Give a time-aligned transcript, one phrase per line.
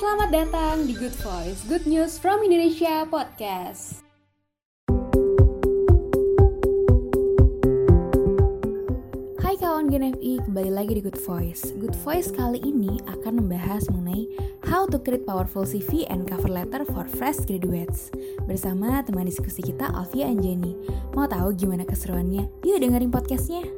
[0.00, 4.00] Selamat datang di Good Voice, Good News from Indonesia Podcast.
[9.44, 11.76] Hai kawan GNFI, kembali lagi di Good Voice.
[11.76, 14.24] Good Voice kali ini akan membahas mengenai
[14.64, 18.08] how to create powerful CV and cover letter for fresh graduates.
[18.48, 20.80] Bersama teman diskusi kita Alfia Anjani.
[21.12, 22.48] Mau tahu gimana keseruannya?
[22.64, 23.68] Yuk dengerin podcastnya.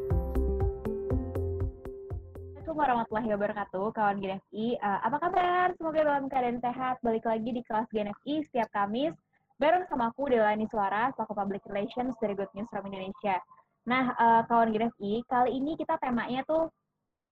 [2.82, 4.74] Warahmatullahi wabarakatuh, kawan GNFI.
[4.82, 5.70] Uh, apa kabar?
[5.78, 6.98] Semoga dalam keadaan sehat.
[6.98, 9.14] Balik lagi di kelas GNFI setiap Kamis,
[9.54, 13.38] bareng sama aku, Delani Suara, selaku Public Relations dari Good News from Indonesia.
[13.86, 16.74] Nah, uh, kawan GNFI, kali ini kita temanya tuh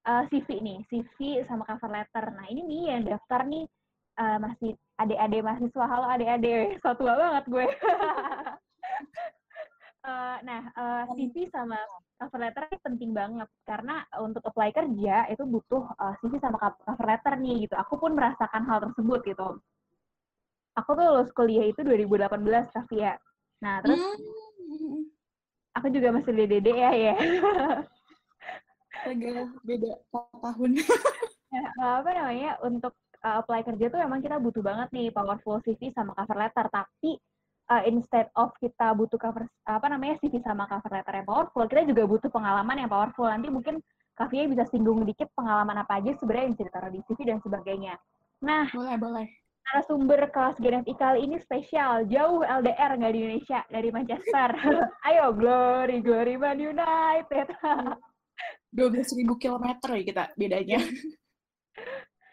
[0.06, 2.30] uh, CV nih, CV sama cover letter.
[2.30, 3.66] Nah, ini nih yang daftar nih
[4.22, 5.82] uh, masih adik-adik mahasiswa.
[5.90, 7.66] Halo adik-adik, satu banget gue.
[10.06, 11.74] uh, nah, uh, CV sama
[12.20, 17.06] cover letter ini penting banget karena untuk apply kerja itu butuh uh, CV sama cover
[17.08, 17.74] letter nih gitu.
[17.80, 19.56] Aku pun merasakan hal tersebut gitu.
[20.76, 23.16] Aku tuh lulus kuliah itu 2018 ya.
[23.64, 25.08] Nah, terus hmm.
[25.72, 27.16] aku juga masih dede ya ya.
[29.08, 30.70] Agak beda tahun.
[31.56, 31.64] ya,
[32.04, 32.92] apa namanya untuk
[33.24, 37.16] uh, apply kerja tuh emang kita butuh banget nih powerful CV sama cover letter tapi
[37.70, 41.86] uh, instead of kita butuh cover apa namanya CV sama cover letter yang powerful, kita
[41.86, 43.30] juga butuh pengalaman yang powerful.
[43.30, 43.78] Nanti mungkin
[44.18, 47.94] Kavia bisa singgung dikit pengalaman apa aja sebenarnya yang bisa ditaruh di CV dan sebagainya.
[48.44, 49.28] Nah, boleh boleh.
[49.86, 54.50] sumber kelas GNFI kali ini spesial, jauh LDR nggak di Indonesia, dari Manchester.
[55.08, 57.48] Ayo, Glory, Glory Man United.
[58.74, 60.80] 12 ribu kilometer ya kita bedanya.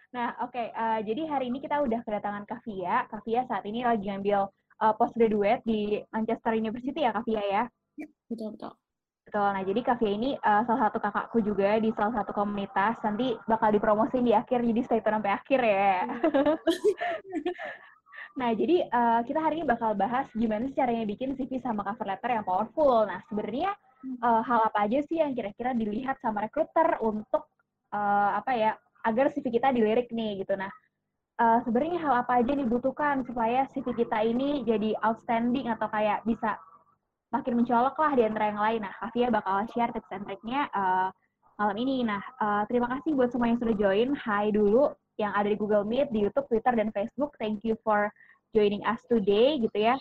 [0.08, 0.55] Nah, oke.
[0.55, 0.71] Okay.
[0.71, 3.05] Uh, eh, jadi hari ini kita udah kedatangan Kavia.
[3.11, 4.49] Kavia saat ini lagi ngambil
[4.81, 7.64] uh, postgraduate di Manchester University ya Kavia ya?
[7.97, 8.08] ya?
[8.30, 8.73] Betul, betul.
[9.28, 9.44] Betul.
[9.44, 12.95] Nah, jadi Kavia ini uh, salah satu kakakku juga di salah satu komunitas.
[13.03, 16.08] Nanti bakal dipromosin di akhir, jadi stay tune sampai akhir ya.
[18.39, 22.08] nah, jadi uh, kita hari ini bakal bahas gimana sih caranya bikin CV sama cover
[22.08, 23.03] letter yang powerful.
[23.03, 23.76] Nah, sebenarnya
[24.23, 27.52] uh, hal apa aja sih yang kira-kira dilihat sama recruiter untuk
[27.92, 28.71] uh, apa ya
[29.04, 30.55] agar CV kita dilirik nih gitu.
[30.55, 30.71] Nah,
[31.37, 36.58] uh, sebenarnya hal apa aja dibutuhkan supaya CV kita ini jadi outstanding atau kayak bisa
[37.30, 38.81] makin mencolok lah di antara yang lain.
[38.87, 41.09] Nah, Kavia bakal share tips and triknya uh,
[41.59, 42.08] malam ini.
[42.08, 44.15] Nah, uh, terima kasih buat semua yang sudah join.
[44.15, 47.33] Hai dulu yang ada di Google Meet, di YouTube, Twitter, dan Facebook.
[47.42, 48.08] Thank you for
[48.54, 49.98] joining us today, gitu ya.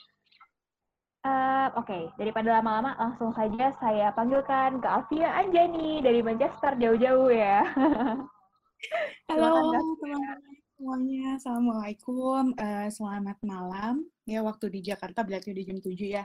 [1.26, 2.03] Uh, Oke, okay.
[2.14, 7.66] daripada lama-lama, langsung saja saya panggilkan ke Alfia Anjani dari Manchester jauh-jauh ya.
[9.26, 14.04] Halo teman-teman semuanya, Assalamualaikum, uh, selamat malam.
[14.28, 16.25] Ya, waktu di Jakarta berarti di jam 7 ya.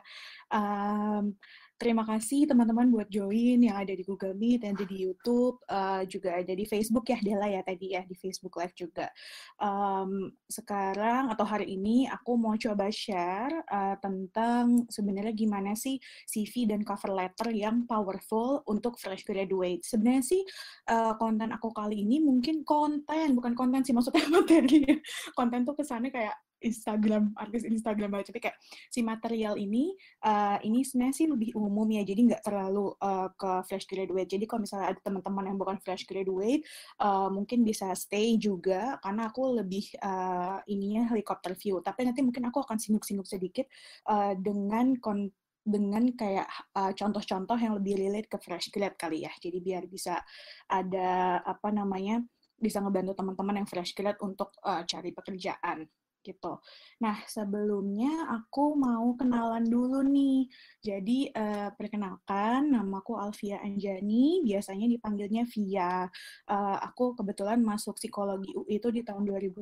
[0.51, 1.39] Um,
[1.81, 6.37] terima kasih teman-teman buat join yang ada di Google Meet, dan di YouTube, uh, juga
[6.37, 9.09] ada di Facebook ya, Dela ya tadi ya, di Facebook Live juga.
[9.57, 15.97] Um, sekarang atau hari ini aku mau coba share uh, tentang sebenarnya gimana sih
[16.29, 19.81] CV dan cover letter yang powerful untuk fresh graduate.
[19.81, 20.45] Sebenarnya sih
[20.93, 24.85] uh, konten aku kali ini mungkin konten, bukan konten sih, maksudnya materi.
[25.33, 28.57] konten tuh kesannya kayak Instagram artis Instagram aja tapi kayak
[28.88, 29.91] si material ini
[30.23, 32.05] uh, ini sebenarnya sih lebih umum ya.
[32.05, 34.29] Jadi nggak terlalu uh, ke fresh graduate.
[34.29, 36.63] Jadi kalau misalnya ada teman-teman yang bukan fresh graduate
[37.01, 39.01] uh, mungkin bisa stay juga.
[39.01, 41.81] Karena aku lebih uh, ininya helikopter view.
[41.81, 43.66] Tapi nanti mungkin aku akan singgung-singgung sedikit
[44.07, 45.28] uh, dengan kon
[45.61, 49.33] dengan kayak contoh-contoh uh, yang lebih relate ke fresh grad kali ya.
[49.38, 50.17] Jadi biar bisa
[50.66, 52.17] ada apa namanya
[52.61, 55.85] bisa ngebantu teman-teman yang fresh grad untuk uh, cari pekerjaan
[56.21, 56.61] gitu.
[57.01, 60.49] Nah, sebelumnya aku mau kenalan dulu nih.
[60.81, 66.05] Jadi, uh, perkenalkan, namaku Alfia Anjani, biasanya dipanggilnya Via.
[66.45, 69.61] Uh, aku kebetulan masuk psikologi UI itu di tahun 2010,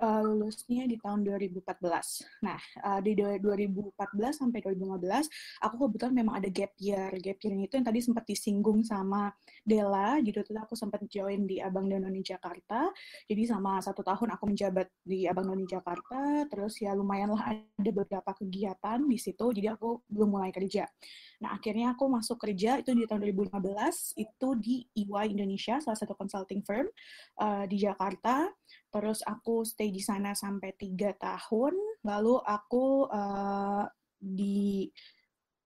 [0.00, 1.60] uh, lulusnya di tahun 2014.
[2.42, 3.94] Nah, uh, di 2014
[4.32, 7.10] sampai 2015, aku kebetulan memang ada gap year.
[7.20, 9.30] Gap year itu yang tadi sempat disinggung sama
[9.62, 12.90] Dela, gitu tuh aku sempat join di Abang Danone Jakarta.
[13.28, 17.90] Jadi sama satu tahun aku menjabat di Abang Danone Jakarta, terus ya lumayan lah ada
[17.90, 20.86] beberapa kegiatan di situ, jadi aku belum mulai kerja.
[21.42, 26.14] Nah, akhirnya aku masuk kerja itu di tahun 2015, itu di EY Indonesia, salah satu
[26.14, 26.86] consulting firm
[27.42, 28.50] uh, di Jakarta.
[28.92, 31.74] Terus aku stay di sana sampai tiga tahun,
[32.06, 33.84] lalu aku uh,
[34.20, 34.86] di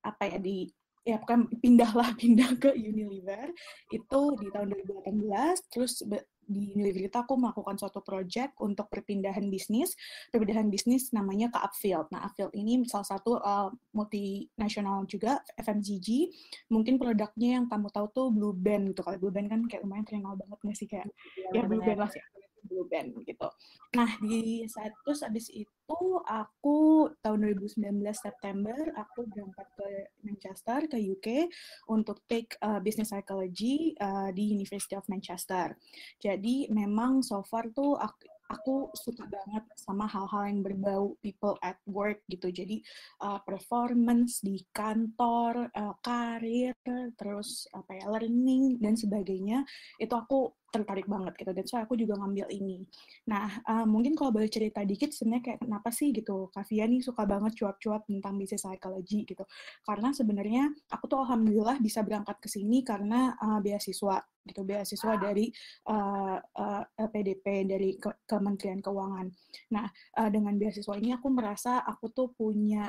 [0.00, 0.64] apa ya di
[1.08, 3.48] ya bukan pindahlah pindah ke Unilever
[3.88, 6.04] itu di tahun 2018 terus
[6.48, 9.92] di Unilever itu aku melakukan suatu project untuk perpindahan bisnis.
[10.32, 12.08] Perpindahan bisnis namanya ke Upfield.
[12.08, 16.32] Nah, Upfield ini salah satu uh, multinasional juga, FMCG.
[16.72, 19.04] Mungkin produknya yang kamu tahu tuh Blue Band gitu.
[19.04, 20.88] Kalau Blue Band kan kayak lumayan terkenal banget nggak sih?
[20.88, 21.06] Kayak,
[21.52, 22.24] ya, ya Blue Band lah sih.
[22.68, 23.48] Blue Band gitu.
[23.96, 25.98] Nah di saat terus abis itu
[26.28, 27.80] aku tahun 2019
[28.12, 29.88] September aku berangkat ke
[30.20, 31.48] Manchester ke UK
[31.88, 35.72] untuk take uh, business psychology uh, di University of Manchester.
[36.20, 41.76] Jadi memang so far tuh aku, aku suka banget sama hal-hal yang berbau people at
[41.88, 42.48] work gitu.
[42.48, 42.80] Jadi
[43.24, 46.76] uh, performance di kantor, uh, karir,
[47.16, 49.64] terus apa ya learning dan sebagainya
[50.00, 51.50] itu aku tertarik banget gitu.
[51.56, 52.84] Dan so aku juga ngambil ini.
[53.28, 57.24] Nah uh, mungkin kalau boleh cerita dikit sebenarnya kayak kenapa sih gitu Kavia nih suka
[57.24, 59.44] banget cuap-cuap tentang business psychology gitu.
[59.84, 65.52] Karena sebenarnya aku tuh alhamdulillah bisa berangkat ke sini karena uh, beasiswa gitu beasiswa dari
[65.92, 69.26] uh, uh, PDP dari ke Kementerian Keuangan.
[69.72, 69.86] Nah
[70.20, 72.88] uh, dengan beasiswa ini aku merasa aku tuh punya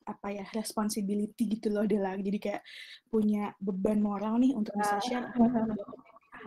[0.00, 2.62] apa ya responsibility gitu loh Dela jadi kayak
[3.06, 5.30] punya beban moral nih untuk bisa share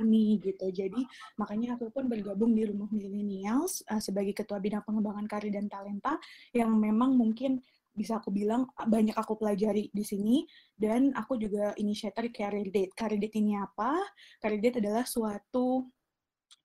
[0.01, 0.69] ini gitu.
[0.73, 1.05] Jadi
[1.37, 6.17] makanya aku pun bergabung di Rumah Millennials uh, sebagai ketua bidang pengembangan karir dan talenta
[6.55, 7.61] yang memang mungkin
[7.93, 10.37] bisa aku bilang banyak aku pelajari di sini
[10.73, 12.93] dan aku juga inisiator Career Date.
[12.97, 14.01] Career Date ini apa?
[14.41, 15.85] Career Date adalah suatu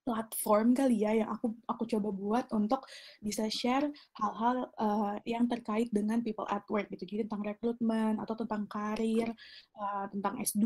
[0.08, 2.88] platform kali ya yang aku aku coba buat untuk
[3.20, 8.32] bisa share hal-hal uh, yang terkait dengan people at work gitu jadi tentang rekrutmen atau
[8.32, 9.28] tentang karir
[9.76, 10.64] uh, tentang S2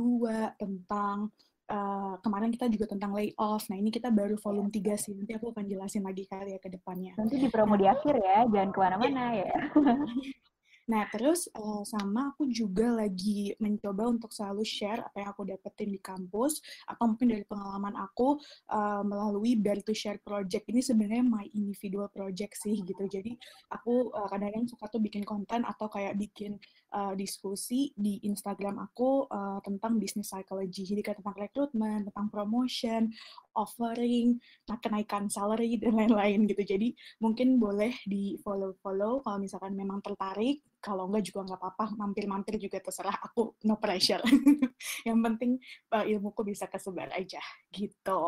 [0.54, 1.34] tentang
[1.72, 3.64] uh, kemarin kita juga tentang layoff.
[3.72, 5.16] Nah, ini kita baru volume 3 sih.
[5.16, 7.16] Nanti aku akan jelasin lagi kali ya ke depannya.
[7.16, 9.52] Nanti di promo nah, di akhir ya, jangan ke mana-mana ya.
[10.82, 15.94] Nah, terus uh, sama aku juga lagi mencoba untuk selalu share apa yang aku dapetin
[15.94, 16.58] di kampus
[16.90, 18.34] atau mungkin dari pengalaman aku
[18.66, 20.66] uh, melalui Bear to Share Project.
[20.66, 23.06] Ini sebenarnya my individual project sih gitu.
[23.06, 23.38] Jadi
[23.70, 26.58] aku kadang-kadang uh, suka tuh bikin konten atau kayak bikin
[26.92, 30.84] uh, diskusi di Instagram aku uh, tentang business psychology.
[30.84, 33.10] Jadi kayak tentang rekrutmen, tentang promotion,
[33.56, 34.36] offering,
[34.68, 36.62] nah, kenaikan salary dan lain-lain gitu.
[36.62, 40.60] Jadi mungkin boleh di follow-follow kalau misalkan memang tertarik.
[40.82, 44.22] Kalau enggak juga nggak apa-apa, mampir-mampir juga terserah aku, no pressure.
[45.08, 45.52] Yang penting
[45.94, 47.38] uh, ilmuku bisa kesebar aja
[47.70, 48.22] gitu.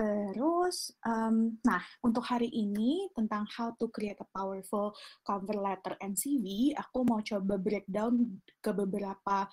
[0.00, 6.16] Terus, um, nah untuk hari ini tentang how to create a powerful cover letter and
[6.16, 9.44] CV, aku mau coba breakdown ke beberapa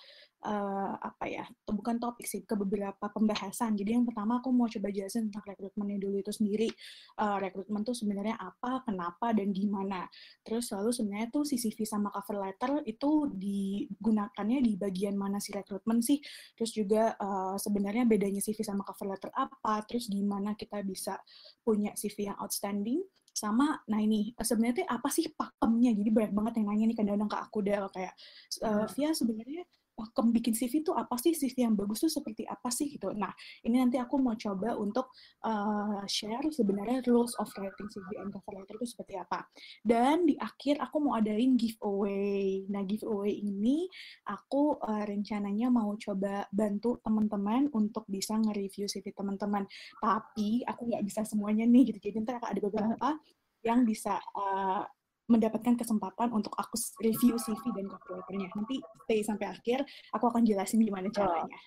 [0.44, 3.74] uh, apa ya, bukan topik sih, ke beberapa pembahasan.
[3.74, 6.68] Jadi yang pertama aku mau coba jelasin tentang rekrutmennya dulu itu sendiri.
[7.18, 10.06] Uh, rekrutmen tuh sebenarnya apa, kenapa, dan gimana.
[10.46, 15.50] Terus lalu sebenarnya tuh si CV sama cover letter itu digunakannya di bagian mana si
[15.50, 16.22] rekrutmen sih.
[16.54, 21.18] Terus juga uh, sebenarnya bedanya CV sama cover letter apa, terus gimana kita bisa
[21.66, 23.02] punya CV yang outstanding,
[23.38, 27.38] sama nah ini sebenarnya apa sih pakemnya jadi banyak banget yang nanya nih kadang-kadang ke
[27.38, 28.14] aku deh kayak
[28.66, 29.62] uh, Via sebenarnya
[29.98, 33.10] pakem bikin CV itu apa sih CV yang bagus tuh seperti apa sih gitu.
[33.10, 33.34] Nah
[33.66, 35.10] ini nanti aku mau coba untuk
[35.42, 39.42] uh, share sebenarnya rules of writing CV and cover letter itu seperti apa.
[39.82, 42.62] Dan di akhir aku mau adain giveaway.
[42.70, 43.90] Nah giveaway ini
[44.30, 49.66] aku uh, rencananya mau coba bantu teman-teman untuk bisa nge-review CV teman-teman.
[49.98, 51.98] Tapi aku nggak bisa semuanya nih gitu.
[51.98, 53.18] Jadi nanti ada beberapa
[53.66, 54.86] yang bisa uh,
[55.28, 58.48] mendapatkan kesempatan untuk aku review CV dan cover letternya.
[58.56, 59.84] Nanti stay sampai akhir,
[60.16, 61.60] aku akan jelasin gimana caranya.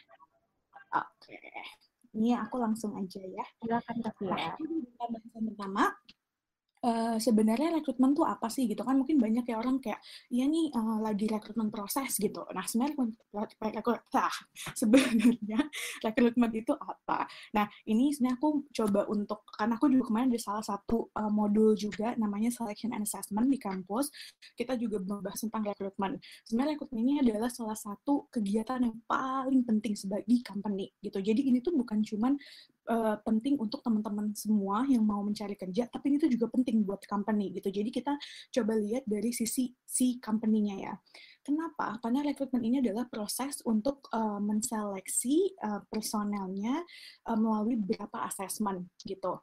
[0.91, 1.37] Oke.
[1.37, 1.63] Okay.
[2.11, 3.45] Ini aku langsung aja ya.
[3.63, 4.11] Silakan ya.
[4.27, 4.53] Nah,
[5.47, 5.83] pertama,
[6.85, 8.97] uh, sebenarnya rekrutmen tuh apa sih gitu kan?
[8.97, 10.01] Mungkin banyak ya orang kayak
[10.33, 12.45] iya nih uh, lagi rekrutmen proses gitu.
[12.51, 12.95] Nah sebenarnya
[14.15, 14.33] nah,
[14.73, 15.59] sebenarnya
[16.03, 17.25] rekrutmen itu apa?
[17.55, 21.77] Nah ini sebenarnya aku coba untuk karena aku juga kemarin ada salah satu uh, modul
[21.77, 24.09] juga namanya selection and assessment di kampus.
[24.57, 26.17] Kita juga membahas tentang rekrutmen.
[26.45, 31.21] Sebenarnya rekrutmen ini adalah salah satu kegiatan yang paling penting sebagai company gitu.
[31.21, 32.35] Jadi ini tuh bukan cuman
[32.89, 37.53] uh, penting untuk teman-teman semua yang mau mencari kerja, tapi itu juga penting buat company
[37.53, 37.69] gitu.
[37.69, 38.13] Jadi kita
[38.53, 40.93] coba lihat dari sisi si company-nya ya.
[41.41, 41.97] Kenapa?
[42.01, 46.85] Karena rekrutmen ini adalah proses untuk uh, menseleksi uh, personelnya
[47.25, 49.41] uh, melalui beberapa assessment gitu.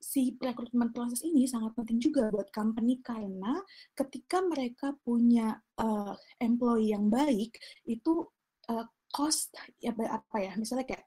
[0.00, 3.60] Si rekrutmen proses ini sangat penting juga buat company karena
[3.92, 8.24] ketika mereka punya uh, employee yang baik itu
[8.72, 9.50] uh, cost
[9.82, 11.04] ya apa ya misalnya kayak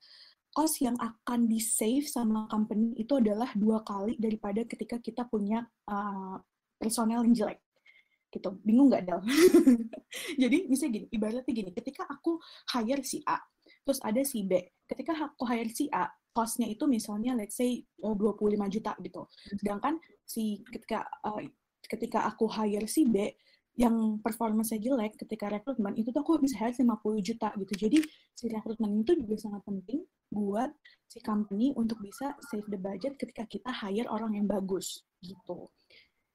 [0.53, 5.65] cost yang akan di save sama company itu adalah dua kali daripada ketika kita punya
[5.89, 6.37] uh,
[6.77, 7.59] personel yang jelek.
[8.29, 8.49] Gitu.
[8.65, 9.21] Bingung nggak Del?
[10.41, 12.41] jadi bisa gini ibaratnya gini ketika aku
[12.73, 13.37] hire si A
[13.85, 14.57] terus ada si B
[14.89, 19.21] ketika aku hire si A costnya itu misalnya let's say 25 eh, juta gitu.
[19.61, 21.45] Sedangkan si ketika uh,
[21.85, 23.37] ketika aku hire si B
[23.73, 26.89] yang performanya jelek ketika rekrutmen itu tuh aku bisa hire 50
[27.21, 27.73] juta gitu.
[27.77, 27.97] Jadi
[28.33, 30.01] si rekrutmen itu juga sangat penting
[30.33, 30.73] buat
[31.05, 35.69] si company untuk bisa save the budget ketika kita hire orang yang bagus gitu.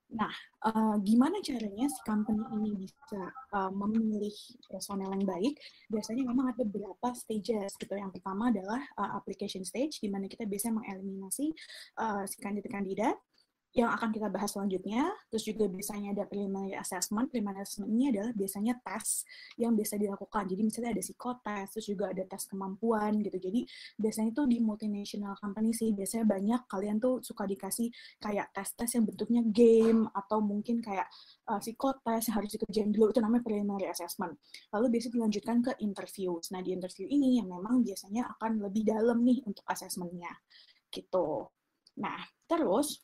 [0.08, 0.32] Nah,
[0.64, 4.32] uh, gimana caranya si company ini bisa uh, memilih
[4.64, 5.60] personel yang baik?
[5.92, 7.92] Biasanya memang ada beberapa stages gitu.
[7.92, 11.52] Yang pertama adalah uh, application stage, di mana kita bisa mengeliminasi
[12.00, 13.20] uh, si kandidat-kandidat
[13.76, 15.04] yang akan kita bahas selanjutnya.
[15.28, 17.28] Terus juga biasanya ada preliminary assessment.
[17.28, 19.28] Preliminary assessment ini adalah biasanya tes
[19.60, 20.48] yang bisa dilakukan.
[20.48, 23.36] Jadi misalnya ada psikotes, terus juga ada tes kemampuan gitu.
[23.36, 23.60] Jadi
[24.00, 29.04] biasanya itu di multinational company sih, biasanya banyak kalian tuh suka dikasih kayak tes-tes yang
[29.04, 31.06] bentuknya game atau mungkin kayak
[31.52, 34.32] uh, psikotes yang harus dikerjain dulu, itu namanya preliminary assessment.
[34.72, 36.40] Lalu biasanya dilanjutkan ke interview.
[36.52, 40.32] Nah di interview ini yang memang biasanya akan lebih dalam nih untuk assessmentnya
[40.88, 41.48] gitu.
[41.98, 43.02] Nah, terus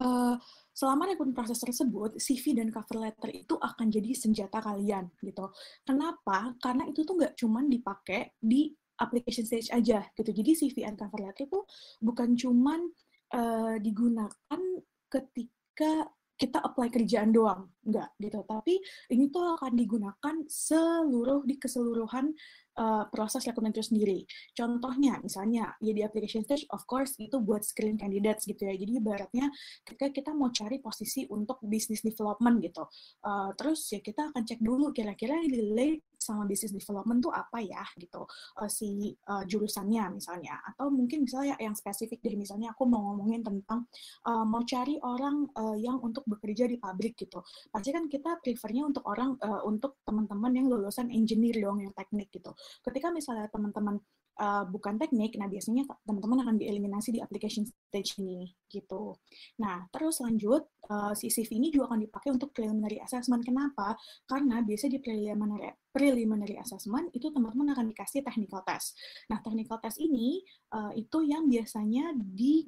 [0.00, 0.34] uh,
[0.72, 5.52] selama rekrutmen proses tersebut, CV dan cover letter itu akan jadi senjata kalian gitu.
[5.84, 6.56] Kenapa?
[6.56, 10.30] Karena itu tuh nggak cuman dipakai di application stage aja gitu.
[10.32, 11.60] Jadi CV dan cover letter itu
[12.00, 12.80] bukan cuman
[13.36, 14.60] uh, digunakan
[15.10, 16.06] ketika
[16.40, 18.40] kita apply kerjaan doang, enggak gitu.
[18.48, 18.80] Tapi
[19.12, 22.32] ini tuh akan digunakan seluruh di keseluruhan
[22.80, 24.24] uh, proses rekrutmen itu sendiri.
[24.56, 28.72] Contohnya, misalnya ya di application stage, of course itu buat screen candidates gitu ya.
[28.72, 29.52] Jadi ibaratnya
[29.84, 32.88] ketika kita mau cari posisi untuk business development gitu,
[33.28, 37.82] uh, terus ya kita akan cek dulu kira-kira relate sama business development tuh apa ya
[37.96, 38.28] gitu.
[38.60, 40.60] Uh, si uh, jurusannya misalnya.
[40.68, 43.88] Atau mungkin misalnya yang spesifik deh misalnya aku mau ngomongin tentang
[44.28, 47.40] uh, mau cari orang uh, yang untuk bekerja di pabrik gitu.
[47.72, 52.28] Pasti kan kita prefernya untuk orang uh, untuk teman-teman yang lulusan engineer dong yang teknik
[52.28, 52.52] gitu.
[52.84, 53.96] Ketika misalnya teman-teman
[54.40, 59.12] uh, bukan teknik, nah biasanya teman-teman akan dieliminasi di application stage ini gitu.
[59.60, 63.44] Nah, terus lanjut, uh, si CV ini juga akan dipakai untuk preliminary assessment.
[63.44, 63.94] Kenapa?
[64.24, 68.96] Karena biasa di preliminary, preliminary assessment itu teman-teman akan dikasih technical test.
[69.28, 70.40] Nah, technical test ini
[70.72, 72.64] uh, itu yang biasanya di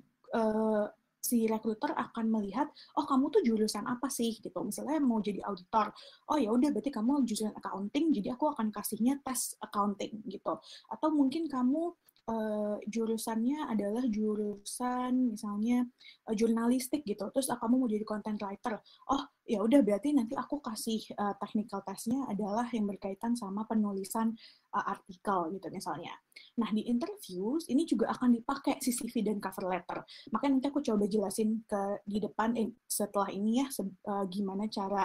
[1.23, 2.67] si recruiter akan melihat,
[2.99, 4.59] oh kamu tuh jurusan apa sih gitu.
[4.67, 5.95] Misalnya mau jadi auditor,
[6.29, 10.59] oh ya udah berarti kamu jurusan accounting, jadi aku akan kasihnya tes accounting gitu.
[10.91, 11.95] Atau mungkin kamu
[12.27, 15.87] uh, jurusannya adalah jurusan misalnya
[16.27, 17.31] uh, jurnalistik gitu.
[17.31, 18.79] Terus uh, kamu mau jadi content writer.
[19.11, 24.33] Oh, ya udah berarti nanti aku kasih uh, technical testnya adalah yang berkaitan sama penulisan
[24.73, 26.17] uh, artikel gitu misalnya.
[26.57, 30.01] Nah, di interviews ini juga akan dipakai CV dan cover letter.
[30.33, 34.65] Makanya nanti aku coba jelasin ke di depan eh, setelah ini ya se uh, gimana
[34.73, 35.05] cara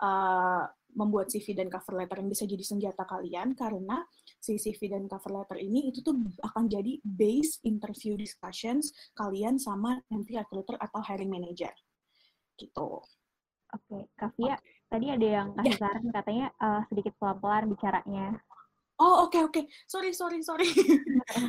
[0.00, 0.64] uh,
[0.96, 4.04] membuat CV dan cover letter yang bisa jadi senjata kalian karena
[4.40, 10.00] si CV dan cover letter ini itu tuh akan jadi base interview discussions kalian sama
[10.08, 11.72] nanti recruiter atau hiring manager.
[12.56, 12.88] Gitu.
[13.72, 14.02] Oke, okay.
[14.20, 14.58] Kavia, okay.
[14.92, 15.80] tadi ada yang kasih yeah.
[15.80, 18.36] saran katanya uh, sedikit pelan-pelan bicaranya.
[19.00, 19.64] Oh oke okay, oke, okay.
[19.88, 20.68] sorry sorry sorry.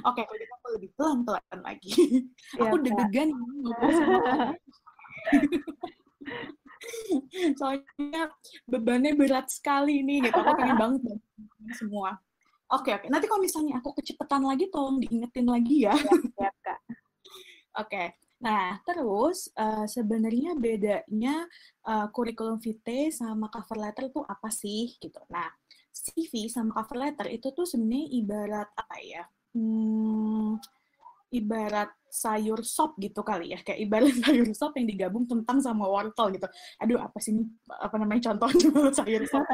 [0.08, 1.92] oke, okay, kalau aku lebih pelan pelan lagi.
[2.56, 3.30] aku deg-degan
[7.60, 8.32] Soalnya
[8.68, 10.40] bebannya berat sekali nih, gitu.
[10.40, 11.02] Aku pengen banget
[11.76, 12.16] semua.
[12.72, 13.10] Oke okay, oke, okay.
[13.12, 15.94] nanti kalau misalnya aku kecepatan lagi, tolong diingetin lagi ya.
[16.40, 16.80] Iya kak.
[17.84, 17.92] Oke.
[17.92, 18.08] Okay.
[18.44, 21.48] Nah, terus uh, sebenarnya bedanya
[21.88, 25.24] uh, kurikulum vitae sama cover letter itu apa sih gitu.
[25.32, 25.48] Nah,
[25.96, 29.24] CV sama cover letter itu tuh sebenarnya ibarat apa ya?
[29.56, 30.60] Hmm,
[31.32, 36.36] ibarat sayur sop gitu kali ya, kayak ibarat sayur sop yang digabung tentang sama wortel
[36.36, 36.48] gitu.
[36.84, 38.68] Aduh, apa sih ini apa namanya contohnya
[39.00, 39.48] sayur sop?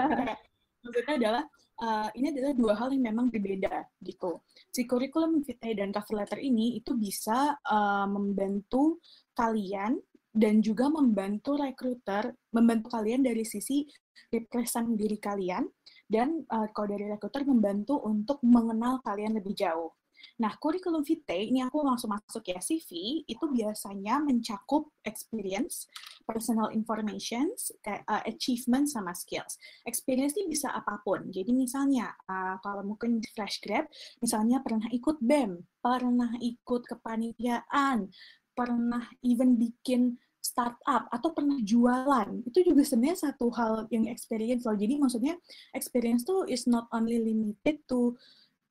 [0.81, 1.43] Maksudnya adalah
[1.81, 4.43] uh, ini adalah dua hal yang memang berbeda gitu.
[4.69, 8.99] Si curriculum vitae dan cover letter ini itu bisa uh, membantu
[9.35, 9.97] kalian
[10.29, 13.87] dan juga membantu recruiter, membantu kalian dari sisi
[14.29, 15.65] represent diri kalian
[16.05, 19.93] dan uh, kalau dari recruiter membantu untuk mengenal kalian lebih jauh.
[20.39, 25.91] Nah, kurikulum vitae, ini aku langsung masuk ya, CV, itu biasanya mencakup experience,
[26.23, 27.51] personal information,
[27.83, 29.59] uh, achievement, sama skills.
[29.83, 31.27] Experience ini bisa apa pun.
[31.27, 33.91] Jadi misalnya, uh, kalau mungkin fresh grad,
[34.23, 38.07] misalnya pernah ikut BEM, pernah ikut kepanitiaan,
[38.55, 44.75] pernah even bikin startup atau pernah jualan itu juga sebenarnya satu hal yang experience loh
[44.75, 45.35] jadi maksudnya
[45.75, 48.15] experience tuh is not only limited to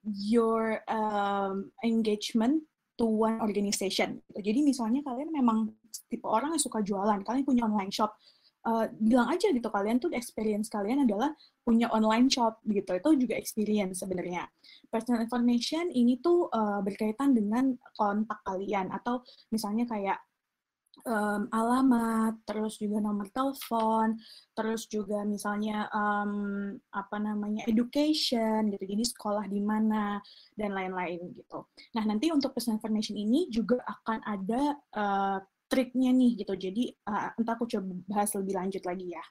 [0.04, 2.62] your um, engagement
[2.98, 4.18] to one organization.
[4.34, 5.70] Jadi misalnya kalian memang
[6.10, 8.16] tipe orang yang suka jualan kalian punya online shop
[8.66, 12.98] uh, bilang aja gitu kalian tuh experience kalian adalah punya online shop gitu.
[12.98, 14.48] Itu juga experience sebenarnya.
[14.90, 20.18] Personal information ini tuh uh, berkaitan dengan kontak kalian atau misalnya kayak
[21.06, 24.18] um, alamat, terus juga nomor telepon,
[24.56, 30.18] terus juga misalnya um, apa namanya education gitu, jadi sekolah di mana
[30.58, 31.68] dan lain-lain gitu.
[31.94, 34.62] Nah nanti untuk personal information ini juga akan ada
[34.98, 35.38] uh,
[35.68, 39.24] triknya nih gitu, jadi uh, entah aku coba bahas lebih lanjut lagi ya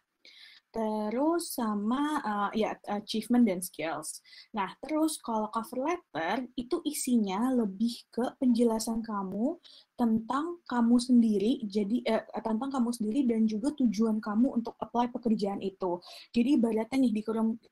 [0.71, 4.19] terus sama uh, ya achievement dan skills.
[4.53, 9.57] Nah, terus kalau cover letter itu isinya lebih ke penjelasan kamu
[9.97, 15.63] tentang kamu sendiri, jadi eh, tentang kamu sendiri dan juga tujuan kamu untuk apply pekerjaan
[15.63, 15.97] itu.
[16.35, 17.21] Jadi ibaratnya nih di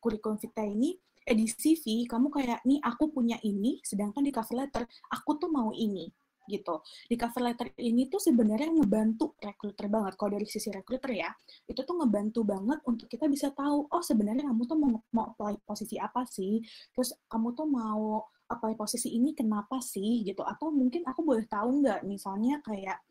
[0.01, 0.97] kurikulum vitae ini
[1.27, 4.83] eh, di CV kamu kayak nih aku punya ini, sedangkan di cover letter
[5.13, 6.09] aku tuh mau ini
[6.49, 6.81] gitu.
[7.09, 10.13] Di cover letter ini tuh sebenarnya ngebantu recruiter banget.
[10.17, 11.29] Kalau dari sisi recruiter ya,
[11.67, 15.61] itu tuh ngebantu banget untuk kita bisa tahu, oh sebenarnya kamu tuh mau, mau apply
[15.65, 16.61] posisi apa sih?
[16.93, 20.45] Terus kamu tuh mau apply posisi ini kenapa sih gitu?
[20.45, 23.01] Atau mungkin aku boleh tahu nggak misalnya kayak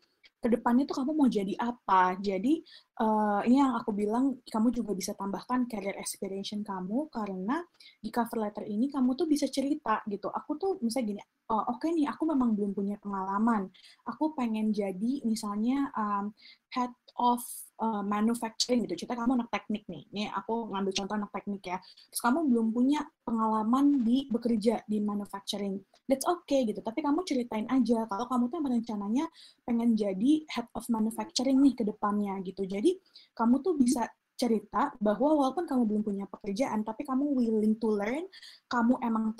[0.45, 2.21] ke depannya tuh kamu mau jadi apa.
[2.21, 2.61] Jadi
[3.01, 7.65] uh, ini yang aku bilang kamu juga bisa tambahkan career aspiration kamu karena
[7.97, 10.29] di cover letter ini kamu tuh bisa cerita gitu.
[10.29, 13.73] Aku tuh misalnya gini, oh, oke okay nih aku memang belum punya pengalaman.
[14.05, 16.29] Aku pengen jadi misalnya um,
[16.69, 17.39] head of
[17.79, 19.05] uh, manufacturing gitu.
[19.05, 20.03] Cerita kamu anak teknik nih.
[20.11, 21.77] Nih aku ngambil contoh anak teknik ya.
[21.81, 25.79] Terus kamu belum punya pengalaman di bekerja di manufacturing.
[26.05, 26.83] That's okay gitu.
[26.83, 29.25] Tapi kamu ceritain aja kalau kamu tuh rencananya
[29.63, 32.67] pengen jadi head of manufacturing nih ke depannya gitu.
[32.67, 32.99] Jadi
[33.33, 38.27] kamu tuh bisa cerita bahwa walaupun kamu belum punya pekerjaan, tapi kamu willing to learn,
[38.67, 39.31] kamu emang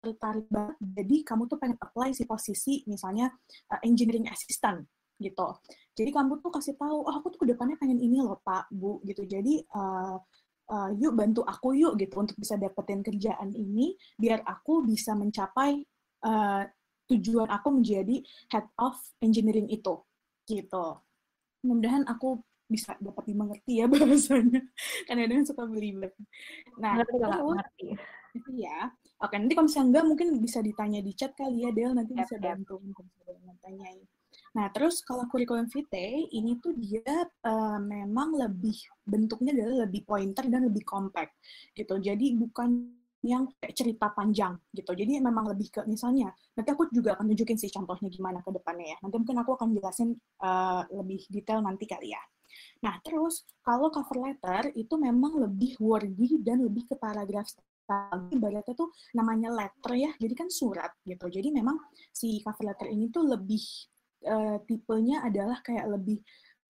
[0.00, 3.28] tertarik banget, jadi kamu tuh pengen apply si posisi misalnya
[3.68, 4.86] uh, engineering assistant
[5.18, 5.48] gitu.
[5.98, 9.02] Jadi kamu tuh kasih tahu, oh aku tuh ke depannya pengen ini loh Pak, Bu,
[9.02, 9.26] gitu.
[9.26, 10.14] Jadi uh,
[10.70, 15.82] uh, yuk bantu aku yuk gitu untuk bisa dapetin kerjaan ini, biar aku bisa mencapai
[16.22, 16.62] uh,
[17.10, 18.22] tujuan aku menjadi
[18.54, 19.98] head of engineering itu,
[20.46, 21.02] gitu.
[21.66, 24.62] Mudah-mudahan aku bisa dapat dimengerti ya bahasanya.
[25.08, 26.14] Karena kadang suka belibet.
[26.78, 27.86] Nah, ngerti terus, ngerti.
[28.54, 28.78] ya.
[29.18, 31.90] Oke, nanti kalau misalnya enggak mungkin bisa ditanya di chat kali ya, Del.
[31.90, 33.02] Nanti yep, bisa bantu yep.
[33.34, 34.06] bisa tanyain.
[34.56, 40.44] Nah, terus kalau kurikulum vitae ini tuh dia uh, memang lebih bentuknya adalah lebih pointer
[40.48, 41.36] dan lebih compact
[41.76, 42.00] gitu.
[42.00, 42.96] Jadi bukan
[43.26, 44.94] yang kayak cerita panjang gitu.
[44.94, 48.94] Jadi memang lebih ke misalnya nanti aku juga akan tunjukin sih contohnya gimana ke depannya
[48.94, 48.96] ya.
[49.02, 52.22] Nanti mungkin aku akan jelasin uh, lebih detail nanti kali ya.
[52.82, 57.50] Nah, terus kalau cover letter itu memang lebih wordy dan lebih ke paragraf
[57.88, 61.26] lagi ibaratnya tuh namanya letter ya, jadi kan surat gitu.
[61.26, 61.80] Jadi memang
[62.12, 63.60] si cover letter ini tuh lebih
[64.26, 66.18] uh, tipenya adalah kayak lebih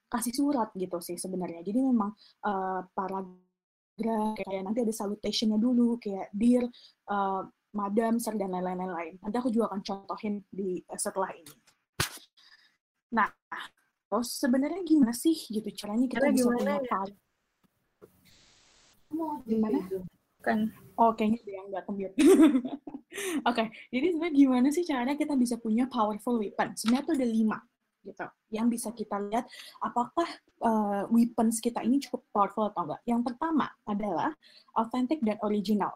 [0.08, 1.60] kasih surat gitu sih sebenarnya.
[1.60, 2.12] Jadi memang
[2.48, 6.64] uh, paragraf kayak nanti ada salutationnya dulu kayak dear
[7.12, 7.44] uh,
[7.76, 9.14] madam sir dan lain-lain lain.
[9.20, 11.54] Nanti aku juga akan contohin di uh, setelah ini.
[13.12, 13.28] Nah,
[14.08, 17.00] terus sebenarnya gimana sih gitu caranya kita Karena bisa punya ya?
[19.12, 19.78] Mau gimana?
[20.44, 20.87] Kan.
[20.98, 22.10] Oh, kayaknya dia yang nggak Oke,
[23.46, 23.66] okay.
[23.94, 26.74] jadi sebenarnya gimana sih caranya kita bisa punya powerful weapon?
[26.74, 27.58] Sebenarnya tuh ada lima
[28.02, 29.44] gitu yang bisa kita lihat
[29.82, 30.26] apakah
[30.64, 33.02] uh, weapons kita ini cukup powerful atau enggak.
[33.04, 34.32] Yang pertama adalah
[34.74, 35.92] authentic dan original.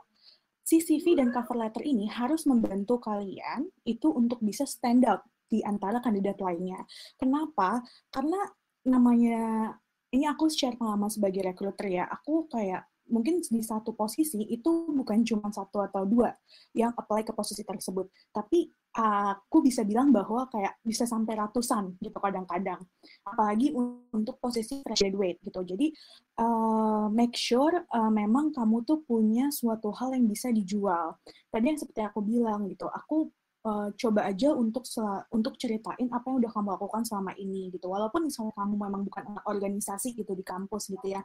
[0.62, 5.98] CCV dan cover letter ini harus membantu kalian itu untuk bisa stand out di antara
[5.98, 6.78] kandidat lainnya.
[7.18, 7.82] Kenapa?
[8.08, 8.38] Karena
[8.86, 9.74] namanya
[10.14, 12.04] ini aku share pengalaman sebagai recruiter ya.
[12.06, 16.33] Aku kayak mungkin di satu posisi itu bukan cuma satu atau dua
[16.72, 22.16] yang apply ke posisi tersebut, tapi aku bisa bilang bahwa kayak bisa sampai ratusan gitu
[22.20, 22.77] kadang-kadang,
[23.25, 23.72] apalagi
[24.12, 25.64] untuk posisi graduate gitu.
[25.64, 25.96] Jadi
[26.37, 31.16] uh, make sure uh, memang kamu tuh punya suatu hal yang bisa dijual.
[31.48, 33.33] Tadi yang seperti aku bilang gitu, aku
[33.64, 34.85] uh, coba aja untuk
[35.33, 37.88] untuk ceritain apa yang udah kamu lakukan selama ini gitu.
[37.88, 41.25] Walaupun misalnya kamu memang bukan organisasi gitu di kampus gitu ya,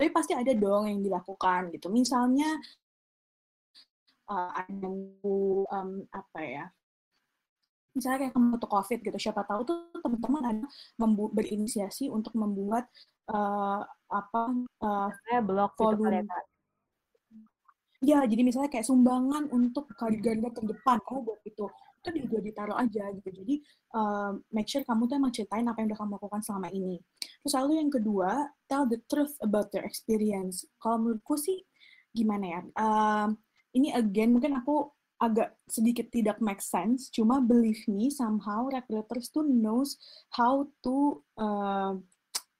[0.00, 1.92] tapi pasti ada dong yang dilakukan gitu.
[1.92, 2.56] Misalnya
[4.32, 4.88] uh, ada
[5.68, 6.64] um, apa ya
[7.92, 10.66] misalnya kayak kamu tuh covid gitu siapa tahu tuh teman-teman ada
[11.36, 12.88] berinisiasi untuk membuat
[13.28, 14.42] uh, apa
[14.80, 15.10] uh,
[15.44, 16.24] blog gitu volume.
[16.24, 16.38] Gitu
[18.00, 21.66] ya jadi misalnya kayak sumbangan untuk garda terdepan kamu buat itu
[22.00, 23.28] itu juga ditaruh aja gitu.
[23.28, 23.54] Jadi
[23.92, 26.96] uh, make sure kamu tuh emang ceritain apa yang udah kamu lakukan selama ini.
[27.44, 28.30] Terus lalu yang kedua
[28.66, 30.64] tell the truth about your experience.
[30.80, 31.60] Kalau menurutku sih
[32.10, 33.28] gimana ya uh,
[33.74, 39.44] ini again mungkin aku agak sedikit tidak make sense cuma believe me somehow recruiters tuh
[39.44, 40.00] knows
[40.32, 41.94] how to uh,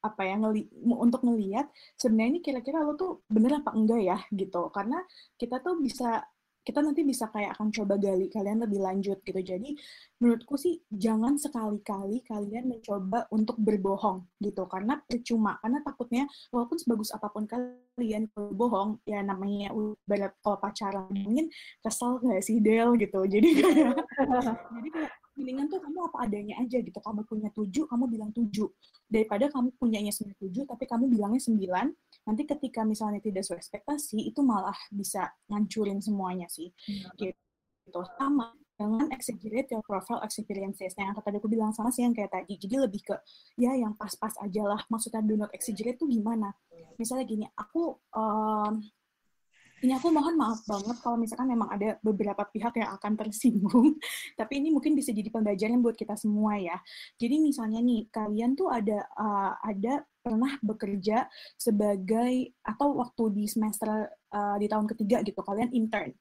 [0.01, 1.69] apa ya ngeli untuk ngelihat
[2.01, 4.73] sebenarnya ini kira-kira lo tuh bener apa enggak ya gitu.
[4.73, 4.97] Karena
[5.37, 6.25] kita tuh bisa
[6.61, 9.41] kita nanti bisa kayak akan coba gali kalian lebih lanjut gitu.
[9.41, 9.75] Jadi
[10.21, 17.11] menurutku sih jangan sekali-kali kalian mencoba untuk berbohong gitu karena percuma karena takutnya walaupun sebagus
[17.17, 19.73] apa pun kalian berbohong ya namanya
[20.05, 21.49] berat kalau pacaran mungkin
[21.81, 23.25] kesel gak sih Del gitu.
[23.25, 23.97] Jadi kayak
[24.77, 27.01] jadi kayak mendingan tuh kamu apa adanya aja gitu.
[27.01, 28.69] Kamu punya tujuh, kamu bilang tujuh.
[29.09, 31.87] Daripada kamu punyanya sembilan tujuh, tapi kamu bilangnya sembilan,
[32.29, 36.69] nanti ketika misalnya tidak sesuai ekspektasi, itu malah bisa ngancurin semuanya sih.
[36.87, 37.17] Hmm.
[37.17, 38.01] Gitu.
[38.21, 40.97] Sama dengan exaggerate your profile experiences.
[40.97, 42.57] Nah, yang tadi aku bilang sama sih yang kayak tadi.
[42.57, 43.17] Jadi lebih ke,
[43.61, 44.81] ya yang pas-pas aja lah.
[44.89, 46.49] Maksudnya do not exaggerate tuh gimana?
[46.97, 48.81] Misalnya gini, aku um,
[49.81, 53.97] ini aku mohon maaf banget kalau misalkan memang ada beberapa pihak yang akan tersinggung,
[54.41, 56.77] tapi ini mungkin bisa jadi pembelajaran buat kita semua ya.
[57.17, 61.25] Jadi misalnya nih, kalian tuh ada uh, ada pernah bekerja
[61.57, 63.89] sebagai atau waktu di semester
[64.37, 66.13] uh, di tahun ketiga gitu, kalian intern.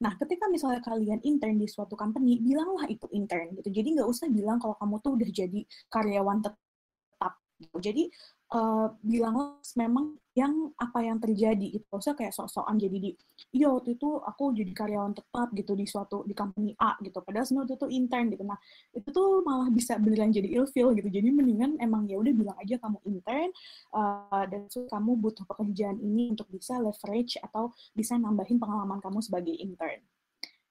[0.00, 3.68] Nah, ketika misalnya kalian intern di suatu company, bilanglah itu intern gitu.
[3.74, 7.34] Jadi nggak usah bilang kalau kamu tuh udah jadi karyawan tetap.
[7.60, 7.76] Gitu.
[7.76, 8.02] Jadi
[8.50, 13.10] uh, bilang memang yang apa yang terjadi itu saya kayak sok-sokan jadi di
[13.50, 17.18] iya waktu itu aku jadi karyawan tetap gitu di suatu di company A gitu.
[17.18, 18.44] Padahal sebenarnya itu intern gitu.
[18.46, 18.58] Nah
[18.94, 21.08] itu tuh malah bisa beneran jadi ilfil gitu.
[21.10, 23.50] Jadi mendingan emang ya udah bilang aja kamu intern
[23.94, 29.18] uh, dan so, kamu butuh pekerjaan ini untuk bisa leverage atau bisa nambahin pengalaman kamu
[29.18, 29.98] sebagai intern.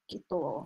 [0.08, 0.66] Gitu.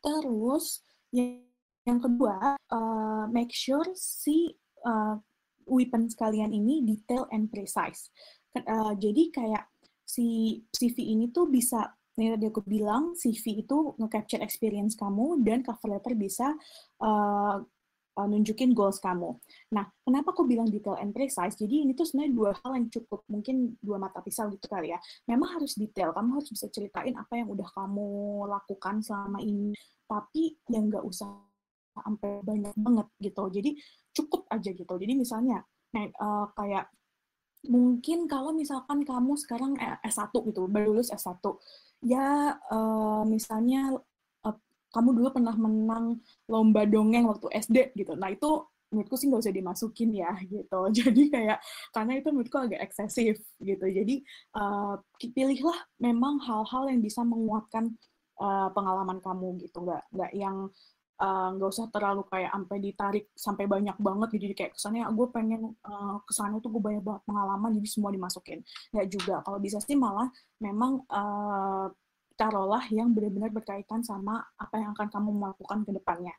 [0.00, 0.80] Terus
[1.12, 1.44] yang
[1.84, 4.56] yang kedua uh, make sure si
[4.88, 5.20] uh,
[5.66, 8.08] weapon kalian ini detail and precise.
[8.54, 9.64] Uh, jadi kayak
[10.04, 15.66] si CV ini tuh bisa yang tadi aku bilang CV itu nge-capture experience kamu dan
[15.66, 16.54] cover letter bisa
[17.02, 17.58] uh,
[18.14, 19.34] nunjukin goals kamu.
[19.74, 21.58] Nah, kenapa aku bilang detail and precise?
[21.58, 24.98] Jadi ini tuh sebenarnya dua hal yang cukup mungkin dua mata pisau gitu kali ya.
[25.26, 28.06] Memang harus detail, kamu harus bisa ceritain apa yang udah kamu
[28.46, 29.74] lakukan selama ini,
[30.06, 31.34] tapi yang nggak usah
[31.94, 33.42] sampai banyak banget gitu.
[33.50, 33.70] Jadi
[34.14, 34.94] cukup aja gitu.
[34.98, 35.62] Jadi misalnya
[35.94, 36.90] uh, kayak
[37.64, 41.40] mungkin kalau misalkan kamu sekarang eh, S1 gitu, baru lulus S1,
[42.04, 43.96] ya uh, misalnya
[44.44, 44.56] uh,
[44.92, 48.12] kamu dulu pernah menang lomba dongeng waktu SD gitu.
[48.20, 50.80] Nah itu menurutku sih nggak usah dimasukin ya gitu.
[51.02, 51.58] Jadi kayak
[51.90, 53.86] karena itu menurutku agak eksesif gitu.
[53.90, 54.22] Jadi
[54.54, 57.96] uh, pilihlah memang hal-hal yang bisa menguatkan
[58.38, 59.82] uh, pengalaman kamu gitu.
[59.82, 60.70] Nggak nggak yang
[61.20, 65.26] nggak uh, usah terlalu kayak sampai ditarik sampai banyak banget gitu jadi kayak kesannya gue
[65.30, 68.58] pengen uh, ke sana tuh gue banyak banget pengalaman jadi semua dimasukin
[68.90, 70.26] nggak juga kalau bisa sih malah
[70.58, 71.86] memang uh,
[72.34, 76.34] taruhlah yang benar-benar berkaitan sama apa yang akan kamu lakukan ke depannya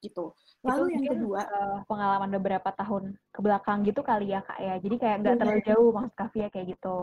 [0.00, 0.32] gitu.
[0.64, 4.74] Lalu itu yang kedua uh, pengalaman beberapa tahun ke belakang gitu kali ya kak ya.
[4.80, 6.98] Jadi kayak nggak terlalu jauh maksud Kavi ya kayak gitu.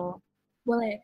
[0.66, 1.04] Boleh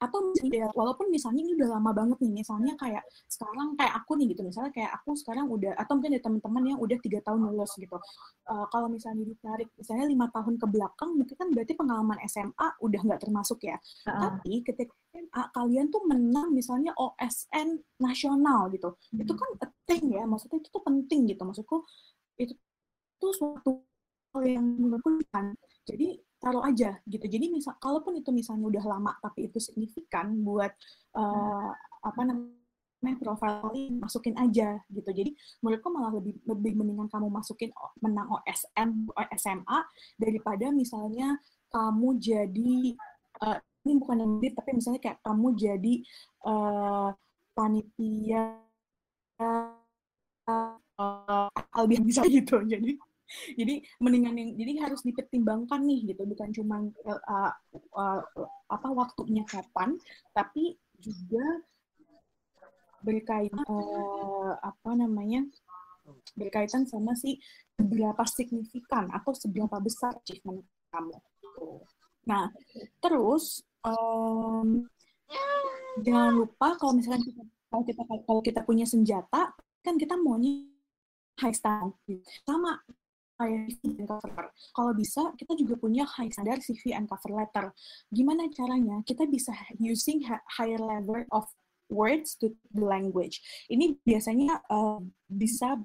[0.00, 4.32] atau misalnya walaupun misalnya ini udah lama banget nih misalnya kayak sekarang kayak aku nih
[4.32, 7.76] gitu misalnya kayak aku sekarang udah atau mungkin ada teman-teman yang udah tiga tahun lulus
[7.76, 8.00] gitu
[8.48, 13.00] uh, kalau misalnya ditarik misalnya lima tahun ke belakang mungkin kan berarti pengalaman SMA udah
[13.04, 14.40] nggak termasuk ya uh-huh.
[14.40, 17.68] tapi ketika SMA kalian tuh menang misalnya OSN
[18.00, 19.20] nasional gitu hmm.
[19.20, 21.84] itu kan penting ya maksudnya itu tuh penting gitu maksudku
[22.40, 22.54] itu
[23.20, 23.84] tuh suatu
[24.32, 25.52] hal yang menurutku kan
[25.84, 27.26] jadi taruh aja gitu.
[27.28, 30.72] Jadi misal kalaupun itu misalnya udah lama tapi itu signifikan buat
[31.14, 35.10] uh, apa namanya profil masukin aja gitu.
[35.12, 37.68] Jadi menurutku malah lebih lebih mendingan kamu masukin
[38.00, 39.78] menang OSM SMA
[40.16, 41.36] daripada misalnya
[41.70, 42.96] kamu jadi
[43.44, 45.94] uh, ini bukan yang tapi misalnya kayak kamu jadi
[46.48, 47.12] uh,
[47.52, 48.56] panitia
[49.40, 49.72] uh,
[51.76, 52.60] albion bisa gitu.
[52.64, 52.96] Jadi
[53.54, 57.52] jadi mendingan yang jadi harus dipertimbangkan nih gitu bukan cuma uh,
[57.94, 58.20] uh,
[58.70, 59.94] apa waktunya kapan
[60.34, 61.44] tapi juga
[63.00, 65.46] berkaitan uh, apa namanya
[66.36, 67.40] berkaitan sama si
[67.78, 70.60] seberapa signifikan atau seberapa besar achievement
[70.92, 71.16] kamu.
[72.28, 72.52] Nah,
[73.00, 74.84] terus um,
[76.04, 80.68] jangan lupa kalau misalnya kita kalau kita kalau kita punya senjata kan kita maunya
[81.40, 81.96] high stand
[82.44, 82.76] sama
[83.40, 84.46] kayak CV and cover.
[84.76, 87.72] Kalau bisa, kita juga punya high standard CV and cover letter.
[88.12, 89.00] Gimana caranya?
[89.08, 90.20] Kita bisa using
[90.60, 91.48] higher level of
[91.88, 93.40] words to the language.
[93.72, 95.80] Ini biasanya uh, bisa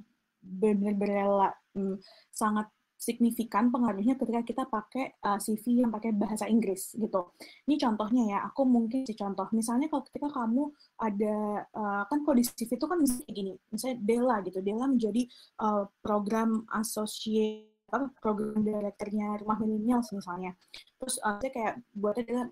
[0.46, 1.98] benar-benar um,
[2.30, 7.36] sangat signifikan pengaruhnya ketika kita pakai uh, eh, CV yang pakai bahasa Inggris gitu.
[7.68, 9.46] Ini contohnya ya, aku mungkin si contoh.
[9.52, 10.64] Misalnya kalau ketika kamu
[10.98, 11.38] ada
[11.76, 14.60] uh, kan kalau di CV itu kan misalnya gini, misalnya Dela gitu.
[14.64, 15.22] Dela menjadi
[15.62, 17.76] uh, program associate
[18.20, 20.58] program direkturnya rumah milenial misalnya.
[21.00, 22.50] Terus uh, saya kayak buatnya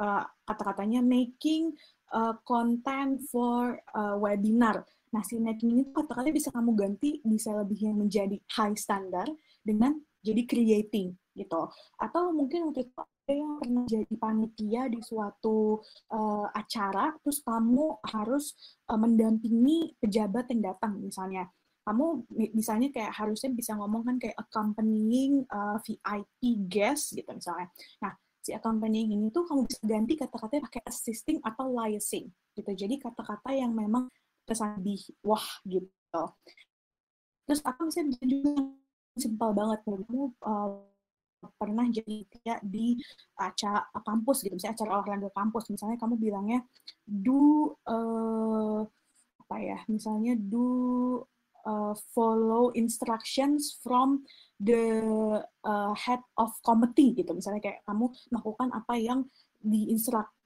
[0.00, 1.76] uh, kata-katanya making
[2.14, 4.84] uh, content for uh, webinar.
[5.12, 10.00] Nah, si making ini kata-katanya bisa kamu ganti, bisa lebih yang menjadi high standard dengan
[10.24, 11.62] jadi creating gitu.
[12.00, 18.56] Atau mungkin untuk ada yang pernah jadi panitia di suatu uh, acara, terus kamu harus
[18.88, 21.48] uh, mendampingi pejabat yang datang misalnya
[21.82, 22.22] kamu
[22.54, 27.66] misalnya kayak harusnya bisa ngomong kan kayak accompanying uh, VIP guest gitu misalnya.
[27.98, 32.70] Nah, si accompanying ini tuh kamu bisa ganti kata-katanya pakai assisting atau liaising gitu.
[32.70, 34.06] Jadi kata-kata yang memang
[34.46, 36.22] kesan lebih wah gitu.
[37.46, 38.72] Terus aku bisa juga
[39.16, 40.80] simpel banget kamu uh,
[41.58, 42.96] pernah jadi ya di
[43.34, 46.62] acara kampus gitu misalnya acara olahraga kampus misalnya kamu bilangnya
[47.02, 48.86] do uh,
[49.42, 51.26] apa ya misalnya do
[51.66, 54.22] uh, follow instructions from
[54.62, 55.02] the
[55.66, 59.26] uh, head of committee gitu misalnya kayak kamu melakukan apa yang
[59.62, 60.41] diinstruksi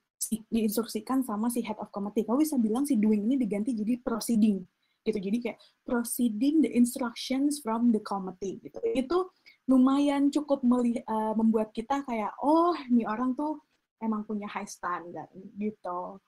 [0.51, 2.25] diinstruksikan sama si head of committee.
[2.25, 4.65] Kamu bisa bilang si doing ini diganti jadi proceeding
[5.07, 5.19] gitu.
[5.23, 8.83] Jadi kayak proceeding the instructions from the committee gitu.
[8.93, 9.31] Itu
[9.71, 13.63] lumayan cukup uh, membuat kita kayak oh ini orang tuh
[14.03, 16.19] emang punya high standard gitu.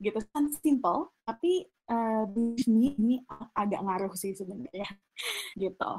[0.00, 0.18] Gitu.
[0.32, 2.24] Kan simple tapi uh,
[2.66, 3.20] me ini
[3.52, 4.88] agak ngaruh sih sebenarnya
[5.60, 5.92] gitu.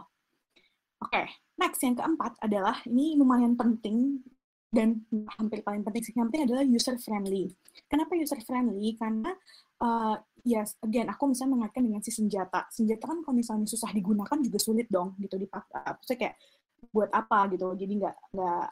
[0.99, 1.25] Oke okay.
[1.55, 4.19] next yang keempat adalah ini lumayan penting
[4.69, 5.01] dan
[5.38, 7.49] hampir paling penting sih yang penting adalah user friendly.
[7.89, 8.93] Kenapa user friendly?
[8.93, 9.34] Karena
[9.82, 12.69] uh, yes again aku misalnya mengaitkan dengan si senjata.
[12.69, 16.38] Senjata kan kalau misalnya susah digunakan juga sulit dong gitu dipakai uh, kayak
[16.93, 17.73] buat apa gitu.
[17.73, 18.67] Jadi nggak nggak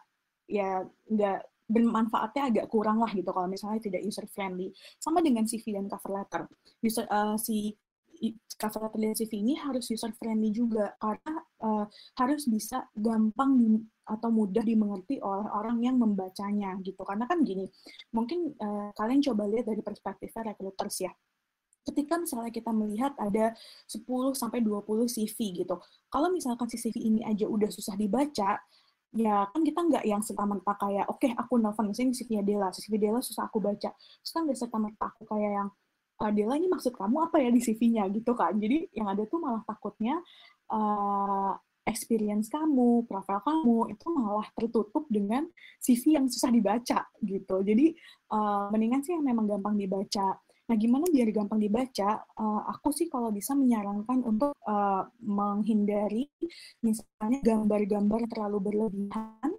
[0.48, 4.70] ya nggak bermanfaatnya agak kurang lah gitu kalau misalnya tidak user friendly.
[5.02, 6.46] Sama dengan CV dan cover letter.
[6.80, 7.74] User, uh, si
[8.56, 10.96] cover letter dan CV ini harus user friendly juga.
[11.02, 11.86] Karena uh,
[12.22, 13.66] harus bisa gampang di,
[14.08, 17.04] atau mudah dimengerti oleh orang yang membacanya gitu.
[17.04, 17.68] Karena kan gini,
[18.16, 21.14] mungkin uh, kalian coba lihat dari perspektifnya recruiters ya
[21.88, 23.56] ketika misalnya kita melihat ada
[23.88, 24.04] 10
[24.36, 25.80] sampai 20 CV gitu.
[26.12, 28.60] Kalau misalkan si CV ini aja udah susah dibaca,
[29.16, 32.68] ya kan kita nggak yang serta merta kayak oke okay, aku nelfon misalnya CV Dela
[32.76, 35.70] CV Dela susah aku baca terus kan nggak serta merta aku kayak yang
[36.20, 39.40] uh, Dela ini maksud kamu apa ya di CV-nya gitu kan jadi yang ada tuh
[39.40, 40.20] malah takutnya
[40.70, 41.56] uh,
[41.88, 45.48] experience kamu, profil kamu itu malah tertutup dengan
[45.80, 47.64] CV yang susah dibaca gitu.
[47.64, 47.96] Jadi
[48.36, 50.36] uh, mendingan sih yang memang gampang dibaca.
[50.68, 52.28] Nah, gimana biar gampang dibaca?
[52.36, 56.28] Uh, aku sih kalau bisa menyarankan untuk uh, menghindari
[56.84, 59.56] misalnya gambar-gambar terlalu berlebihan.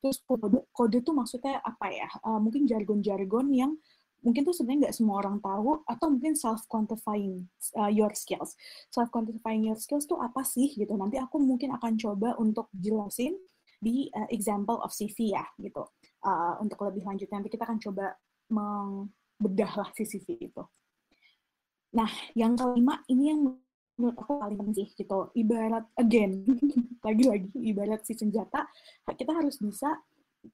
[0.00, 2.08] Terus kode, kode tuh maksudnya apa ya?
[2.24, 3.76] Uh, mungkin jargon-jargon yang
[4.24, 7.44] mungkin tuh sebenarnya nggak semua orang tahu atau mungkin self quantifying
[7.76, 8.56] uh, your skills
[8.88, 13.36] self quantifying your skills tuh apa sih gitu nanti aku mungkin akan coba untuk jelasin
[13.78, 15.84] di uh, example of CV ya gitu
[16.24, 18.16] uh, untuk lebih lanjut nanti kita akan coba
[18.48, 20.62] meng bedahlah CCV itu.
[21.94, 23.40] Nah, yang kelima ini yang
[23.94, 25.30] menurut aku paling penting gitu.
[25.38, 26.42] Ibarat again,
[27.06, 28.66] lagi-lagi ibarat si senjata,
[29.14, 30.02] kita harus bisa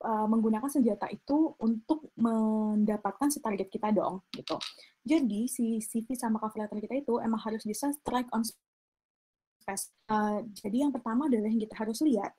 [0.00, 4.56] uh, menggunakan senjata itu untuk mendapatkan si target kita dong gitu.
[5.02, 9.90] Jadi si CV sama cover letter kita itu emang harus bisa strike on space.
[10.06, 12.34] Uh, jadi yang pertama adalah yang kita harus lihat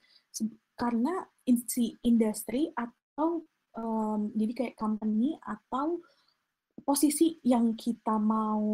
[0.79, 3.45] karena in, si industri atau
[3.77, 6.01] um, jadi kayak company atau
[6.81, 8.65] posisi yang kita mau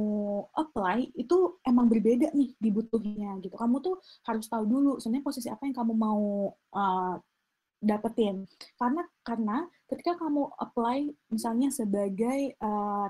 [0.55, 3.59] apply itu emang berbeda nih dibutuhnya gitu.
[3.59, 7.15] Kamu tuh harus tahu dulu sebenarnya posisi apa yang kamu mau uh,
[7.77, 8.45] dapetin.
[8.77, 9.57] Karena karena
[9.89, 13.07] ketika kamu apply misalnya sebagai uh,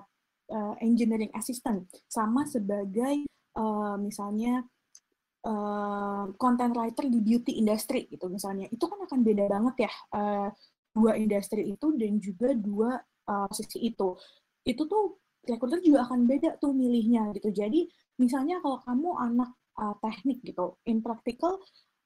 [0.52, 3.26] uh, engineering assistant sama sebagai
[3.56, 4.64] uh, misalnya
[5.48, 10.50] uh, content writer di beauty industry gitu misalnya, itu kan akan beda banget ya uh,
[10.92, 12.98] dua industri itu dan juga dua
[13.30, 14.18] uh, posisi itu
[14.68, 17.50] itu tuh recruiter juga akan beda tuh milihnya gitu.
[17.56, 17.88] Jadi
[18.20, 19.50] misalnya kalau kamu anak
[19.80, 21.62] uh, teknik gitu, in practical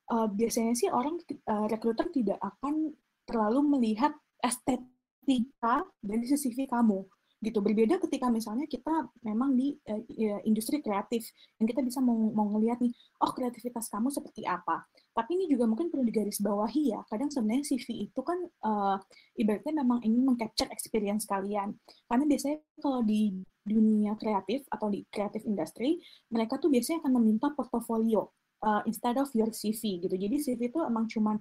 [0.09, 2.95] uh, biasanya sih orang uh, recruiter tidak akan
[3.27, 7.05] terlalu melihat estetika dari CV kamu
[7.41, 7.57] gitu.
[7.59, 11.25] Berbeda ketika misalnya kita memang di uh, industri kreatif
[11.57, 12.93] yang kita bisa mau, ngelihat nih
[13.25, 14.85] oh kreativitas kamu seperti apa?
[15.11, 18.97] Tapi ini juga mungkin perlu digarisbawahi ya kadang sebenarnya CV itu kan uh,
[19.35, 21.73] ibaratnya memang ingin mengcapture experience kalian.
[22.05, 26.01] Karena biasanya kalau di dunia kreatif atau di kreatif industry
[26.33, 28.33] mereka tuh biasanya akan meminta portofolio
[28.63, 30.15] uh, instead of your CV gitu.
[30.15, 31.38] Jadi CV itu emang cuman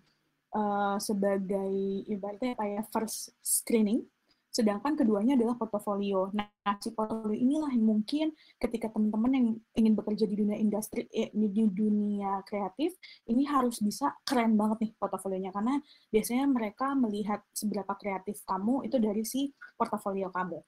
[0.56, 1.72] uh, sebagai
[2.08, 4.04] ibaratnya kayak first screening
[4.50, 6.26] sedangkan keduanya adalah portofolio.
[6.34, 6.50] Nah,
[6.82, 9.46] si portofolio inilah yang mungkin ketika teman-teman yang
[9.78, 12.98] ingin bekerja di dunia industri, eh, di dunia kreatif,
[13.30, 15.78] ini harus bisa keren banget nih portofolionya, karena
[16.10, 20.58] biasanya mereka melihat seberapa kreatif kamu itu dari si portofolio kamu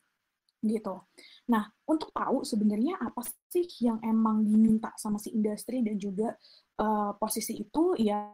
[0.63, 1.03] gitu.
[1.51, 6.39] Nah, untuk tahu sebenarnya apa sih yang emang diminta sama si industri dan juga
[6.79, 8.31] uh, posisi itu, ya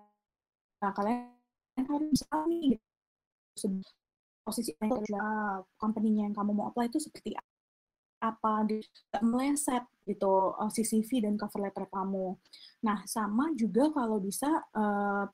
[0.79, 1.35] nah, kalian
[1.89, 2.77] harus bisa nih
[3.59, 3.83] gitu
[4.49, 7.37] posisi uh, company-nya yang kamu mau apply itu seperti
[8.19, 8.81] apa di
[9.23, 12.35] meleset gitu uh, si CV dan cover letter kamu.
[12.83, 15.29] Nah sama juga kalau bisa uh,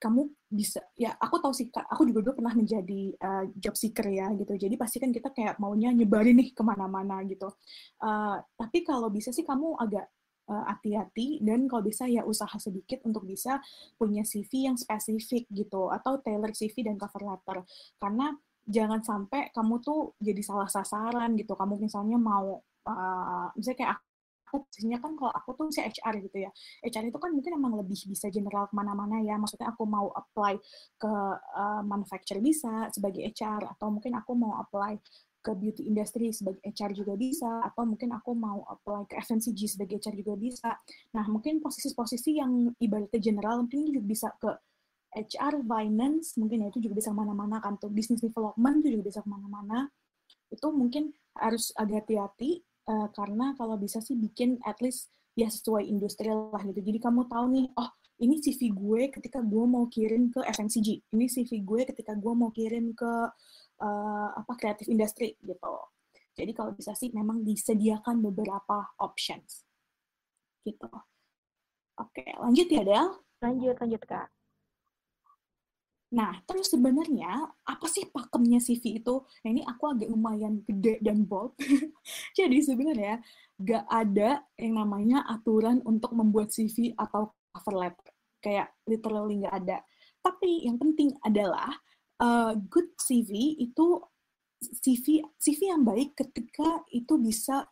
[0.00, 4.32] kamu bisa ya aku tahu sih aku juga dulu pernah menjadi uh, job seeker ya
[4.32, 4.56] gitu.
[4.56, 7.52] Jadi pasti kan kita kayak maunya nyebarin nih ke mana-mana gitu.
[8.00, 10.08] Uh, tapi kalau bisa sih kamu agak
[10.44, 13.64] hati-hati uh, dan kalau bisa ya usaha sedikit untuk bisa
[13.96, 17.64] punya CV yang spesifik gitu atau tailor CV dan cover letter.
[17.96, 18.28] Karena
[18.64, 21.56] jangan sampai kamu tuh jadi salah sasaran gitu.
[21.56, 23.98] Kamu misalnya mau uh, misalnya kayak
[24.54, 26.50] aku biasanya kan kalau aku tuh si HR gitu ya.
[26.86, 29.34] HR itu kan mungkin emang lebih bisa general ke mana-mana ya.
[29.34, 30.54] Maksudnya aku mau apply
[30.94, 31.12] ke
[31.58, 35.02] uh, manufacturer bisa sebagai HR atau mungkin aku mau apply
[35.44, 39.98] ke beauty industry sebagai HR juga bisa atau mungkin aku mau apply ke FMCG sebagai
[39.98, 40.70] HR juga bisa.
[41.12, 44.54] Nah mungkin posisi-posisi yang ibaratnya general mungkin juga bisa ke
[45.14, 47.78] HR, finance, mungkin ya itu juga bisa ke mana-mana kan.
[47.78, 49.86] Tuh business development itu juga bisa ke mana-mana.
[50.50, 55.84] Itu mungkin harus agak hati-hati uh, karena kalau bisa sih bikin at least ya sesuai
[55.86, 56.80] industri lah gitu.
[56.80, 57.90] Jadi kamu tahu nih oh
[58.22, 62.54] ini CV gue ketika gue mau kirim ke FMCG ini CV gue ketika gue mau
[62.54, 63.12] kirim ke
[63.82, 65.74] uh, apa kreatif industri gitu.
[66.34, 69.66] Jadi kalau bisa sih memang disediakan beberapa options
[70.62, 70.90] gitu.
[71.98, 73.08] Oke lanjut ya Del?
[73.42, 74.30] Lanjut lanjut kak
[76.14, 79.26] Nah, terus sebenarnya apa sih pakemnya CV itu?
[79.42, 81.58] Nah, ini aku agak lumayan gede dan bold.
[82.38, 83.18] Jadi sebenarnya
[83.58, 88.14] gak ada yang namanya aturan untuk membuat CV atau cover letter.
[88.38, 89.78] Kayak literally gak ada.
[90.22, 91.74] Tapi yang penting adalah
[92.22, 93.98] uh, good CV itu
[94.62, 97.66] CV CV yang baik ketika itu bisa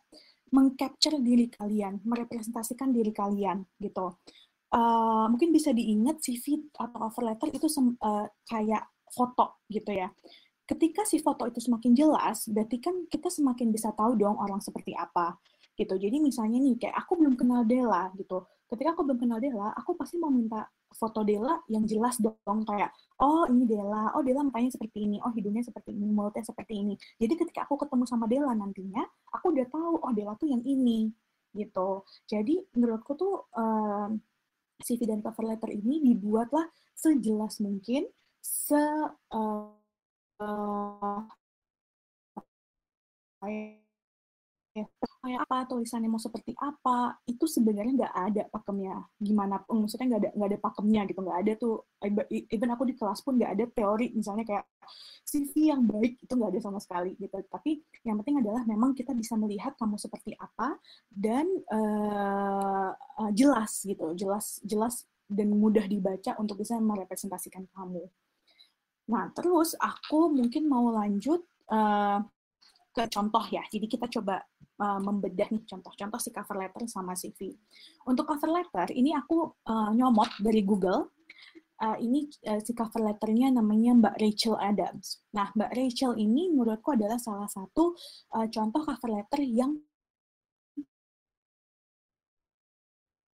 [0.53, 4.19] mengcapture diri kalian, merepresentasikan diri kalian gitu
[4.73, 7.69] uh, mungkin bisa diingat CV atau cover letter itu
[8.01, 8.83] uh, kayak
[9.13, 10.09] foto gitu ya.
[10.63, 14.97] Ketika si foto itu semakin jelas, berarti kan kita semakin bisa tahu dong orang seperti
[14.97, 15.37] apa
[15.77, 15.97] gitu.
[15.97, 18.45] Jadi misalnya nih kayak aku belum kenal Dela gitu.
[18.69, 22.89] Ketika aku belum kenal Dela, aku pasti mau minta foto Dela yang jelas dong kayak
[23.21, 26.93] oh ini Dela, oh Dela mukanya seperti ini, oh hidungnya seperti ini, mulutnya seperti ini.
[27.21, 31.11] Jadi ketika aku ketemu sama Dela nantinya, aku udah tahu oh Dela tuh yang ini
[31.53, 32.01] gitu.
[32.25, 34.09] Jadi menurutku tuh uh,
[34.83, 38.05] CV dan cover letter ini dibuatlah sejelas mungkin,
[38.43, 38.75] se
[39.31, 39.71] uh,
[40.43, 41.19] uh,
[44.73, 45.69] kayak apa?
[45.69, 47.21] Tulisannya mau seperti apa?
[47.29, 49.05] Itu sebenarnya nggak ada pakemnya.
[49.21, 51.75] Gimana maksudnya nggak ada nggak ada pakemnya gitu nggak ada tuh.
[52.49, 54.65] Even aku di kelas pun nggak ada teori misalnya kayak
[55.23, 57.37] CV yang baik itu nggak ada sama sekali gitu.
[57.45, 60.75] Tapi yang penting adalah memang kita bisa melihat kamu seperti apa
[61.13, 68.03] dan uh, uh, jelas gitu jelas jelas dan mudah dibaca untuk bisa merepresentasikan kamu.
[69.07, 72.19] Nah terus aku mungkin mau lanjut uh,
[72.93, 73.65] ke contoh ya.
[73.67, 74.45] Jadi kita coba
[74.79, 77.53] uh, membedah nih contoh-contoh si cover letter sama CV.
[78.09, 81.13] Untuk cover letter ini aku uh, nyomot dari Google.
[81.83, 85.19] Uh, ini uh, si cover letternya namanya Mbak Rachel Adams.
[85.35, 87.97] Nah, Mbak Rachel ini menurutku adalah salah satu
[88.39, 89.75] uh, contoh cover letter yang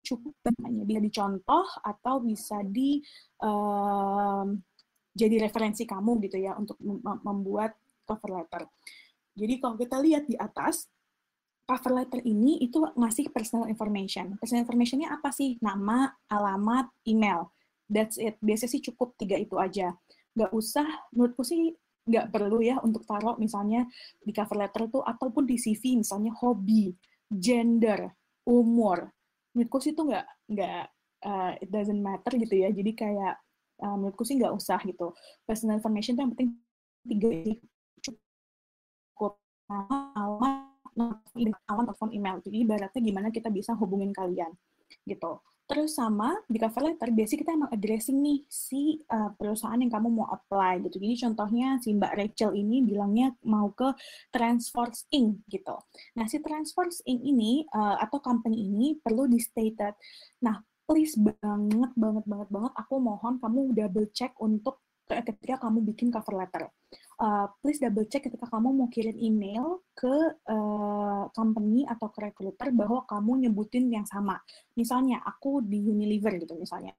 [0.03, 2.99] cukup banyak bisa dicontoh atau bisa di
[3.47, 4.43] uh,
[5.15, 6.75] jadi referensi kamu gitu ya untuk
[7.23, 8.67] membuat cover letter.
[9.33, 10.89] Jadi kalau kita lihat di atas,
[11.63, 14.35] cover letter ini itu ngasih personal information.
[14.39, 15.55] Personal informationnya apa sih?
[15.63, 17.51] Nama, alamat, email.
[17.87, 18.35] That's it.
[18.43, 19.95] Biasanya sih cukup tiga itu aja.
[20.35, 21.71] Nggak usah, menurutku sih
[22.03, 23.87] nggak perlu ya untuk taruh misalnya
[24.19, 26.91] di cover letter itu ataupun di CV misalnya hobi,
[27.31, 28.11] gender,
[28.43, 29.07] umur.
[29.55, 30.83] Menurutku sih itu nggak nggak
[31.23, 32.69] uh, it doesn't matter gitu ya.
[32.75, 33.39] Jadi kayak
[33.79, 35.15] uh, menurutku sih nggak usah gitu.
[35.47, 36.49] Personal information itu yang penting
[37.03, 37.29] tiga
[39.73, 40.52] alamat,
[40.95, 42.37] alamat telepon email.
[42.41, 44.53] Jadi ibaratnya gimana kita bisa hubungin kalian
[45.03, 45.41] gitu.
[45.63, 50.11] Terus sama di cover letter biasanya kita emang addressing nih si uh, perusahaan yang kamu
[50.11, 50.99] mau apply gitu.
[50.99, 53.95] Jadi contohnya si Mbak Rachel ini bilangnya mau ke
[54.29, 55.79] Transforce Inc gitu.
[56.19, 59.95] Nah si Transforce Inc ini uh, atau company ini perlu di stated.
[60.43, 66.11] Nah please banget banget banget banget aku mohon kamu double check untuk ketika kamu bikin
[66.11, 66.67] cover letter.
[67.21, 70.13] Uh, please double check ketika kamu mau kirim email ke
[70.49, 74.41] uh, company atau ke recruiter bahwa kamu nyebutin yang sama.
[74.73, 76.97] Misalnya aku di Unilever gitu misalnya.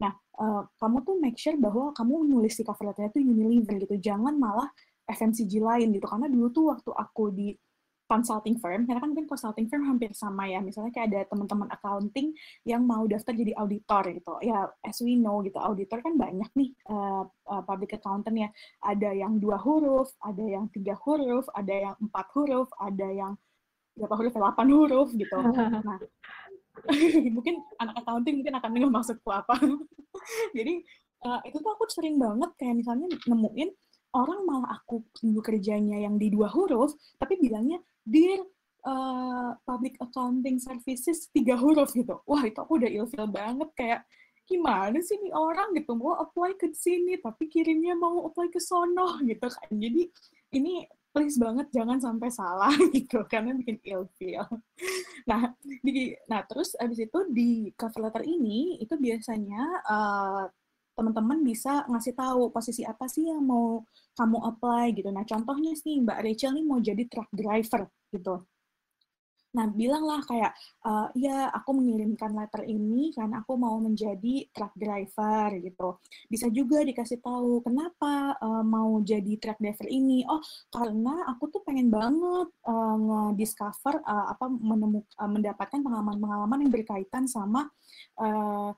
[0.00, 3.96] Nah, uh, kamu tuh make sure bahwa kamu nulis di cover letternya itu Unilever gitu.
[4.00, 4.68] Jangan malah
[5.04, 6.06] FMCG lain gitu.
[6.08, 7.52] Karena dulu tuh waktu aku di
[8.10, 10.58] consulting firm, karena kan mungkin consulting firm hampir sama ya.
[10.58, 12.34] Misalnya kayak ada teman-teman accounting
[12.66, 14.34] yang mau daftar jadi auditor gitu.
[14.42, 18.50] Ya, as we know gitu, auditor kan banyak nih uh, uh, public accountant ya.
[18.82, 23.32] Ada yang dua huruf, ada yang tiga huruf, ada yang empat huruf, ada yang
[23.94, 25.38] berapa huruf, delapan huruf gitu.
[26.80, 26.86] Nah,
[27.36, 29.52] mungkin anak accounting mungkin akan dengar maksudku apa.
[30.56, 30.80] jadi
[31.26, 33.70] uh, itu tuh aku sering banget kayak misalnya nemuin
[34.10, 38.40] orang malah aku dulu kerjanya yang di dua huruf, tapi bilangnya Dear
[38.84, 42.20] uh, Public Accounting Services tiga huruf gitu.
[42.24, 44.00] Wah itu aku udah ilfil banget kayak
[44.48, 49.18] gimana sih nih orang gitu mau apply ke sini tapi kirimnya mau apply ke sono
[49.30, 49.70] gitu kan.
[49.70, 50.02] Jadi
[50.56, 54.46] ini please banget jangan sampai salah gitu karena bikin ilfil.
[55.26, 60.44] Nah, di nah terus abis itu di cover letter ini itu biasanya uh,
[61.00, 63.80] teman-teman bisa ngasih tahu posisi apa sih yang mau
[64.12, 65.08] kamu apply gitu.
[65.08, 68.44] Nah, contohnya sih Mbak Rachel nih mau jadi truck driver gitu.
[69.50, 70.54] Nah, bilanglah kayak,
[70.86, 75.98] uh, ya aku mengirimkan letter ini karena aku mau menjadi truck driver gitu.
[76.30, 80.22] Bisa juga dikasih tahu kenapa uh, mau jadi truck driver ini.
[80.30, 80.38] Oh,
[80.70, 87.26] karena aku tuh pengen banget uh, nge-discover uh, apa menemukan uh, mendapatkan pengalaman-pengalaman yang berkaitan
[87.26, 87.66] sama
[88.22, 88.70] uh,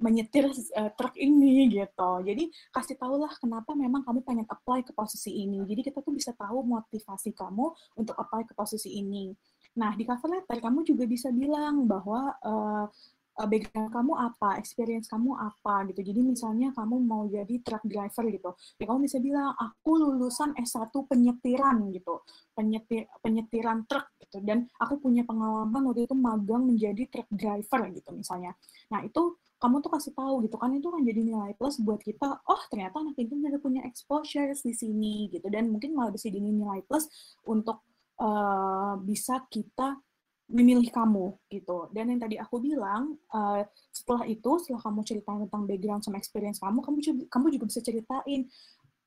[0.00, 2.10] menyetir uh, truk ini gitu.
[2.24, 5.60] Jadi kasih tahu lah kenapa memang kamu pengen apply ke posisi ini.
[5.68, 7.70] Jadi kita tuh bisa tahu motivasi kamu
[8.00, 9.30] untuk apply ke posisi ini.
[9.76, 12.88] Nah di cover letter kamu juga bisa bilang bahwa uh,
[13.46, 16.12] background kamu apa, experience kamu apa gitu.
[16.12, 20.92] Jadi misalnya kamu mau jadi truck driver gitu, ya kamu bisa bilang aku lulusan S1
[21.08, 22.20] penyetiran gitu,
[22.52, 28.10] penyetir penyetiran truk gitu, dan aku punya pengalaman waktu itu magang menjadi truck driver gitu
[28.12, 28.52] misalnya.
[28.92, 32.40] Nah itu kamu tuh kasih tahu gitu kan itu kan jadi nilai plus buat kita
[32.48, 35.46] oh ternyata anak itu udah punya exposure di sini gitu.
[35.52, 37.06] Dan mungkin malah bisa jadi nilai plus
[37.44, 37.84] untuk
[38.16, 40.00] uh, bisa kita
[40.50, 41.86] memilih kamu gitu.
[41.94, 43.62] Dan yang tadi aku bilang uh,
[43.94, 47.80] setelah itu setelah kamu ceritain tentang background sama experience kamu kamu juga, kamu juga bisa
[47.80, 48.40] ceritain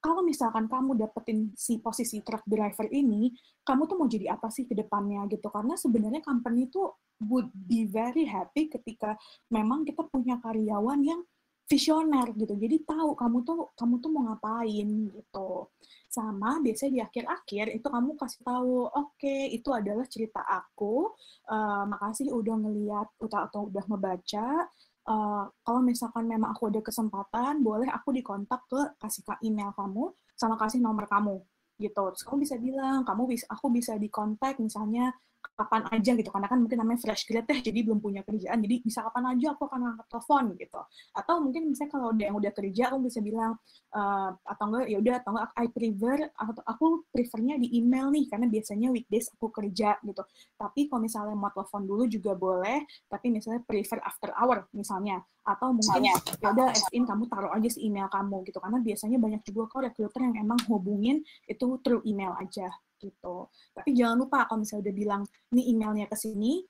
[0.03, 3.31] kalau misalkan kamu dapetin si posisi truck driver ini,
[3.63, 5.47] kamu tuh mau jadi apa sih ke depannya gitu?
[5.47, 6.91] Karena sebenarnya company itu
[7.23, 9.15] would be very happy ketika
[9.47, 11.23] memang kita punya karyawan yang
[11.71, 12.51] visioner gitu.
[12.59, 15.71] Jadi tahu kamu tuh kamu tuh mau ngapain gitu.
[16.11, 21.15] Sama biasanya di akhir-akhir itu kamu kasih tahu, oke okay, itu adalah cerita aku.
[21.47, 24.67] Uh, makasih udah ngeliat atau udah ngebaca
[25.07, 30.11] uh, kalau misalkan memang aku ada kesempatan, boleh aku dikontak ke kasih ke email kamu
[30.35, 31.39] sama kasih nomor kamu
[31.81, 32.03] gitu.
[32.13, 35.11] Terus kamu bisa bilang, kamu bisa aku bisa dikontak misalnya
[35.53, 38.75] kapan aja gitu karena kan mungkin namanya fresh grad ya jadi belum punya kerjaan jadi
[38.79, 40.81] bisa kapan aja aku akan angkat telepon gitu.
[41.13, 43.53] Atau mungkin misalnya kalau ada yang udah kerja aku bisa bilang
[43.93, 48.25] uh, atau enggak ya udah atau enggak I prefer atau aku prefernya di email nih
[48.31, 50.23] karena biasanya weekdays aku kerja gitu.
[50.57, 55.21] Tapi kalau misalnya mau telepon dulu juga boleh tapi misalnya prefer after hour misalnya.
[55.43, 58.57] Atau mungkin ya udah as in kamu taruh aja si email kamu gitu.
[58.63, 62.71] Karena biasanya banyak juga kok recruiter yang emang hubungin itu through email aja
[63.03, 63.51] gitu.
[63.75, 66.63] Tapi jangan lupa kalau misalnya udah bilang ini emailnya ke sini,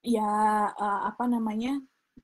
[0.00, 0.24] ya
[0.72, 1.76] uh, apa namanya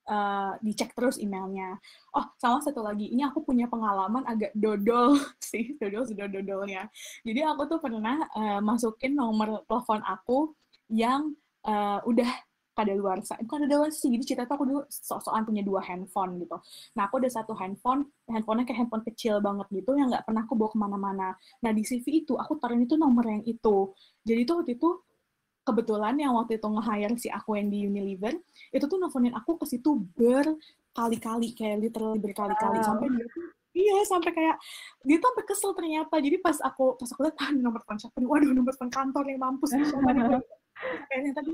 [0.09, 1.77] uh, dicek terus emailnya.
[2.17, 5.19] Oh, sama satu lagi, ini aku punya pengalaman agak dodol
[5.51, 6.89] sih, dodol sudah dodolnya.
[7.27, 10.57] Jadi aku tuh pernah uh, masukin nomor telepon aku
[10.89, 11.35] yang
[11.67, 12.31] uh, udah
[12.77, 13.41] pada luar sana.
[13.41, 16.61] Bukan ada luar sih, jadi cerita tuh aku dulu sok-sokan punya dua handphone gitu.
[16.93, 20.53] Nah, aku ada satu handphone, handphonenya kayak handphone kecil banget gitu, yang nggak pernah aku
[20.53, 21.29] bawa ke mana-mana.
[21.65, 23.97] Nah, di CV itu, aku taruh itu nomor yang itu.
[24.29, 24.89] Jadi tuh waktu itu,
[25.65, 28.37] kebetulan yang waktu itu nge-hire si aku yang di Unilever,
[28.71, 32.85] itu tuh nelfonin aku ke situ berkali-kali, kayak literally berkali-kali.
[32.85, 32.89] Wow.
[32.93, 34.57] Sampai dia tuh Iya, sampai kayak
[35.05, 36.17] dia tuh sampai kesel ternyata.
[36.17, 38.29] Jadi pas aku pas aku lihat ah, nomor telepon siapa nih?
[38.33, 40.41] Waduh, nomor telepon kantor yang mampus siapa nih?
[41.09, 41.51] Kayaknya tadi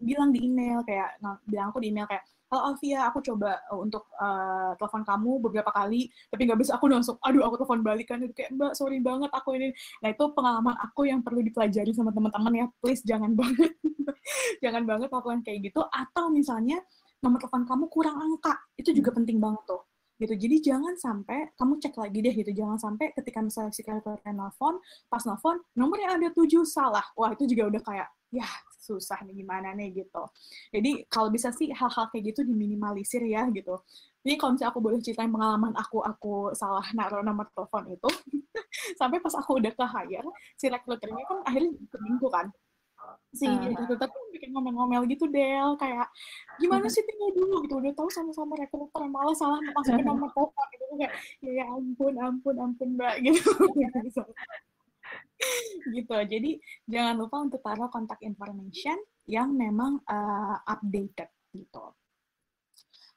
[0.00, 3.80] bilang di email kayak nah, bilang aku di email kayak halo Alvia aku coba uh,
[3.80, 8.20] untuk uh, telepon kamu beberapa kali tapi nggak bisa aku langsung aduh aku telepon balikan
[8.24, 9.72] itu kayak mbak sorry banget aku ini
[10.04, 13.72] nah itu pengalaman aku yang perlu dipelajari sama teman-teman ya please jangan banget
[14.64, 16.80] jangan banget lakukan kayak gitu atau misalnya
[17.24, 19.80] nomor telepon kamu kurang angka itu juga penting banget tuh
[20.22, 20.34] gitu.
[20.38, 22.50] Jadi jangan sampai kamu cek lagi deh gitu.
[22.54, 24.78] Jangan sampai ketika misalnya si karyawan nelfon,
[25.10, 27.04] pas nelfon nomor yang ada tujuh salah.
[27.18, 28.46] Wah itu juga udah kayak ya
[28.82, 30.22] susah nih gimana nih gitu.
[30.74, 33.78] Jadi kalau bisa sih hal-hal kayak gitu diminimalisir ya gitu.
[34.22, 38.08] Jadi kalau misalnya aku boleh ceritain pengalaman aku, aku salah naruh nomor telepon itu,
[38.98, 42.46] sampai pas aku udah ke hire, si rekruternya kan akhirnya ke kan.
[43.32, 43.72] Si uh.
[43.72, 45.76] rekruter tuh bikin ngomel-ngomel gitu, Del.
[45.80, 46.08] Kayak,
[46.58, 47.74] gimana sih tinggal dulu gitu.
[47.80, 50.84] Udah tahu sama-sama rekruter, malah salah masukin nomor telepon gitu.
[50.98, 51.12] Kayak,
[51.44, 53.14] ya, ya ampun, ampun, ampun, Mbak.
[53.26, 53.50] Gitu.
[55.92, 56.14] gitu.
[56.14, 56.50] Jadi,
[56.86, 58.96] jangan lupa untuk taruh kontak information
[59.26, 61.84] yang memang uh, updated gitu.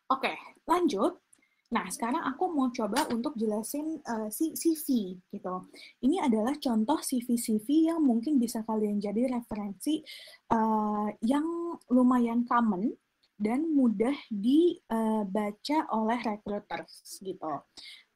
[0.05, 0.37] Oke,
[0.69, 1.24] lanjut.
[1.73, 5.65] Nah, sekarang aku mau coba untuk jelasin uh, si CV gitu.
[6.05, 10.05] Ini adalah contoh CV-CV yang mungkin bisa kalian jadi referensi
[10.53, 12.93] uh, yang lumayan common
[13.35, 17.65] dan mudah dibaca uh, oleh recruiters gitu.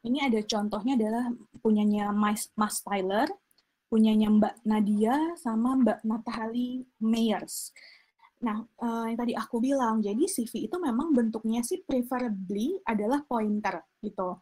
[0.06, 1.26] Ini ada contohnya adalah
[1.60, 3.28] punyanya Mas, Mas Tyler,
[3.91, 7.74] punyanya Mbak Nadia, sama Mbak Natali Meyers.
[8.39, 13.83] Nah, uh, yang tadi aku bilang, jadi CV itu memang bentuknya sih preferably adalah pointer
[13.99, 14.39] gitu.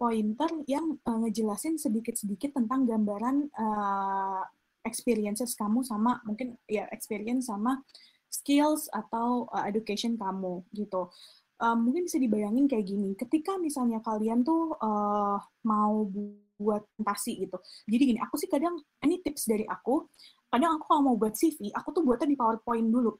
[0.00, 4.42] Pointer yang uh, ngejelasin sedikit-sedikit tentang gambaran uh,
[4.84, 7.84] experiences kamu sama mungkin ya experience sama
[8.32, 11.12] skills atau uh, education kamu gitu.
[11.60, 15.38] Uh, mungkin bisa dibayangin kayak gini, ketika misalnya kalian tuh uh,
[15.68, 16.08] mau
[16.58, 17.56] buat presentasi gitu.
[17.86, 18.74] Jadi gini, aku sih kadang,
[19.04, 20.10] ini tips dari aku,
[20.50, 23.14] kadang aku kalau mau buat CV, aku tuh buatnya di PowerPoint dulu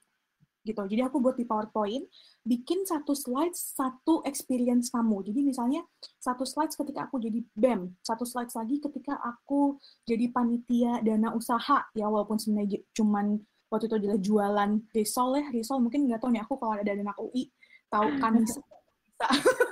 [0.64, 0.82] gitu.
[0.88, 2.08] Jadi aku buat di PowerPoint,
[2.42, 5.20] bikin satu slide satu experience kamu.
[5.28, 5.84] Jadi misalnya
[6.18, 9.76] satu slide ketika aku jadi BEM, satu slide lagi ketika aku
[10.08, 13.38] jadi panitia dana usaha ya walaupun sebenarnya cuman
[13.68, 17.12] waktu itu adalah jualan risol ya, risol mungkin nggak tahu nih aku kalau ada dana
[17.20, 17.52] UI
[17.92, 18.58] tahu kan bisa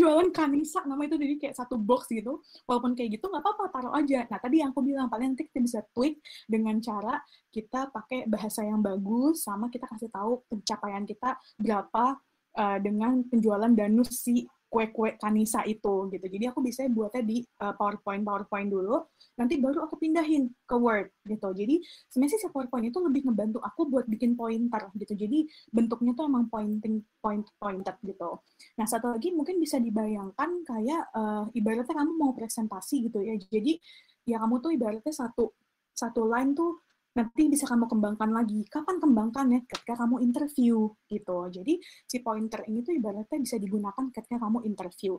[0.00, 0.80] jualan kanisa.
[0.88, 2.40] Nama itu jadi kayak satu box gitu.
[2.64, 4.24] Walaupun kayak gitu nggak apa-apa taruh aja.
[4.26, 7.20] Nah tadi yang aku bilang paling nanti kita bisa tweak dengan cara
[7.52, 12.16] kita pakai bahasa yang bagus sama kita kasih tahu pencapaian kita berapa
[12.56, 16.26] uh, dengan penjualan danus si kue-kue kanisa itu gitu.
[16.30, 19.02] Jadi aku bisa buatnya di uh, PowerPoint PowerPoint dulu,
[19.34, 21.50] nanti baru aku pindahin ke Word gitu.
[21.50, 25.18] Jadi sebenarnya sih PowerPoint itu lebih ngebantu aku buat bikin pointer gitu.
[25.18, 28.38] Jadi bentuknya tuh emang pointing point pointed gitu.
[28.78, 33.34] Nah satu lagi mungkin bisa dibayangkan kayak uh, ibaratnya kamu mau presentasi gitu ya.
[33.34, 33.82] Jadi
[34.30, 35.50] ya kamu tuh ibaratnya satu
[35.90, 36.78] satu line tuh
[37.10, 38.62] nanti bisa kamu kembangkan lagi.
[38.70, 39.60] Kapan kembangkan ya?
[39.66, 41.38] Ketika kamu interview gitu.
[41.50, 45.18] Jadi si pointer ini tuh ibaratnya bisa digunakan ketika kamu interview.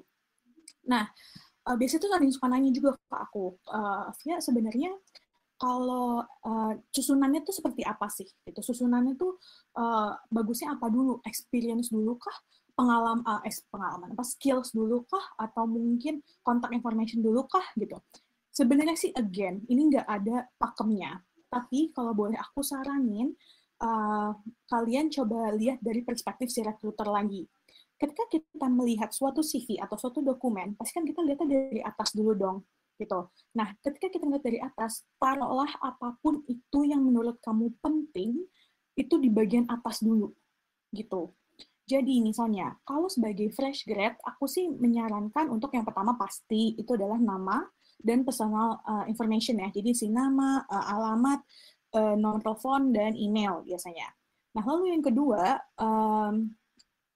[0.88, 1.04] Nah,
[1.68, 4.92] uh, biasanya tuh ada yang suka nanya juga ke aku, uh, Via sebenarnya
[5.60, 8.26] kalau uh, susunannya tuh seperti apa sih?
[8.26, 8.60] Gitu.
[8.64, 9.38] Susunannya tuh
[9.78, 11.20] uh, bagusnya apa dulu?
[11.28, 12.34] Experience dulu kah?
[12.72, 14.24] Pengalaman, uh, pengalaman apa?
[14.26, 15.22] Skills dulu kah?
[15.38, 17.68] Atau mungkin kontak information dulu kah?
[17.78, 17.94] Gitu.
[18.52, 21.22] Sebenarnya sih again, ini nggak ada pakemnya
[21.52, 23.36] tapi kalau boleh aku saranin,
[23.84, 24.32] uh,
[24.72, 27.44] kalian coba lihat dari perspektif si recruiter lagi.
[28.00, 32.34] Ketika kita melihat suatu CV atau suatu dokumen, pasti kan kita lihatnya dari atas dulu
[32.34, 32.60] dong.
[33.02, 33.34] gitu.
[33.58, 38.46] Nah, ketika kita lihat dari atas, taruhlah apa pun itu yang menurut kamu penting,
[38.94, 40.30] itu di bagian atas dulu.
[40.94, 41.34] gitu.
[41.88, 47.18] Jadi misalnya, kalau sebagai fresh grad, aku sih menyarankan untuk yang pertama pasti itu adalah
[47.18, 47.64] nama,
[48.02, 49.70] dan personal uh, information ya.
[49.70, 51.40] Jadi si nama, uh, alamat,
[51.96, 54.10] uh, nomor telepon dan email biasanya.
[54.52, 56.52] Nah, lalu yang kedua, um,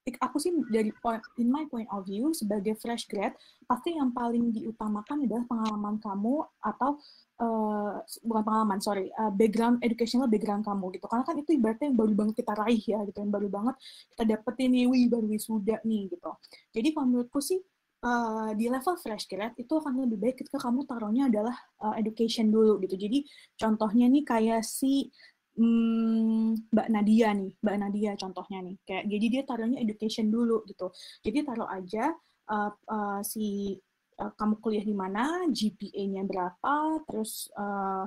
[0.05, 3.33] aku sih dari point in my point of view sebagai fresh grad
[3.65, 7.01] pasti yang paling diutamakan adalah pengalaman kamu atau
[7.41, 11.97] uh, bukan pengalaman sorry uh, background educational background kamu gitu karena kan itu ibaratnya yang
[11.97, 13.75] baru banget kita raih ya gitu yang baru banget
[14.13, 16.31] kita dapetin nih wih baru wisuda nih gitu
[16.69, 17.57] jadi kalau menurutku sih
[18.05, 22.53] uh, di level fresh grad itu akan lebih baik ketika kamu taruhnya adalah uh, education
[22.53, 22.95] dulu gitu.
[22.95, 23.25] Jadi
[23.57, 25.09] contohnya nih kayak si
[25.57, 28.75] hmm, Mbak Nadia nih, Mbak Nadia contohnya nih.
[28.85, 30.93] Kayak jadi dia taruhnya education dulu gitu.
[31.25, 32.13] Jadi taruh aja
[32.53, 33.75] uh, uh, si
[34.21, 38.05] uh, kamu kuliah di mana, GPA-nya berapa, terus uh,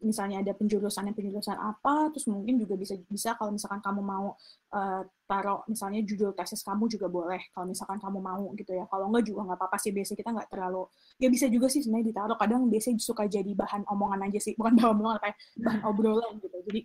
[0.00, 4.36] misalnya ada penjurusan yang penjurusan apa, terus mungkin juga bisa bisa kalau misalkan kamu mau
[4.76, 8.84] uh, taruh misalnya judul tesis kamu juga boleh kalau misalkan kamu mau gitu ya.
[8.88, 10.82] Kalau enggak juga nggak apa-apa sih biasanya kita nggak terlalu
[11.16, 12.36] ya bisa juga sih sebenarnya ditaruh.
[12.36, 16.58] Kadang biasanya suka jadi bahan omongan aja sih, bukan bahan omongan kayak bahan obrolan gitu.
[16.66, 16.80] Jadi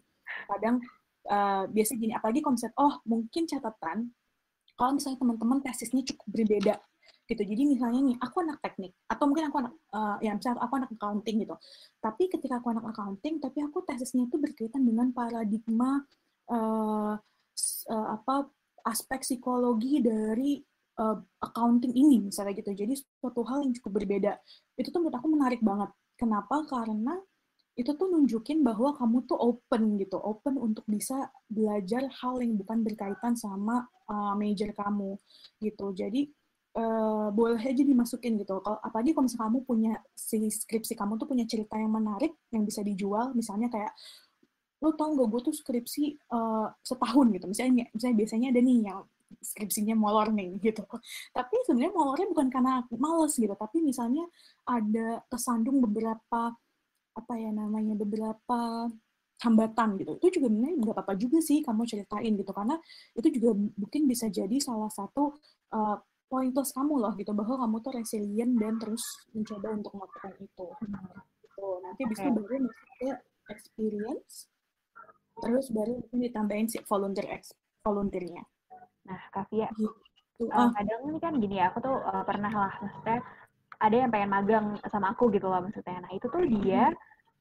[0.48, 0.76] kadang
[1.28, 4.10] uh, biasanya gini apalagi konsep oh mungkin catatan
[4.80, 6.74] kalau misalnya teman-teman tesisnya cukup berbeda
[7.32, 7.44] gitu.
[7.48, 10.90] Jadi misalnya nih, aku anak teknik, atau mungkin aku anak, uh, ya misalnya aku anak
[10.92, 11.56] accounting gitu.
[12.04, 16.04] Tapi ketika aku anak accounting, tapi aku tesisnya itu berkaitan dengan paradigma
[16.52, 17.16] uh,
[17.88, 18.52] uh, apa
[18.84, 20.60] aspek psikologi dari
[21.00, 22.76] uh, accounting ini misalnya gitu.
[22.76, 24.36] Jadi suatu hal yang cukup berbeda.
[24.76, 25.90] Itu tuh menurut aku menarik banget.
[26.20, 26.68] Kenapa?
[26.68, 27.16] Karena
[27.80, 32.84] itu tuh nunjukin bahwa kamu tuh open gitu, open untuk bisa belajar hal yang bukan
[32.84, 35.16] berkaitan sama uh, major kamu
[35.64, 35.96] gitu.
[35.96, 36.28] Jadi
[36.78, 38.60] uh, boleh aja dimasukin gitu.
[38.64, 42.64] Kalau apalagi kalau misalnya kamu punya si skripsi kamu tuh punya cerita yang menarik yang
[42.64, 43.92] bisa dijual, misalnya kayak
[44.82, 46.04] lo tau gak gue tuh skripsi
[46.34, 47.46] uh, setahun gitu.
[47.46, 49.00] Misalnya, misalnya biasanya ada nih yang
[49.40, 50.84] skripsinya molor nih gitu.
[51.32, 54.26] Tapi sebenarnya molornya bukan karena males gitu, tapi misalnya
[54.66, 56.56] ada kesandung beberapa
[57.12, 58.88] apa ya namanya beberapa
[59.42, 60.12] hambatan gitu.
[60.22, 62.76] Itu juga sebenarnya nggak apa-apa juga sih kamu ceritain gitu karena
[63.18, 65.36] itu juga mungkin bisa jadi salah satu
[65.74, 65.98] uh,
[66.32, 69.04] poin plus kamu loh gitu bahwa kamu tuh resilient dan terus
[69.36, 70.68] mencoba untuk melakukan itu.
[71.44, 71.68] Gitu.
[71.84, 72.32] Nanti bisa okay.
[72.32, 73.10] baru ke
[73.52, 74.48] experience
[75.42, 77.52] terus baru mungkin ditambahin si volunteer ex
[77.84, 78.44] volunteernya.
[79.10, 79.90] Nah, Kavia, gitu.
[80.54, 83.20] uh, kadang ini kan gini ya, aku tuh uh, pernah lah maksudnya
[83.82, 85.98] ada yang pengen magang sama aku gitu loh maksudnya.
[86.06, 86.94] Nah, itu tuh dia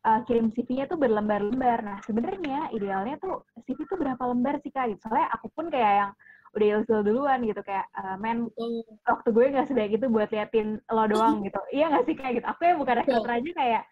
[0.09, 1.85] uh, kirim CV-nya tuh berlembar-lembar.
[1.85, 4.97] Nah, sebenarnya idealnya tuh CV tuh berapa lembar sih Kak?
[4.97, 5.01] Gitu.
[5.05, 6.11] Soalnya aku pun kayak yang
[6.51, 8.51] udah ilfil duluan gitu kayak uh, men
[9.07, 11.61] waktu gue nggak sebaik itu buat liatin lo doang gitu.
[11.71, 12.47] Iya nggak sih kayak gitu.
[12.51, 13.83] Aku yang bukan rekruter aja kayak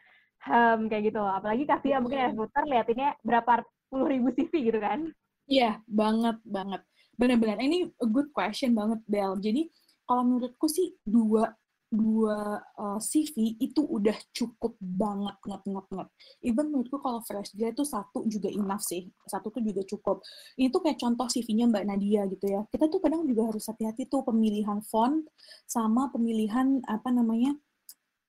[0.51, 1.19] um, kayak gitu.
[1.23, 3.53] Loh apalagi kasih mungkin rekruter liatinnya berapa
[3.89, 5.07] puluh ribu CV gitu kan.
[5.47, 6.83] Iya banget banget.
[7.19, 9.71] Benar-benar ini a good question banget Bel jadi
[10.09, 11.53] kalau menurutku sih dua
[11.89, 16.09] dua uh, eh, CV itu udah cukup banget nget nget nget.
[16.45, 20.21] Even menurutku kalau fresh grad itu satu juga enough sih, satu tuh juga cukup.
[20.61, 22.61] Ini tuh kayak contoh CV-nya Mbak Nadia gitu ya.
[22.69, 25.25] Kita tuh kadang juga harus hati-hati tuh pemilihan font
[25.65, 27.57] sama pemilihan apa namanya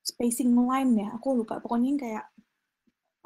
[0.07, 1.07] spacing line ya.
[1.19, 1.59] Aku lupa.
[1.59, 2.25] Pokoknya kayak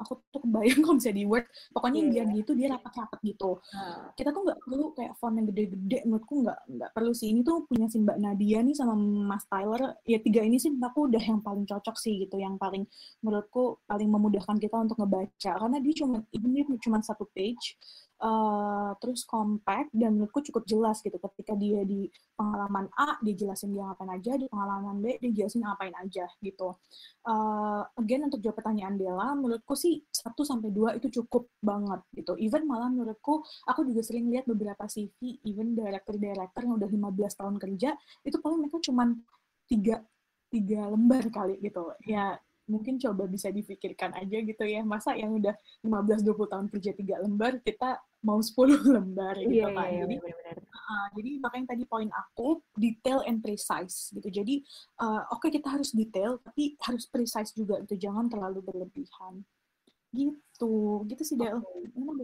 [0.04, 2.10] aku tuh kebayang kalau bisa di Word pokoknya yeah.
[2.12, 3.58] biar gitu dia rapat-rapat gitu.
[3.72, 4.12] Uh.
[4.14, 7.28] kita tuh nggak perlu kayak font yang gede-gede menurutku nggak nggak perlu sih.
[7.32, 9.82] Ini tuh punya si Mbak Nadia nih sama Mas Tyler.
[10.04, 12.84] Ya tiga ini sih aku udah yang paling cocok sih gitu yang paling
[13.24, 15.52] menurutku paling memudahkan kita untuk ngebaca.
[15.58, 17.80] Karena dia cuma ini cuma satu page
[18.20, 21.16] uh, terus compact dan menurutku cukup jelas gitu.
[21.18, 22.06] Ketika dia di
[22.38, 26.76] pengalaman A dia jelasin dia ngapain aja di pengalaman B dia jelasin ngapain aja gitu.
[27.24, 32.38] Uh, again untuk jawab pertanyaan Bella menurutku sih 1 sampai dua itu cukup banget gitu.
[32.38, 37.56] Even malah menurutku aku juga sering lihat beberapa CV even director-director yang udah 15 tahun
[37.58, 37.90] kerja
[38.22, 39.10] itu paling mereka cuma
[39.64, 40.04] tiga
[40.54, 41.90] tiga lembar kali gitu.
[42.06, 44.80] Ya mungkin coba bisa difikirkan aja gitu ya.
[44.84, 45.52] Masa yang udah
[45.84, 48.56] 15-20 tahun kerja tiga lembar kita mau 10
[48.96, 49.88] lembar gitu yeah, kan.
[49.88, 50.58] yeah, jadi bener -bener.
[50.72, 54.28] Uh, jadi makanya tadi poin aku detail and precise gitu.
[54.32, 54.64] Jadi
[55.00, 59.44] uh, oke okay, kita harus detail tapi harus precise juga itu jangan terlalu berlebihan.
[60.14, 60.74] Gitu.
[61.10, 61.60] Gitu sih Del.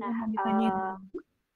[0.00, 0.96] Nah, uh,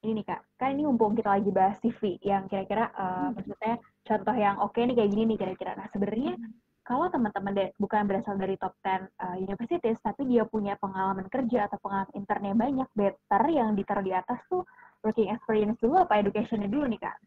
[0.05, 0.41] ini nih kak.
[0.61, 3.41] Kan ini mumpung kita lagi bahas CV yang kira-kira uh, hmm.
[3.41, 3.75] maksudnya
[4.05, 5.73] contoh yang oke okay nih kayak gini nih kira-kira.
[5.73, 10.77] Nah sebenarnya hmm kalau teman-teman bukan berasal dari top 10 uh, universities, tapi dia punya
[10.77, 14.61] pengalaman kerja atau pengalaman internnya banyak, better yang ditaruh di atas tuh
[15.01, 17.17] working experience dulu apa educationnya dulu nih kak?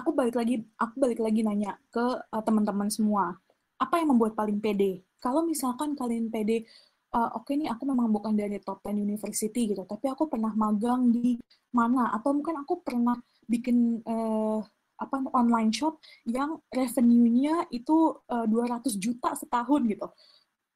[0.00, 2.00] Aku balik lagi, aku balik lagi nanya ke
[2.32, 3.36] uh, teman-teman semua,
[3.76, 5.04] apa yang membuat paling pede?
[5.20, 6.64] Kalau misalkan kalian pede,
[7.12, 10.56] uh, oke okay nih aku memang bukan dari top 10 university gitu, tapi aku pernah
[10.56, 11.36] magang di
[11.76, 14.64] mana, atau mungkin aku pernah bikin uh,
[14.98, 20.06] apa online shop yang revenue-nya itu uh, eh, 200 juta setahun gitu.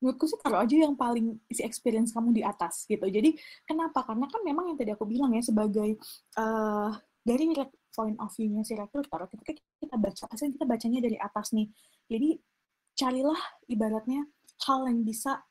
[0.02, 3.06] Menurutku sih taruh aja yang paling isi experience kamu di atas gitu.
[3.06, 4.02] Jadi kenapa?
[4.02, 5.98] Karena kan memang yang tadi aku bilang ya sebagai
[6.38, 6.90] uh,
[7.22, 7.54] dari
[7.92, 11.68] point of view-nya si recruiter, ketika kita baca, asli kita bacanya dari atas nih.
[12.08, 12.40] Jadi
[12.96, 14.26] carilah ibaratnya
[14.66, 15.44] hal yang bisa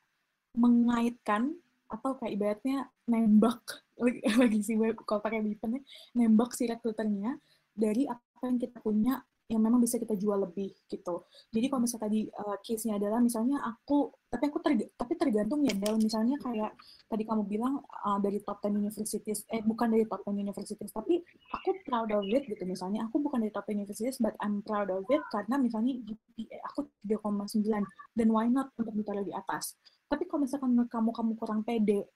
[0.56, 1.56] mengaitkan
[1.88, 3.60] atau kayak ibaratnya nembak
[4.40, 5.84] lagi si web kalau pakai Bipen
[6.16, 7.36] nembak si rekruternya
[7.76, 9.22] dari apa yang kita punya
[9.52, 11.28] yang memang bisa kita jual lebih gitu.
[11.52, 15.76] Jadi kalau misalnya tadi uh, case-nya adalah misalnya aku, tapi aku terg tapi tergantung ya
[15.76, 16.72] Del, misalnya kayak
[17.04, 21.20] tadi kamu bilang uh, dari top 10 universities, eh bukan dari top 10 universities, tapi
[21.52, 24.88] aku proud of it gitu misalnya, aku bukan dari top 10 universities, but I'm proud
[24.88, 27.84] of it karena misalnya GPA aku 3,9
[28.16, 29.76] dan why not untuk ditaruh di atas.
[30.08, 32.08] Tapi kalau misalkan kamu kamu kurang pede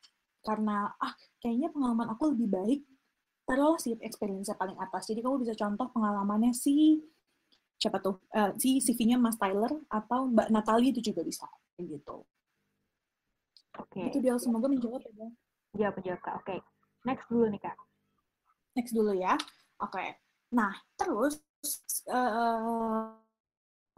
[0.47, 1.13] karena ah
[1.43, 2.81] kayaknya pengalaman aku lebih baik
[3.47, 5.07] taruhlah si experience paling atas.
[5.07, 7.01] Jadi kamu bisa contoh pengalamannya si
[7.77, 11.47] siapa tuh uh, si CV-nya Mas Tyler atau Mbak Natalie itu juga bisa
[11.79, 12.27] gitu.
[13.79, 14.01] Oke.
[14.03, 14.09] Okay.
[14.11, 15.29] Itu dia semoga menjawab ya.
[15.77, 16.35] Jawab menjawab kak.
[16.41, 16.45] Oke.
[16.45, 16.59] Okay.
[17.07, 17.77] Next dulu nih kak.
[18.75, 19.35] Next dulu ya.
[19.79, 19.93] Oke.
[19.95, 20.09] Okay.
[20.57, 21.39] Nah terus
[22.09, 23.13] uh,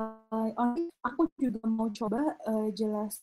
[0.02, 0.74] uh,
[1.06, 3.22] aku juga mau coba uh, jelasin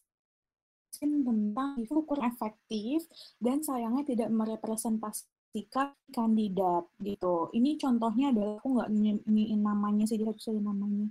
[1.27, 3.03] tentang itu kurang efektif
[3.43, 7.47] dan sayangnya tidak merepresentasi ketika kandidat gitu.
[7.55, 8.91] Ini contohnya adalah aku nggak
[9.23, 11.07] nyiin namanya sih, dia harus namanya.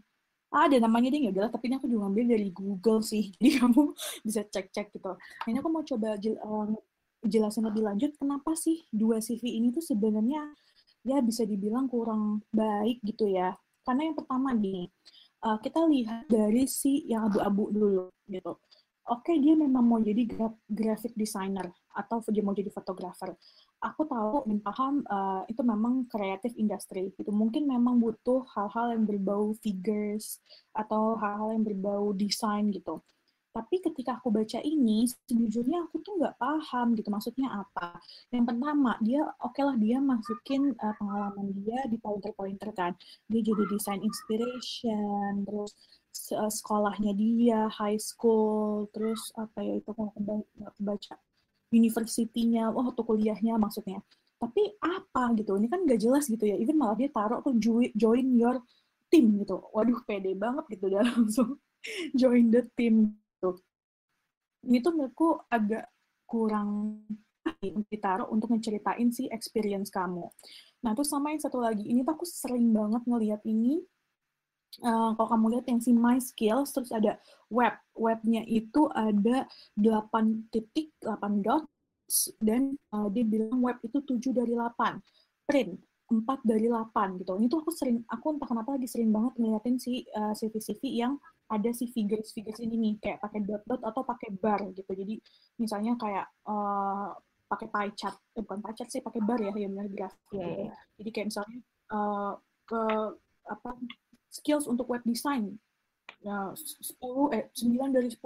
[0.53, 3.32] Ah, ada namanya dia nggak tapi ini aku juga ambil dari Google sih.
[3.40, 5.16] Jadi kamu bisa cek-cek gitu.
[5.49, 6.36] Ini aku mau coba jel,
[7.24, 10.45] jelasin lebih lanjut kenapa sih dua CV ini tuh sebenarnya
[11.09, 13.57] ya bisa dibilang kurang baik gitu ya.
[13.80, 14.92] Karena yang pertama nih,
[15.40, 18.61] uh, kita lihat dari si yang abu-abu dulu gitu.
[19.05, 20.24] Oke, okay, dia memang mau jadi
[20.64, 23.36] graphic designer atau dia mau jadi fotografer.
[23.85, 27.28] Aku tahu dan paham uh, itu memang kreatif industri gitu.
[27.28, 30.41] Mungkin memang butuh hal-hal yang berbau figures
[30.72, 33.05] atau hal-hal yang berbau desain gitu.
[33.55, 38.01] Tapi ketika aku baca ini, sejujurnya aku tuh nggak paham gitu maksudnya apa.
[38.35, 42.93] Yang pertama, dia oke okay lah dia masukin uh, pengalaman dia di pointer-pointer kan.
[43.30, 45.70] Dia jadi design inspiration, terus
[46.32, 50.18] sekolahnya dia, high school, terus apa ya itu aku
[50.80, 51.14] baca
[51.73, 54.03] university-nya, oh tuh kuliahnya maksudnya.
[54.37, 56.57] Tapi apa gitu, ini kan nggak jelas gitu ya.
[56.59, 57.57] Even malah dia taruh tuh
[57.95, 58.61] join your
[59.09, 59.62] team gitu.
[59.73, 61.57] Waduh, pede banget gitu dia langsung
[62.12, 63.57] join the team gitu.
[64.65, 65.89] Ini tuh menurutku agak
[66.25, 67.01] kurang
[67.93, 70.25] ditaruh untuk ngeceritain si experience kamu.
[70.81, 73.85] Nah, terus sama yang satu lagi, ini tuh aku sering banget ngelihat ini,
[74.83, 77.20] uh, kalau kamu lihat yang si My Skills, terus ada
[77.53, 77.75] web.
[77.95, 79.47] Webnya itu ada
[79.79, 84.99] 8 titik, 8 dots, dan uh, dia bilang web itu 7 dari 8.
[85.47, 85.79] Print,
[86.11, 87.39] 4 dari 8 gitu.
[87.39, 91.14] Ini tuh aku sering, aku entah kenapa lagi sering banget ngeliatin si uh, CV-CV yang
[91.53, 95.20] ada si figures figures ini nih kayak pakai dot dot atau pakai bar gitu jadi
[95.61, 97.12] misalnya kayak uh,
[97.45, 100.72] pakai pie chart eh, bukan pie chart sih pakai bar ya yang benar grafik yeah,
[100.72, 100.77] yeah.
[100.97, 101.59] jadi kayak misalnya
[101.93, 102.33] uh,
[102.64, 102.83] ke
[103.45, 103.70] apa
[104.35, 105.55] skills untuk web design
[106.24, 108.16] ya 10 eh 9 dari 10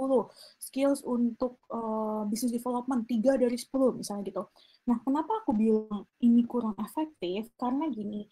[0.63, 4.43] skills untuk uh, business development 3 dari 10 misalnya gitu.
[4.87, 7.51] Nah, kenapa aku bilang ini kurang efektif?
[7.59, 8.31] Karena gini,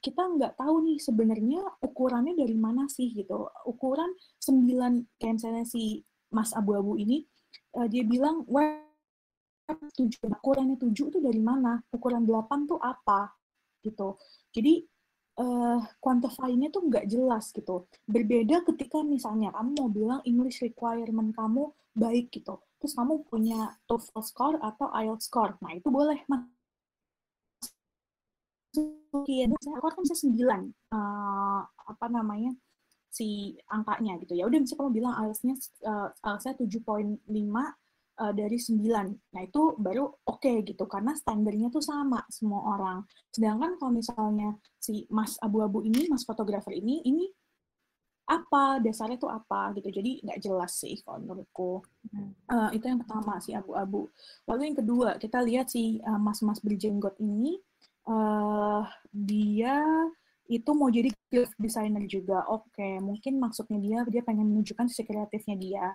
[0.00, 3.52] kita nggak tahu nih sebenarnya ukurannya dari mana sih gitu.
[3.68, 4.08] Ukuran
[4.40, 6.00] 9 kayak misalnya si
[6.32, 7.28] Mas Abu-Abu ini
[7.76, 8.88] uh, dia bilang web
[9.68, 11.84] 7 ukurannya 7 itu dari mana?
[11.92, 13.36] Ukuran 8 tuh apa?
[13.82, 14.18] gitu.
[14.54, 14.86] Jadi
[15.38, 17.86] uh, quantify-nya tuh nggak jelas gitu.
[18.04, 22.58] Berbeda ketika misalnya kamu mau bilang English requirement kamu baik gitu.
[22.78, 25.58] Terus kamu punya TOEFL score atau IELTS score.
[25.62, 26.46] Nah, itu boleh, Mas
[29.08, 30.60] masukin aku kan bisa sembilan
[30.92, 32.52] uh, apa namanya
[33.08, 35.54] si angkanya gitu ya udah bisa kamu bilang IELTS-nya
[35.88, 37.24] uh, IELTS-nya 7.5
[38.18, 38.82] uh, dari 9.
[39.34, 42.98] Nah, itu baru oke okay, gitu karena standarnya tuh sama semua orang.
[43.30, 47.26] Sedangkan kalau misalnya si Mas abu-abu ini, Mas fotografer ini ini
[48.28, 51.80] apa dasarnya tuh apa gitu jadi nggak jelas sih kalau menurutku
[52.52, 54.04] uh, itu yang pertama si abu-abu
[54.44, 57.56] lalu yang kedua kita lihat si uh, mas-mas berjenggot ini
[58.04, 59.80] uh, dia
[60.48, 62.40] itu mau jadi graphic designer juga.
[62.48, 65.86] Oke, okay, mungkin maksudnya dia dia pengen menunjukkan sisi kreatifnya dia.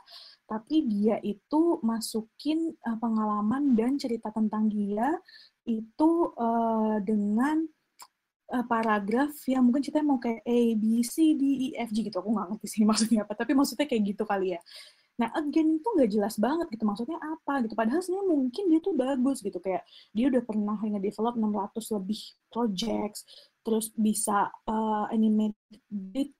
[0.45, 5.17] Tapi dia itu masukin uh, pengalaman dan cerita tentang dia
[5.65, 7.65] itu uh, dengan
[8.53, 12.21] uh, paragraf yang mungkin ceritanya mau kayak A, B, C, D, E, F, G gitu.
[12.21, 13.33] Aku nggak ngerti sih maksudnya apa.
[13.33, 14.61] Tapi maksudnya kayak gitu kali ya.
[15.13, 17.77] Nah, again itu nggak jelas banget gitu, maksudnya apa gitu.
[17.77, 23.21] Padahal sebenarnya mungkin dia tuh bagus gitu, kayak dia udah pernah nge-develop 600 lebih projects,
[23.63, 25.55] terus bisa uh, animate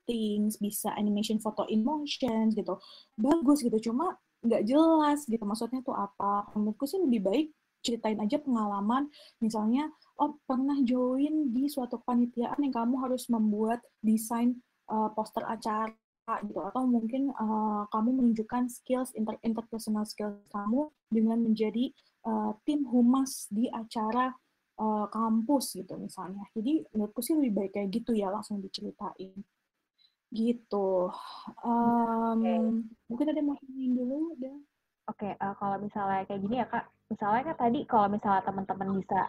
[0.05, 2.77] things, bisa animation photo in motion gitu.
[3.15, 6.51] Bagus gitu, cuma nggak jelas gitu maksudnya tuh apa.
[6.53, 7.47] Menurutku sih lebih baik
[7.83, 9.11] ceritain aja pengalaman,
[9.43, 14.55] misalnya, oh pernah join di suatu panitiaan yang kamu harus membuat desain
[14.87, 15.91] uh, poster acara
[16.47, 21.91] gitu atau mungkin uh, kamu menunjukkan skills inter interpersonal skills kamu dengan menjadi
[22.23, 24.31] uh, tim humas di acara
[24.79, 26.43] uh, kampus gitu misalnya.
[26.55, 29.33] Jadi menurutku sih lebih baik kayak gitu ya langsung diceritain
[30.33, 31.13] gitu.
[31.61, 32.57] Um, okay.
[33.07, 34.57] Mungkin ada yang mau tanyain dulu udah.
[35.03, 38.89] Oke, okay, uh, kalau misalnya kayak gini ya kak, misalnya kan tadi kalau misalnya teman-teman
[39.03, 39.19] bisa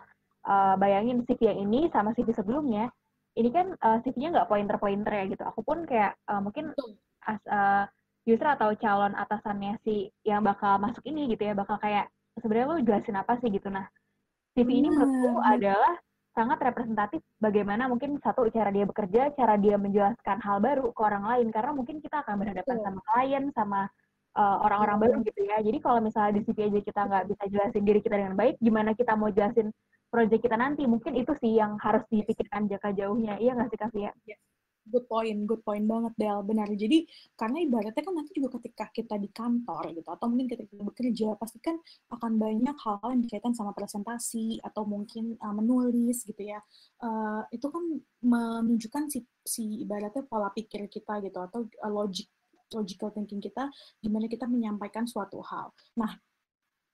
[0.46, 2.88] uh, bayangin CV yang ini sama CV sebelumnya,
[3.34, 5.42] ini kan uh, CV-nya nggak pointer-pointer ya gitu.
[5.42, 6.70] Aku pun kayak uh, mungkin
[7.26, 7.84] as uh,
[8.24, 12.06] user atau calon atasannya si yang bakal masuk ini gitu ya, bakal kayak
[12.38, 13.66] sebenarnya lo jelasin apa sih gitu.
[13.68, 13.84] Nah,
[14.54, 15.98] CV ini menurutku adalah
[16.34, 21.26] sangat representatif bagaimana mungkin satu cara dia bekerja, cara dia menjelaskan hal baru ke orang
[21.26, 23.80] lain karena mungkin kita akan berhadapan sama klien, sama
[24.34, 25.62] orang-orang uh, baru gitu ya.
[25.62, 28.90] Jadi kalau misalnya di CV aja kita nggak bisa jelasin diri kita dengan baik, gimana
[28.94, 29.70] kita mau jelasin
[30.10, 30.82] proyek kita nanti.
[30.86, 33.38] Mungkin itu sih yang harus dipikirkan jangka jauhnya.
[33.38, 34.10] Iya nggak sih, Kavia?
[34.26, 34.53] Yes.
[34.84, 36.44] Good point, good point banget, Del.
[36.44, 36.68] Benar.
[36.76, 37.08] Jadi,
[37.40, 41.28] karena ibaratnya kan nanti juga ketika kita di kantor gitu, atau mungkin ketika kita bekerja,
[41.40, 41.80] pasti kan
[42.12, 46.60] akan banyak hal-hal yang berkaitan sama presentasi, atau mungkin uh, menulis gitu ya.
[47.00, 47.80] Uh, itu kan
[48.20, 52.28] menunjukkan si, si ibaratnya pola pikir kita gitu, atau uh, logic
[52.76, 53.72] logical thinking kita,
[54.04, 55.72] gimana kita menyampaikan suatu hal.
[55.96, 56.12] Nah,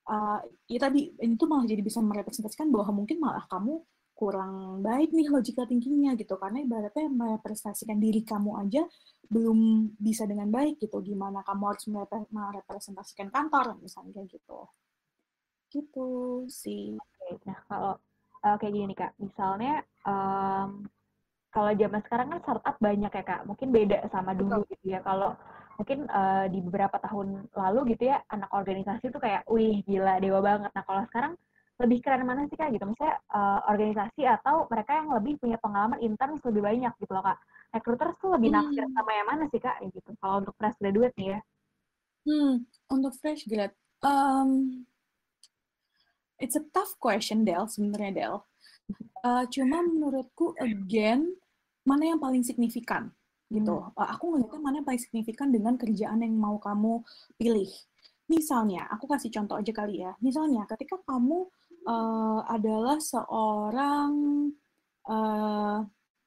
[0.07, 0.39] uh,
[0.69, 3.83] ya tadi ini tuh malah jadi bisa merepresentasikan bahwa mungkin malah kamu
[4.21, 6.37] kurang baik nih logical thinkingnya gitu.
[6.37, 8.85] Karena ibaratnya merepresentasikan diri kamu aja
[9.25, 11.01] belum bisa dengan baik gitu.
[11.01, 11.85] Gimana kamu harus
[12.29, 14.69] merepresentasikan kantor misalnya gitu.
[15.73, 16.09] Gitu
[16.53, 16.93] sih.
[17.01, 17.93] Oke, nah kalau
[18.45, 19.11] uh, kayak gini nih kak.
[19.17, 20.85] Misalnya um,
[21.49, 23.41] kalau zaman sekarang kan startup banyak ya kak.
[23.49, 25.01] Mungkin beda sama dulu gitu ya.
[25.01, 25.33] Kalau
[25.81, 30.37] mungkin uh, di beberapa tahun lalu gitu ya anak organisasi tuh kayak wih gila dewa
[30.45, 30.69] banget.
[30.77, 31.33] Nah kalau sekarang
[31.81, 32.69] lebih keren mana sih kak?
[32.71, 37.25] Gitu misalnya uh, organisasi atau mereka yang lebih punya pengalaman intern lebih banyak gitu loh
[37.25, 37.37] kak.
[37.73, 38.57] Recruiter tuh lebih hmm.
[38.61, 39.77] naksir sama yang mana sih kak?
[39.81, 41.39] Gitu kalau untuk fresh graduate nih ya.
[42.21, 42.53] Hmm
[42.91, 43.71] untuk fresh grad
[44.03, 44.83] um,
[46.37, 48.35] it's a tough question Del sebenarnya Del.
[49.23, 51.31] Uh, cuma menurutku again
[51.87, 53.15] mana yang paling signifikan
[53.47, 53.79] gitu.
[53.79, 53.95] Hmm.
[53.95, 56.99] uh, aku ngeliatnya mana yang paling signifikan dengan kerjaan yang mau kamu
[57.39, 57.71] pilih.
[58.27, 60.11] Misalnya aku kasih contoh aja kali ya.
[60.19, 61.47] Misalnya ketika kamu
[61.87, 64.11] uh, adalah seorang
[65.07, 65.79] uh,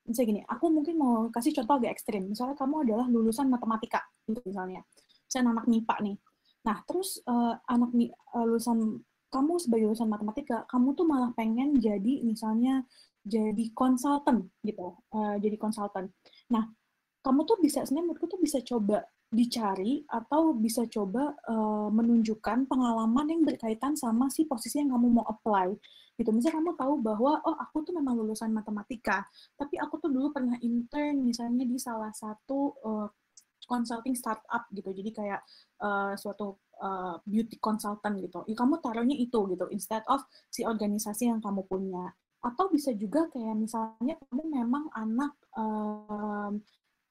[0.04, 2.28] misalnya gini, aku mungkin mau kasih contoh agak ekstrim.
[2.28, 4.84] Misalnya kamu adalah lulusan matematika, gitu misalnya.
[5.24, 6.16] Misalnya anak MIPA nih.
[6.64, 7.90] Nah, terus uh, anak
[8.36, 9.00] uh, lulusan
[9.32, 12.86] kamu sebagai lulusan matematika, kamu tuh malah pengen jadi misalnya
[13.24, 16.12] jadi konsultan gitu, uh, jadi konsultan.
[16.52, 16.68] Nah,
[17.24, 19.00] kamu tuh bisa sebenarnya menurutku tuh bisa coba
[19.34, 25.26] dicari atau bisa coba uh, menunjukkan pengalaman yang berkaitan sama si posisi yang kamu mau
[25.26, 25.74] apply.
[26.14, 26.30] Gitu.
[26.30, 29.26] Misalnya kamu tahu bahwa oh aku tuh memang lulusan matematika
[29.58, 33.08] tapi aku tuh dulu pernah intern misalnya di salah satu uh,
[33.66, 34.94] consulting startup gitu.
[34.94, 35.40] Jadi kayak
[35.82, 38.46] uh, suatu uh, beauty consultant gitu.
[38.46, 40.22] Ya kamu taruhnya itu gitu instead of
[40.52, 42.14] si organisasi yang kamu punya.
[42.44, 46.60] Atau bisa juga kayak misalnya kamu memang anak um,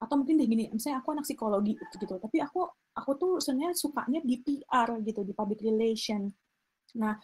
[0.04, 4.20] atau mungkin deh gini misalnya aku anak psikologi gitu, tapi aku aku tuh sebenarnya sukanya
[4.22, 6.28] di PR gitu di public relation
[6.94, 7.18] nah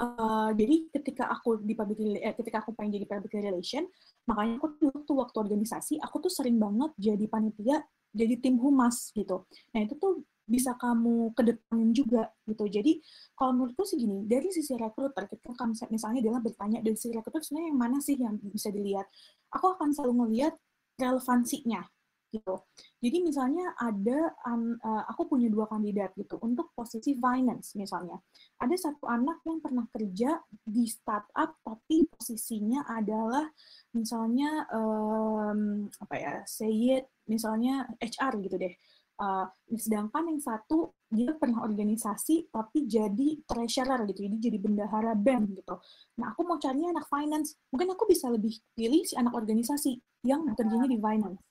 [0.00, 3.84] uh, jadi ketika aku di public eh, ketika aku pengen jadi public relation
[4.24, 4.66] makanya aku
[5.04, 9.94] tuh waktu organisasi aku tuh sering banget jadi panitia jadi tim humas gitu nah itu
[10.00, 12.66] tuh bisa kamu kedepanin juga gitu.
[12.66, 12.98] Jadi
[13.38, 17.38] kalau menurutku sih gini, dari sisi rekruter, ketika kamu misalnya adalah bertanya dari sisi rekruter
[17.38, 19.06] sebenarnya yang mana sih yang bisa dilihat?
[19.54, 20.58] Aku akan selalu melihat
[20.98, 21.86] relevansinya
[22.30, 22.54] gitu.
[23.02, 28.16] Jadi misalnya ada um, uh, aku punya dua kandidat gitu untuk posisi finance misalnya.
[28.62, 33.50] Ada satu anak yang pernah kerja di startup tapi posisinya adalah
[33.92, 38.74] misalnya um, apa ya, say it misalnya HR gitu deh.
[39.20, 39.44] Uh,
[39.76, 45.76] sedangkan yang satu dia pernah organisasi tapi jadi treasurer gitu, jadi jadi bendahara bank gitu.
[46.16, 50.48] Nah aku mau carinya anak finance, mungkin aku bisa lebih pilih si anak organisasi yang
[50.56, 51.49] kerjanya di finance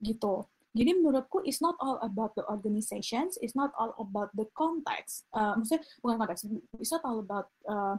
[0.00, 0.44] gitu.
[0.70, 5.26] Jadi menurutku it's not all about the organizations, it's not all about the context.
[5.34, 6.46] Uh, maksudnya bukan konteks,
[6.78, 7.98] it's not all about uh,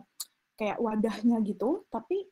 [0.56, 2.32] kayak wadahnya gitu, tapi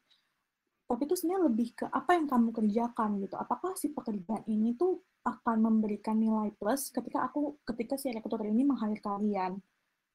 [0.90, 3.36] tapi itu sebenarnya lebih ke apa yang kamu kerjakan gitu.
[3.38, 8.64] Apakah si pekerjaan ini tuh akan memberikan nilai plus ketika aku ketika si rekruter ini
[8.64, 9.60] meng-hire kalian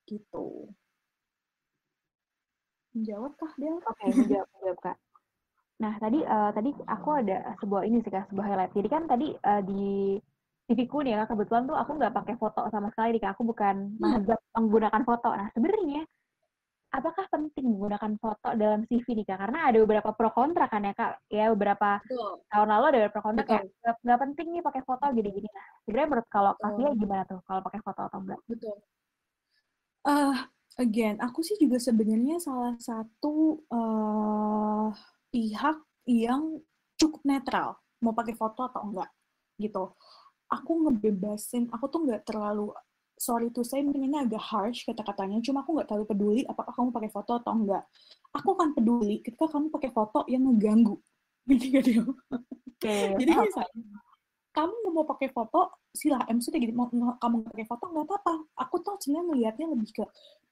[0.08, 0.72] gitu.
[2.96, 3.76] Menjawab kah Del?
[3.78, 4.96] Oke, okay, menjawab, menjawab Kak.
[5.82, 8.72] Nah, tadi uh, tadi aku ada sebuah ini sih Kak, sebuah highlight.
[8.78, 10.18] Jadi kan tadi uh, di
[10.70, 13.32] CV-ku nih ya, kebetulan tuh aku nggak pakai foto sama sekali nih Kak.
[13.34, 14.22] Aku bukan hmm.
[14.54, 15.34] menggunakan foto.
[15.34, 16.06] Nah, sebenarnya
[16.94, 19.38] apakah penting menggunakan foto dalam CV nih Kak?
[19.42, 21.26] Karena ada beberapa pro kontra kan ya Kak.
[21.26, 22.46] Ya beberapa Betul.
[22.54, 25.48] tahun lalu ada beberapa pro kontra kayak nggak penting nih pakai foto gini-gini.
[25.50, 28.40] Nah, sebenarnya menurut kalau Kak gimana tuh kalau pakai foto atau enggak?
[28.46, 28.76] Betul.
[30.04, 30.36] Uh,
[30.78, 34.92] again, aku sih juga sebenarnya salah satu uh,
[35.34, 36.62] pihak yang
[36.94, 39.10] cukup netral mau pakai foto atau enggak
[39.58, 39.90] gitu.
[40.46, 42.70] Aku ngebebasin aku tuh nggak terlalu
[43.18, 46.94] sorry tuh saya mungkin ini agak harsh kata-katanya cuma aku nggak terlalu peduli apakah kamu
[46.94, 47.82] pakai foto atau enggak.
[48.30, 51.02] Aku akan peduli ketika kamu pakai foto yang ngeganggu
[51.50, 52.02] gitu gak dia
[53.20, 54.00] jadi misalnya
[54.54, 56.86] kamu mau pakai foto silahkan maksudnya gitu mau
[57.18, 58.34] kamu pakai foto nggak apa-apa.
[58.62, 60.04] Aku tuh sebenarnya melihatnya lebih ke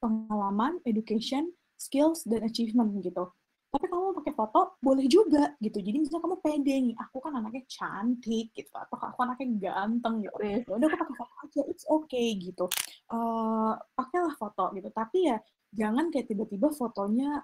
[0.02, 3.30] pengalaman education skills dan achievement gitu
[3.72, 4.76] tapi kamu pakai foto?
[4.84, 5.80] Boleh juga gitu.
[5.80, 8.68] Jadi misalnya kamu pede nih aku kan anaknya cantik gitu.
[8.76, 12.68] Atau aku anaknya ganteng gitu udah aku pakai foto aja it's okay gitu.
[13.08, 14.92] Uh, pakailah foto gitu.
[14.92, 15.40] Tapi ya
[15.72, 17.40] jangan kayak tiba-tiba fotonya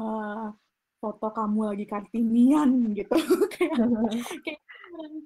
[0.00, 0.48] uh,
[0.96, 3.12] foto kamu lagi kartinian gitu.
[3.56, 3.76] Kayak
[4.44, 4.60] kayak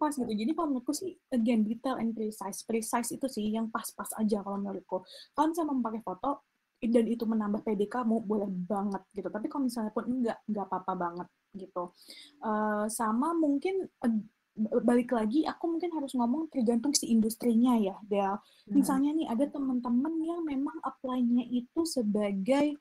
[0.03, 0.33] pas gitu.
[0.35, 2.67] Jadi kalau menurutku sih again detail and precise.
[2.67, 5.07] Precise itu sih yang pas-pas aja kalau menurutku.
[5.31, 6.50] Kalau misalnya mau pakai foto
[6.81, 9.28] dan itu menambah PD kamu boleh banget gitu.
[9.28, 11.93] Tapi kalau misalnya pun enggak enggak apa-apa banget gitu.
[12.41, 18.35] Uh, sama mungkin uh, balik lagi aku mungkin harus ngomong tergantung si industrinya ya Del.
[18.37, 18.41] Hmm.
[18.74, 22.76] misalnya nih ada teman-teman yang memang apply-nya itu sebagai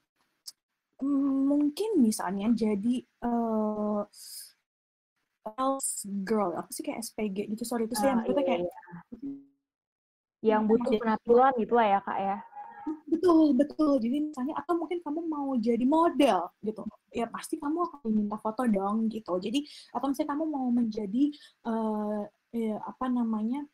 [1.00, 4.04] mungkin misalnya jadi uh,
[5.56, 7.64] else girl apa sih kayak SPG gitu.
[7.68, 8.72] Sorry itu sih yang maksudnya kayak iya.
[10.40, 12.38] yang butuh penampilan gitu lah ya kak ya
[13.08, 13.98] betul betul.
[13.98, 16.82] Jadi misalnya atau mungkin kamu mau jadi model gitu.
[17.14, 19.38] Ya pasti kamu akan diminta foto dong gitu.
[19.42, 21.24] Jadi atau misalnya kamu mau menjadi
[21.66, 22.24] uh,
[22.54, 23.66] ya, apa namanya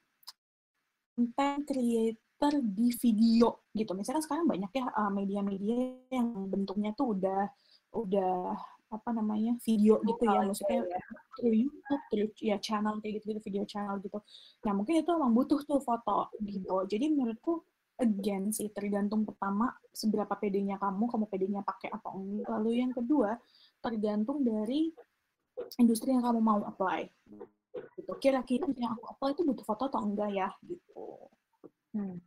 [1.16, 3.92] content creator di video gitu.
[3.96, 7.48] Misalnya sekarang banyak ya media-media uh, yang bentuknya tuh udah
[7.96, 8.56] udah
[8.92, 10.44] apa namanya video gitu ya.
[10.46, 11.00] Maksudnya ya.
[11.36, 14.20] through YouTube through ya channel kayak gitu gitu video channel gitu.
[14.64, 16.76] Nah mungkin itu emang butuh tuh foto gitu.
[16.88, 17.64] Jadi menurutku
[18.00, 23.40] again sih tergantung pertama seberapa pedenya kamu kamu pedenya pakai apa enggak lalu yang kedua
[23.80, 24.92] tergantung dari
[25.80, 27.08] industri yang kamu mau apply
[27.96, 31.06] gitu kira-kira yang aku apply itu butuh foto atau enggak ya gitu
[31.96, 32.20] hmm.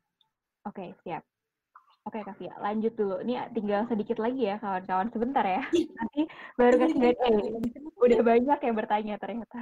[0.64, 1.24] oke okay, siap
[2.08, 3.20] Oke Kak Fia, lanjut dulu.
[3.20, 5.60] Ini tinggal sedikit lagi ya kawan-kawan, sebentar ya.
[5.68, 6.24] Nanti
[6.56, 7.32] baru kasih Q&A.
[8.00, 9.60] Udah banyak yang bertanya ternyata.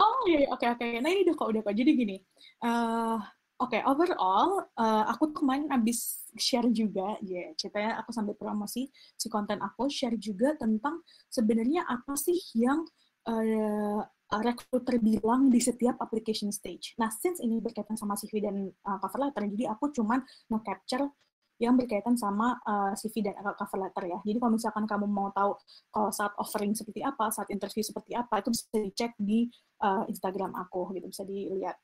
[0.00, 0.86] Oh iya, oke oke.
[1.04, 1.76] Nah ini udah kok, udah kok.
[1.76, 2.16] Jadi gini,
[2.64, 3.20] uh,
[3.56, 8.92] Oke, okay, overall, uh, aku kemarin abis share juga, ya yeah, ceritanya aku sambil promosi
[9.16, 11.00] si konten aku, share juga tentang
[11.32, 12.84] sebenarnya apa sih yang
[13.24, 14.04] uh,
[14.44, 16.92] recruiter bilang di setiap application stage.
[17.00, 20.20] Nah, since ini berkaitan sama CV dan uh, cover letter, jadi aku cuman
[20.52, 21.08] nge-capture
[21.56, 24.18] yang berkaitan sama uh, CV dan cover letter ya.
[24.20, 25.56] Jadi kalau misalkan kamu mau tahu
[25.88, 29.48] kalau saat offering seperti apa, saat interview seperti apa, itu bisa dicek di
[29.80, 31.80] uh, Instagram aku, gitu bisa dilihat.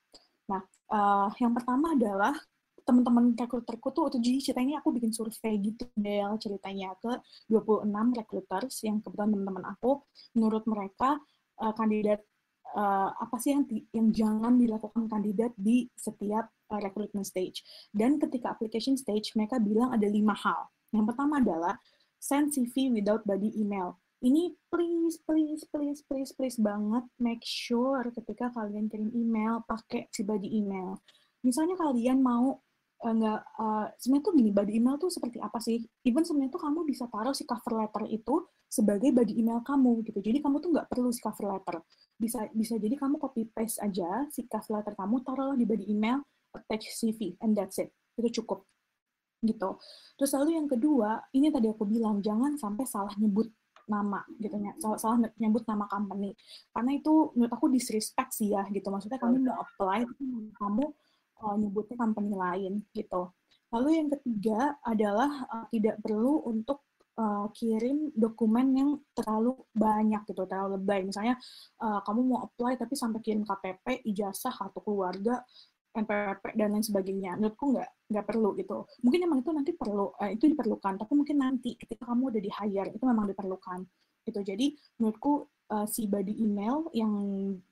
[0.52, 2.36] Nah, uh, yang pertama adalah
[2.82, 7.14] teman-teman rekruterku tuh jadi ceritanya aku bikin survei gitu Del ceritanya ke
[7.46, 7.86] 26
[8.18, 10.02] recruiters yang kebetulan teman-teman aku.
[10.36, 11.16] Menurut mereka
[11.62, 12.20] uh, kandidat
[12.74, 17.62] uh, apa sih yang yang jangan dilakukan kandidat di setiap uh, recruitment stage?
[17.94, 20.68] Dan ketika application stage mereka bilang ada lima hal.
[20.92, 21.74] Yang pertama adalah
[22.20, 28.54] send CV without body email ini please please please please please banget make sure ketika
[28.54, 31.02] kalian kirim email pakai si body email.
[31.42, 32.62] Misalnya kalian mau
[33.02, 35.82] enggak uh, uh, sebenarnya tuh gini body email tuh seperti apa sih?
[36.06, 40.22] Even sebenarnya tuh kamu bisa taruh si cover letter itu sebagai body email kamu gitu.
[40.22, 41.82] Jadi kamu tuh nggak perlu si cover letter.
[42.14, 46.22] Bisa bisa jadi kamu copy paste aja si cover letter kamu taruh di body email
[46.54, 47.90] attach CV and that's it.
[48.14, 48.70] Itu cukup
[49.42, 49.82] gitu.
[50.14, 53.50] Terus lalu yang kedua ini tadi aku bilang jangan sampai salah nyebut
[53.88, 56.34] nama gitu ya salah, salah nyebut nama company.
[56.70, 58.88] Karena itu menurut aku disrespect sih ya gitu.
[58.88, 60.06] Maksudnya kamu mau apply
[60.58, 60.84] kamu
[61.42, 63.30] uh, nyebutnya company lain gitu.
[63.72, 66.84] Lalu yang ketiga adalah uh, tidak perlu untuk
[67.16, 71.00] uh, kirim dokumen yang terlalu banyak gitu terlalu lebay.
[71.04, 71.36] Misalnya
[71.80, 75.40] uh, kamu mau apply tapi sampai kirim KTP ijazah kartu keluarga
[75.92, 77.36] NPWP dan lain sebagainya.
[77.36, 78.88] Menurutku nggak nggak perlu gitu.
[79.04, 82.50] Mungkin emang itu nanti perlu eh, itu diperlukan, tapi mungkin nanti ketika kamu udah di
[82.50, 83.80] hire itu memang diperlukan
[84.26, 84.40] gitu.
[84.40, 84.66] Jadi
[84.98, 87.12] menurutku uh, si body email yang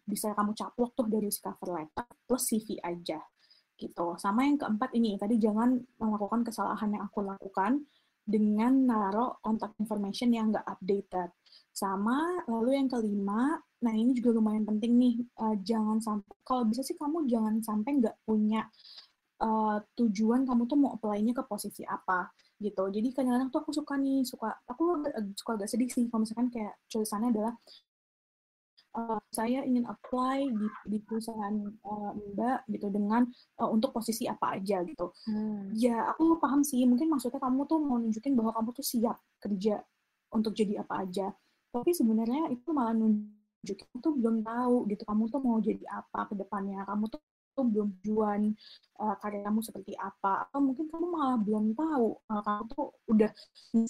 [0.03, 3.21] bisa kamu caplok tuh dari si cover letter plus CV aja
[3.81, 4.07] gitu.
[4.21, 7.85] Sama yang keempat ini tadi jangan melakukan kesalahan yang aku lakukan
[8.25, 11.31] dengan naruh kontak information yang nggak updated.
[11.71, 15.15] Sama lalu yang kelima Nah, ini juga lumayan penting nih.
[15.41, 18.69] Uh, jangan sampai, kalau bisa sih kamu jangan sampai nggak punya
[19.41, 22.29] uh, tujuan kamu tuh mau apply-nya ke posisi apa
[22.61, 22.93] gitu.
[22.93, 25.01] Jadi kadang-kadang tuh aku suka nih, suka aku
[25.33, 27.57] suka agak sedih sih kalau misalkan kayak tulisannya adalah
[28.97, 33.23] uh, saya ingin apply di, di perusahaan uh, Mbak gitu dengan
[33.63, 35.13] uh, untuk posisi apa aja gitu.
[35.29, 35.71] Hmm.
[35.75, 36.83] Ya, aku paham sih.
[36.87, 39.83] Mungkin maksudnya kamu tuh mau nunjukin bahwa kamu tuh siap kerja
[40.35, 41.31] untuk jadi apa aja.
[41.71, 46.35] Tapi sebenarnya itu malah nunjukin tuh belum tahu gitu kamu tuh mau jadi apa ke
[46.35, 47.21] depannya kamu tuh
[47.59, 48.55] belum tujuan
[49.03, 53.31] uh, karya kamu seperti apa atau mungkin kamu malah belum tahu uh, kamu tuh udah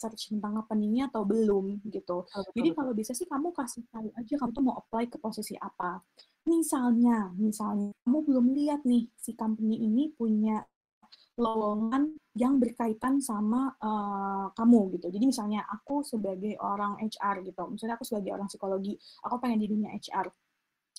[0.00, 4.08] search tentang apa ini atau belum gitu oh, jadi kalau bisa sih kamu kasih tahu
[4.16, 6.00] aja kamu tuh mau apply ke posisi apa
[6.48, 10.64] misalnya misalnya kamu belum lihat nih si company ini punya
[11.40, 15.10] lowongan yang berkaitan sama uh, kamu gitu.
[15.10, 18.94] Jadi misalnya aku sebagai orang HR gitu, misalnya aku sebagai orang psikologi,
[19.24, 20.30] aku pengen di dunia HR.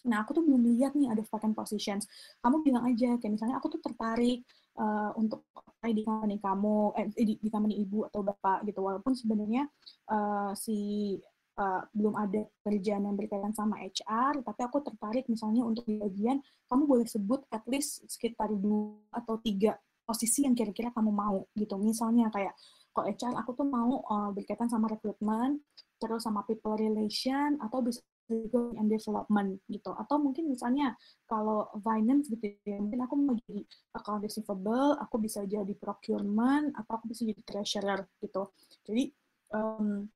[0.08, 2.10] Nah, aku tuh belum lihat nih ada vacant positions.
[2.42, 4.42] Kamu bilang aja, kayak misalnya aku tuh tertarik
[4.82, 8.82] uh, untuk apply di company kamu, eh, di, di company ibu atau bapak gitu.
[8.82, 9.70] Walaupun sebenarnya
[10.10, 11.18] uh, si
[11.62, 16.42] uh, belum ada kerjaan yang berkaitan sama HR, tapi aku tertarik misalnya untuk di bagian,
[16.66, 21.78] kamu boleh sebut at least sekitar dua atau tiga posisi yang kira-kira kamu mau gitu.
[21.78, 22.58] Misalnya kayak
[22.92, 25.64] kalau HR aku tuh mau uh, berkaitan sama rekrutmen,
[26.02, 30.96] terus sama people relation atau bisa juga and development gitu atau mungkin misalnya
[31.28, 33.62] kalau finance gitu ya mungkin aku mau jadi
[33.98, 38.52] account receivable aku bisa jadi procurement atau aku bisa jadi treasurer gitu
[38.88, 39.12] jadi
[39.52, 40.08] um,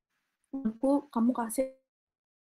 [0.51, 1.75] aku kamu kasih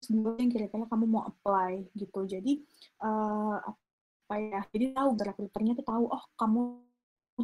[0.06, 2.22] dua yang kira-kira kamu mau apply gitu.
[2.24, 2.62] Jadi
[3.02, 4.60] uh, apa ya?
[4.70, 6.62] Jadi tahu recruiternya tuh tahu oh kamu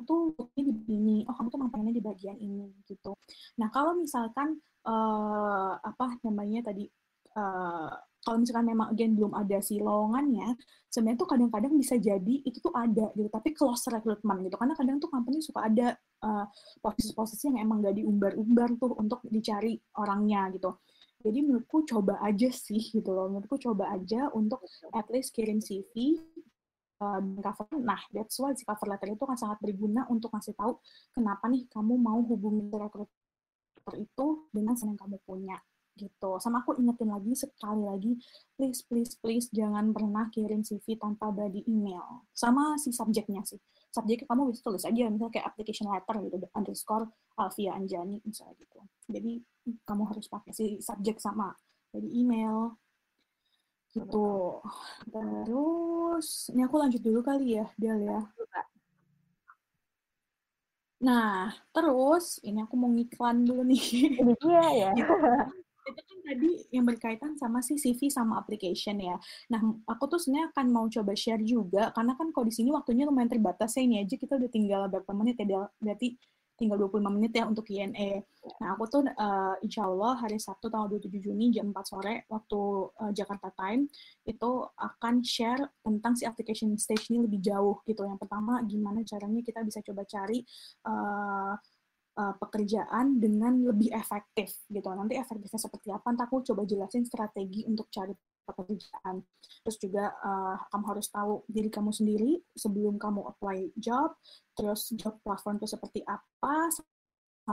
[0.06, 3.14] tuh di sini, oh kamu tuh mampannya di bagian ini gitu.
[3.58, 6.86] Nah kalau misalkan uh, apa namanya tadi
[7.38, 7.90] uh,
[8.24, 10.56] kalau misalkan memang again belum ada si lowongannya,
[10.88, 14.56] sebenarnya tuh kadang-kadang bisa jadi itu tuh ada gitu, tapi close recruitment gitu.
[14.56, 15.92] Karena kadang tuh company suka ada
[16.80, 20.80] posisi-posisi uh, yang emang gak diumbar-umbar tuh untuk dicari orangnya gitu.
[21.24, 23.28] Jadi menurutku coba aja sih gitu loh.
[23.28, 26.16] Menurutku coba aja untuk at least kirim CV
[27.00, 27.80] uh, cover.
[27.80, 30.80] Nah, that's why si cover letter itu kan sangat berguna untuk ngasih tahu
[31.12, 35.56] kenapa nih kamu mau hubungi recruiter itu dengan senang kamu punya
[35.94, 36.30] gitu.
[36.42, 38.12] Sama aku ingetin lagi sekali lagi,
[38.58, 42.26] please please please jangan pernah kirim CV tanpa body email.
[42.34, 43.58] Sama si subjeknya sih.
[43.94, 47.06] Subjeknya kamu bisa tulis aja misalnya kayak application letter gitu underscore
[47.38, 48.78] Alvia Anjani misalnya gitu.
[49.06, 49.32] Jadi
[49.86, 51.54] kamu harus pakai si subjek sama
[51.94, 52.74] body email
[53.94, 54.58] gitu.
[55.14, 58.20] Terus ini aku lanjut dulu kali ya, Del ya.
[61.04, 63.84] Nah, terus ini aku mau ngiklan dulu nih.
[64.40, 64.90] Iya ya.
[65.84, 69.16] itu kan tadi yang berkaitan sama si CV sama application ya.
[69.52, 73.04] Nah, aku tuh sebenarnya akan mau coba share juga, karena kan kalau di sini waktunya
[73.04, 76.16] lumayan terbatas ya, ini aja kita udah tinggal berapa menit ya, berarti
[76.54, 78.22] tinggal 25 menit ya untuk Q&A.
[78.62, 82.60] Nah, aku tuh uh, insya Allah hari Sabtu tanggal 27 Juni jam 4 sore waktu
[82.94, 83.90] uh, Jakarta Time
[84.22, 88.06] itu akan share tentang si application stage ini lebih jauh gitu.
[88.06, 90.46] Yang pertama, gimana caranya kita bisa coba cari
[90.86, 91.58] uh,
[92.18, 94.86] uh, pekerjaan dengan lebih efektif gitu.
[94.90, 96.06] Nanti efektifnya seperti apa?
[96.10, 99.24] Nanti aku coba jelasin strategi untuk cari pekerjaan.
[99.64, 104.14] Terus juga uh, kamu harus tahu diri kamu sendiri sebelum kamu apply job.
[104.54, 106.70] Terus job platform itu seperti apa?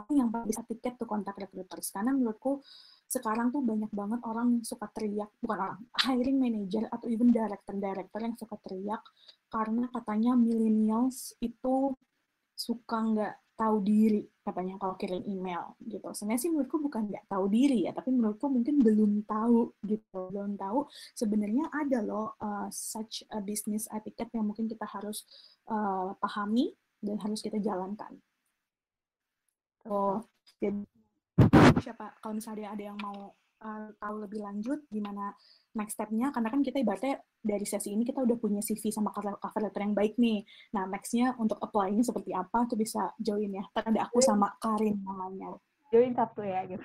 [0.07, 1.91] Yang bisa tiket tuh kontak recruiters.
[1.91, 2.63] Karena menurutku
[3.11, 8.35] sekarang tuh banyak banget orang suka teriak, bukan orang, hiring manager atau even director-director yang
[8.39, 9.03] suka teriak
[9.51, 11.91] karena katanya millennials itu
[12.61, 16.09] suka nggak tahu diri katanya kalau kirim email gitu.
[16.17, 20.57] Sebenarnya sih menurutku bukan nggak tahu diri ya, tapi menurutku mungkin belum tahu gitu, belum
[20.57, 25.25] tahu sebenarnya ada loh uh, such a business etiquette yang mungkin kita harus
[25.69, 28.17] uh, pahami dan harus kita jalankan.
[29.89, 30.21] Oh,
[30.61, 30.85] jadi
[31.81, 35.31] siapa kalau misalnya ada yang mau uh, tahu lebih lanjut gimana
[35.77, 39.61] next step-nya karena kan kita ibaratnya dari sesi ini kita udah punya CV sama cover
[39.63, 40.43] letter yang baik nih.
[40.75, 43.63] Nah, next-nya untuk apply-nya seperti apa tuh bisa join ya.
[43.71, 45.55] Ntar ada aku sama Karin namanya.
[45.89, 46.83] Join Sabtu ya gitu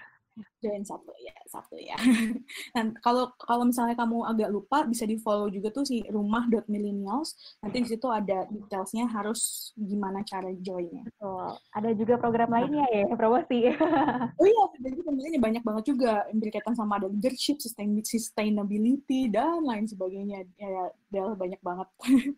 [0.60, 1.96] join satu ya satu ya.
[2.76, 6.68] Dan kalau kalau misalnya kamu agak lupa bisa di follow juga tuh si rumah dot
[6.68, 7.34] millennials
[7.64, 11.06] nanti di situ ada detailsnya harus gimana cara joinnya.
[11.08, 11.56] Betul.
[11.72, 12.62] Ada juga program nah.
[12.62, 13.58] lainnya ya promosi.
[14.36, 19.88] Oh iya jadi programnya banyak banget juga yang berkaitan sama ada leadership sustainability dan lain
[19.88, 20.44] sebagainya.
[20.60, 21.88] Ya, ya banyak banget.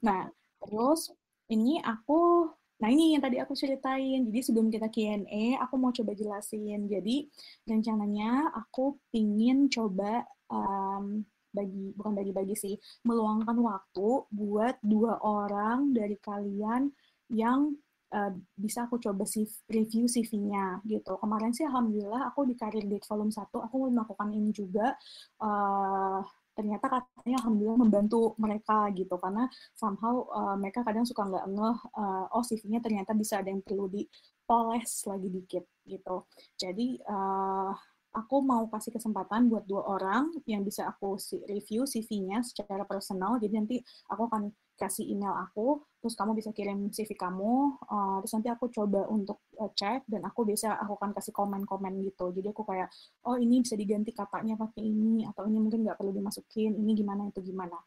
[0.00, 0.32] Nah
[0.64, 1.12] terus
[1.52, 2.48] ini aku
[2.82, 4.26] Nah ini yang tadi aku ceritain.
[4.26, 6.90] Jadi sebelum kita Q&A, aku mau coba jelasin.
[6.90, 7.30] Jadi
[7.62, 11.22] rencananya aku pingin coba um,
[11.54, 12.74] bagi bukan bagi-bagi sih,
[13.06, 16.90] meluangkan waktu buat dua orang dari kalian
[17.30, 17.76] yang
[18.10, 21.14] uh, bisa aku coba sih review CV-nya gitu.
[21.20, 24.96] Kemarin sih alhamdulillah aku di Karir Date Volume 1 aku melakukan ini juga
[25.44, 26.20] uh,
[26.52, 32.24] ternyata katanya alhamdulillah membantu mereka gitu karena somehow uh, mereka kadang suka nggak ngeh uh,
[32.36, 36.28] oh CV-nya ternyata bisa ada yang perlu dipoles lagi dikit gitu
[36.60, 37.72] jadi uh,
[38.12, 41.16] aku mau kasih kesempatan buat dua orang yang bisa aku
[41.48, 43.40] review CV-nya secara personal.
[43.40, 43.76] Jadi nanti
[44.12, 48.66] aku akan kasih email aku, terus kamu bisa kirim CV kamu, uh, terus nanti aku
[48.72, 52.34] coba untuk uh, cek dan aku bisa aku akan kasih komen-komen gitu.
[52.34, 52.90] Jadi aku kayak,
[53.28, 57.30] oh ini bisa diganti katanya pakai ini atau ini mungkin nggak perlu dimasukin, ini gimana
[57.30, 57.78] itu gimana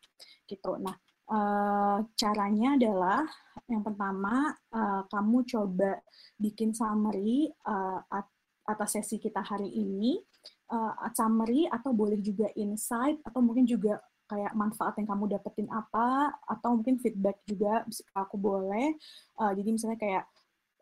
[0.48, 0.80] gitu.
[0.80, 0.96] Nah
[1.30, 3.22] uh, caranya adalah
[3.66, 6.02] yang pertama uh, kamu coba
[6.38, 8.02] bikin summary uh,
[8.66, 10.18] atas sesi kita hari ini,
[10.74, 16.34] uh, summary atau boleh juga insight atau mungkin juga kayak manfaat yang kamu dapetin apa
[16.50, 18.98] atau mungkin feedback juga aku boleh.
[19.38, 20.26] Uh, jadi misalnya kayak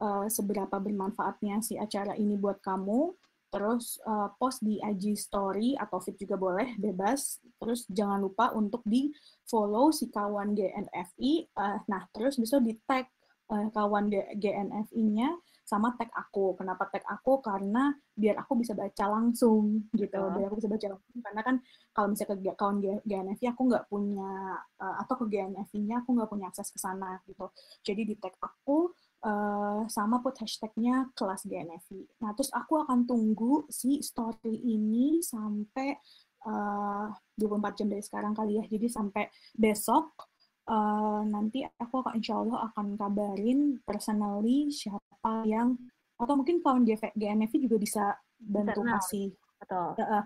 [0.03, 3.15] uh, seberapa bermanfaatnya si acara ini buat kamu.
[3.53, 7.38] Terus uh, post di IG story atau feed juga boleh, bebas.
[7.61, 9.14] Terus jangan lupa untuk di
[9.45, 11.53] follow si kawan GNFI.
[11.53, 13.06] Uh, nah, terus bisa di tag
[13.53, 14.10] uh, kawan
[14.41, 15.30] GNFI-nya
[15.74, 16.54] sama tag aku.
[16.54, 17.41] Kenapa tag aku?
[17.41, 20.22] Karena biar aku bisa baca langsung gitu.
[20.22, 20.30] Uh.
[20.38, 21.20] Biar aku bisa baca langsung.
[21.26, 21.56] Karena kan
[21.90, 26.45] kalau misalnya ke kawan GNFI aku nggak punya uh, atau ke GNFI-nya aku nggak punya
[26.54, 27.50] akses ke sana gitu.
[27.82, 28.94] Jadi di tag aku
[29.26, 32.22] uh, sama put hashtagnya kelas GNFI.
[32.22, 35.98] Nah, terus aku akan tunggu si story ini sampai
[36.45, 37.10] uh,
[37.40, 38.64] 24 jam dari sekarang kali ya.
[38.70, 39.26] Jadi sampai
[39.58, 40.30] besok
[40.70, 45.12] uh, nanti aku akan insya Allah akan kabarin personally siapa
[45.48, 45.76] yang
[46.20, 46.84] atau mungkin kawan
[47.16, 48.04] GNFI juga bisa
[48.38, 49.34] bantu kasih
[49.64, 49.95] Betul.
[49.95, 50.24] Uh,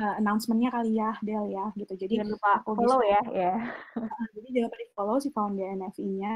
[0.00, 1.96] uh, announcementnya kali ya Del ya gitu.
[1.96, 3.54] Jadi jangan lupa aku follow bisa, ya ya.
[4.04, 6.32] Uh, jadi jangan lupa di follow si kawan GNFI-nya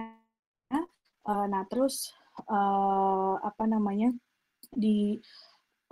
[1.28, 2.10] uh, nah terus
[2.48, 4.08] uh, apa namanya
[4.72, 5.20] di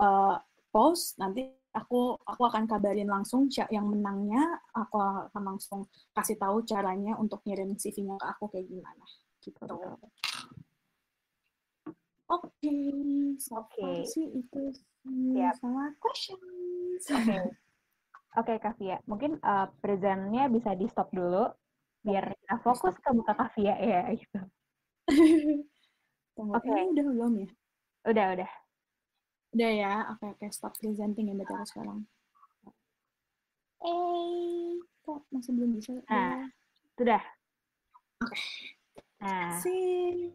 [0.01, 0.37] uh,
[0.73, 4.97] post nanti aku aku akan kabarin langsung yang menangnya aku
[5.29, 5.85] akan langsung
[6.17, 9.05] kasih tahu caranya untuk ngirim CV-nya ke aku kayak gimana
[9.45, 9.65] gitu.
[12.27, 13.39] Oke, okay.
[13.39, 14.03] so okay.
[14.03, 14.75] sih itu
[15.63, 17.07] sama questions.
[17.07, 17.43] Oke, okay.
[18.35, 18.99] okay, Kavia.
[19.07, 21.47] Mungkin uh, presentnya bisa di stop dulu
[22.03, 24.43] biar kita fokus ke muka Kavia ya gitu.
[26.35, 26.83] Oke, okay.
[26.91, 27.49] udah belum ya?
[28.11, 28.51] Udah, udah.
[29.55, 30.51] Udah ya, oke okay, oke okay.
[30.51, 32.11] stop presenting ya berarti sekarang.
[33.87, 35.95] Eh, kok masih belum bisa?
[36.11, 36.47] Nah, ya?
[36.99, 37.23] sudah.
[38.19, 38.35] Oke.
[38.35, 38.45] Okay.
[39.23, 39.55] Nah.
[39.63, 40.35] Sip.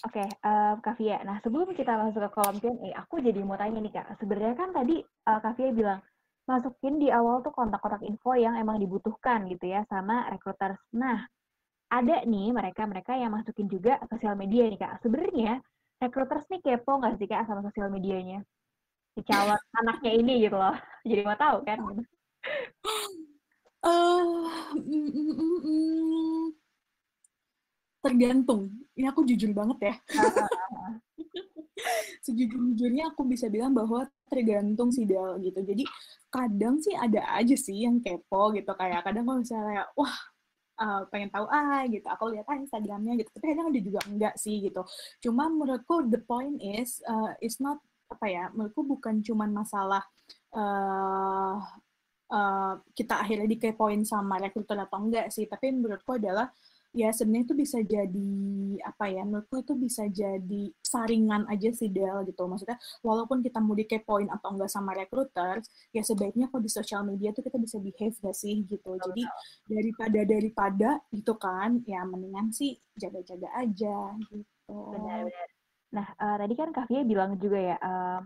[0.00, 0.96] Oke, okay, uh, Kak.
[1.28, 4.16] Nah, sebelum kita masuk ke kolom Q&A, aku jadi mau tanya nih, Kak.
[4.16, 6.00] Sebenarnya kan tadi uh, Kak bilang,
[6.48, 10.80] masukin di awal tuh kontak-kontak info yang emang dibutuhkan gitu ya sama recruiters.
[10.96, 11.28] Nah,
[11.92, 15.04] ada nih mereka-mereka yang masukin juga sosial media nih, Kak.
[15.04, 15.60] Sebenarnya
[16.00, 18.40] recruiters nih kepo nggak sih, Kak, sama sosial medianya?
[19.12, 20.80] Si calon anaknya ini gitu loh.
[21.04, 21.76] Jadi mau tahu kan?
[23.84, 24.48] Uh,
[24.80, 26.49] mm, mm, mm, mm
[28.00, 28.72] tergantung.
[28.96, 29.94] Ini aku jujur banget ya.
[32.24, 35.60] Sejujur-jujurnya aku bisa bilang bahwa tergantung sih Del gitu.
[35.64, 35.84] Jadi
[36.28, 40.14] kadang sih ada aja sih yang kepo gitu kayak kadang kalau misalnya wah
[40.80, 44.34] uh, pengen tahu ah gitu aku lihat ah Instagramnya gitu tapi kadang ada juga enggak
[44.40, 44.82] sih gitu
[45.28, 50.02] cuma menurutku the point is uh, is not apa ya menurutku bukan cuma masalah
[50.56, 51.58] uh,
[52.32, 56.50] uh, kita akhirnya dikepoin sama rekruter atau enggak sih tapi menurutku adalah
[56.90, 58.32] ya sebenarnya itu bisa jadi
[58.82, 62.42] apa ya menurutku itu bisa jadi saringan aja sih Del gitu.
[62.50, 65.62] Maksudnya walaupun kita mau dikepoin atau enggak sama recruiter
[65.94, 68.98] ya sebaiknya kalau di sosial media tuh kita bisa behave gak sih gitu.
[68.98, 69.06] Betul.
[69.10, 69.22] jadi
[69.70, 74.46] daripada daripada gitu kan ya mendingan sih jaga-jaga aja gitu.
[74.68, 75.48] Benar-benar
[75.90, 78.22] nah uh, tadi kan Kavia bilang juga ya um,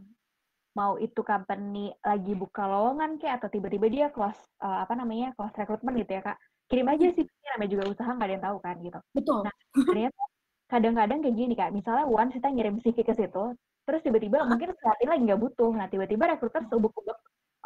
[0.76, 5.56] mau itu company lagi buka lowongan kayak atau tiba-tiba dia close uh, apa namanya close
[5.56, 6.38] recruitment gitu ya kak
[6.68, 7.24] kirim aja sih
[7.54, 8.98] namanya juga usaha nggak ada yang tahu kan gitu.
[9.14, 9.38] Betul.
[9.46, 9.54] Nah
[9.86, 10.22] ternyata
[10.66, 11.70] kadang-kadang kayak gini kak.
[11.70, 13.44] Misalnya one kita ngirim CV ke situ
[13.84, 15.72] terus tiba-tiba uh mungkin saat ini lagi nggak butuh.
[15.76, 17.18] Nah tiba-tiba rekruter subuk-ubuk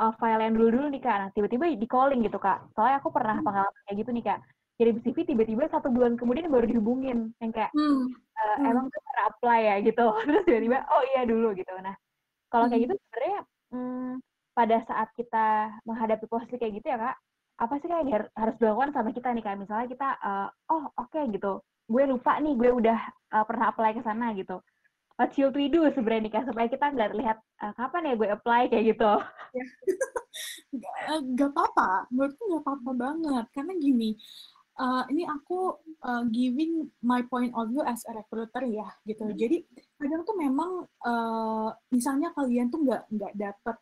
[0.02, 1.16] uh, file yang dulu-dulu nih kak.
[1.16, 2.58] Nah tiba-tiba di calling gitu kak.
[2.74, 3.46] Soalnya aku pernah hmm.
[3.46, 4.40] pengalaman kayak gitu nih kak.
[4.78, 7.32] Kirim CV tiba-tiba satu bulan kemudian baru dihubungin.
[7.38, 8.04] Yang kayak hmm.
[8.38, 8.66] Hmm.
[8.66, 9.76] emang tuh pernah apply ya?
[9.86, 10.06] gitu.
[10.26, 11.72] Terus tiba-tiba oh iya dulu gitu.
[11.78, 11.94] Nah
[12.50, 13.38] kalau kayak gitu sebenarnya
[13.70, 14.12] hmm,
[14.58, 15.46] pada saat kita
[15.86, 17.16] menghadapi posisi kayak gitu ya kak
[17.58, 21.10] apa sih kayak yang harus dilakukan sama kita nih kayak misalnya kita uh, oh oke
[21.10, 21.58] okay, gitu.
[21.90, 22.98] Gue lupa nih gue udah
[23.34, 24.62] uh, pernah apply ke sana gitu.
[25.18, 28.28] What should we do sebenarnya nih kak supaya kita nggak terlihat uh, kapan ya gue
[28.30, 29.12] apply kayak gitu.
[31.34, 32.06] Nggak apa-apa.
[32.14, 33.44] Menurutku nggak apa-apa banget.
[33.50, 34.14] Karena gini
[34.78, 35.74] uh, ini aku
[36.06, 39.26] uh, giving my point of view as a recruiter ya gitu.
[39.26, 39.34] Hmm.
[39.34, 39.66] jadi
[39.98, 40.70] kadang tuh memang
[41.04, 43.76] uh, misalnya kalian tuh nggak nggak dapet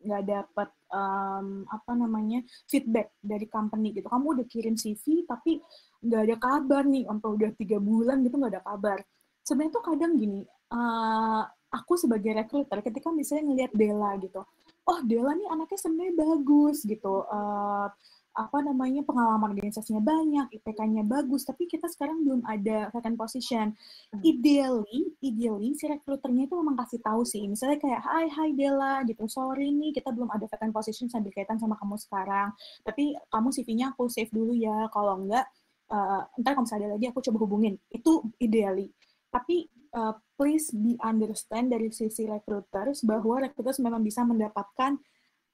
[0.00, 4.06] nggak dapat um, apa namanya feedback dari company gitu.
[4.10, 5.60] Kamu udah kirim CV tapi
[6.04, 8.98] nggak ada kabar nih sampai udah tiga bulan gitu nggak ada kabar.
[9.44, 10.42] Sebenarnya tuh kadang gini
[10.72, 11.42] uh,
[11.74, 14.40] aku sebagai recruiter ketika misalnya ngelihat Dela gitu
[14.84, 17.24] oh Dela nih anaknya sebenarnya bagus gitu.
[17.28, 17.88] Uh,
[18.34, 23.70] apa namanya pengalaman organisasinya banyak, IPK-nya bagus, tapi kita sekarang belum ada vacant position.
[24.10, 24.20] Hmm.
[24.26, 29.30] Ideally, ideally si rekruternya itu memang kasih tahu sih, misalnya kayak, Hai, Hai Dela, gitu,
[29.30, 32.50] sorry nih kita belum ada vacant position sambil kaitan sama kamu sekarang,
[32.82, 35.46] tapi kamu CV-nya aku save dulu ya, kalau enggak,
[35.94, 37.74] uh, ntar kalau misalnya ada lagi aku coba hubungin.
[37.92, 38.90] Itu ideally.
[39.30, 44.98] Tapi uh, please be understand dari sisi recruiters bahwa recruiters memang bisa mendapatkan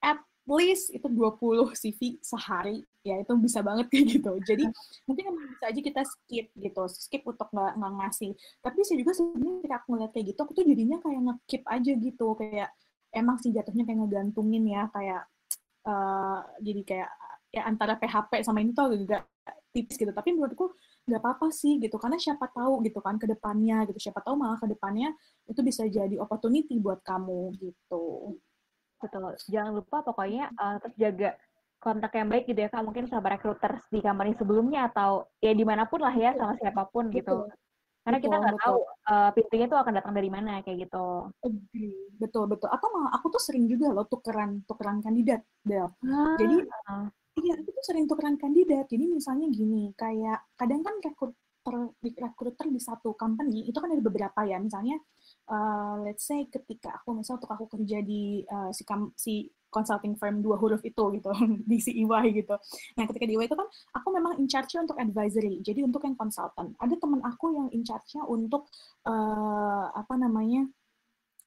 [0.01, 1.37] at least itu 20
[1.81, 2.81] CV sehari.
[3.01, 4.31] Ya itu bisa banget kayak gitu.
[4.45, 4.65] Jadi
[5.09, 8.31] mungkin bisa aja kita skip gitu skip untuk nggak nggak ngasih.
[8.61, 11.91] Tapi saya juga sebenarnya ketika aku ngeliat kayak gitu aku tuh jadinya kayak ngekip aja
[11.97, 12.27] gitu.
[12.37, 12.69] Kayak
[13.11, 15.21] emang sih jatuhnya kayak ngegantungin ya kayak
[15.85, 17.11] uh, jadi kayak
[17.51, 19.23] ya antara PHP sama ini tuh agak
[19.73, 20.13] tipis gitu.
[20.13, 20.73] Tapi menurutku
[21.09, 24.09] nggak apa-apa sih gitu karena siapa tahu gitu kan ke depannya gitu.
[24.09, 25.13] Siapa tahu malah ke depannya
[25.49, 28.37] itu bisa jadi opportunity buat kamu gitu
[29.01, 29.33] Betul.
[29.49, 31.29] Jangan lupa pokoknya uh, tetap jaga
[31.81, 35.65] kontak yang baik gitu ya kak mungkin sama recruiter di company sebelumnya atau ya di
[35.65, 37.49] mana pun lah ya sama siapa pun gitu
[38.01, 38.77] Karena betul, kita nggak tahu
[39.13, 41.29] uh, pintunya tuh akan datang dari mana kayak gitu.
[42.17, 42.69] Betul betul.
[42.73, 45.85] Atau malah aku tuh sering juga loh tukeran tukeran kandidat, Del.
[45.85, 46.33] Ah.
[46.41, 46.65] Jadi
[47.45, 48.89] iya aku tuh sering tukeran kandidat.
[48.89, 51.37] Jadi misalnya gini, kayak kadang kan rekrut
[52.01, 54.97] rekruter di satu company itu kan ada beberapa ya misalnya
[55.49, 58.83] uh, let's say ketika aku misal untuk aku kerja di uh, si
[59.17, 59.33] si
[59.71, 61.31] consulting firm dua huruf itu gitu
[61.69, 62.55] di si EY gitu.
[62.99, 66.19] Nah ketika di EY itu kan aku memang in charge untuk advisory, jadi untuk yang
[66.19, 66.75] consultant.
[66.77, 68.67] Ada teman aku yang in charge-nya untuk
[69.07, 70.67] uh, apa namanya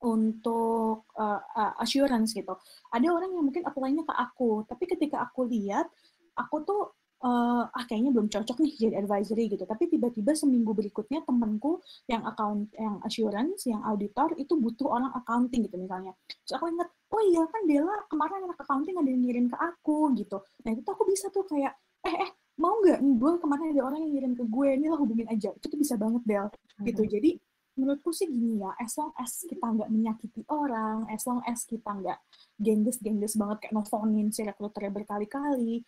[0.04, 1.40] untuk uh,
[1.80, 2.52] assurance gitu.
[2.92, 5.88] Ada orang yang mungkin apply-nya ke aku, tapi ketika aku lihat,
[6.36, 6.82] aku tuh
[7.24, 9.64] uh, ah kayaknya belum cocok nih jadi advisory gitu.
[9.64, 15.64] Tapi tiba-tiba seminggu berikutnya temanku yang account yang assurance, yang auditor itu butuh orang accounting
[15.64, 16.12] gitu misalnya.
[16.44, 20.12] Terus aku ingat, oh iya kan Dela kemarin anak accounting ada yang ngirim ke aku
[20.20, 20.44] gitu.
[20.68, 21.72] Nah itu aku bisa tuh kayak,
[22.04, 22.30] eh eh
[22.60, 25.50] mau nggak gue kemarin ada orang yang ngirim ke gue, ini lah hubungin aja.
[25.56, 26.46] Itu tuh bisa banget Del
[26.84, 27.02] gitu.
[27.02, 27.10] Hmm.
[27.10, 27.30] Jadi
[27.74, 31.90] menurutku sih gini ya, as long as kita nggak menyakiti orang, as long as kita
[31.90, 32.22] nggak
[32.62, 35.82] gengges-gengges banget kayak nelfonin si rekruternya berkali-kali,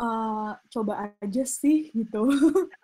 [0.00, 2.26] uh, coba aja sih gitu.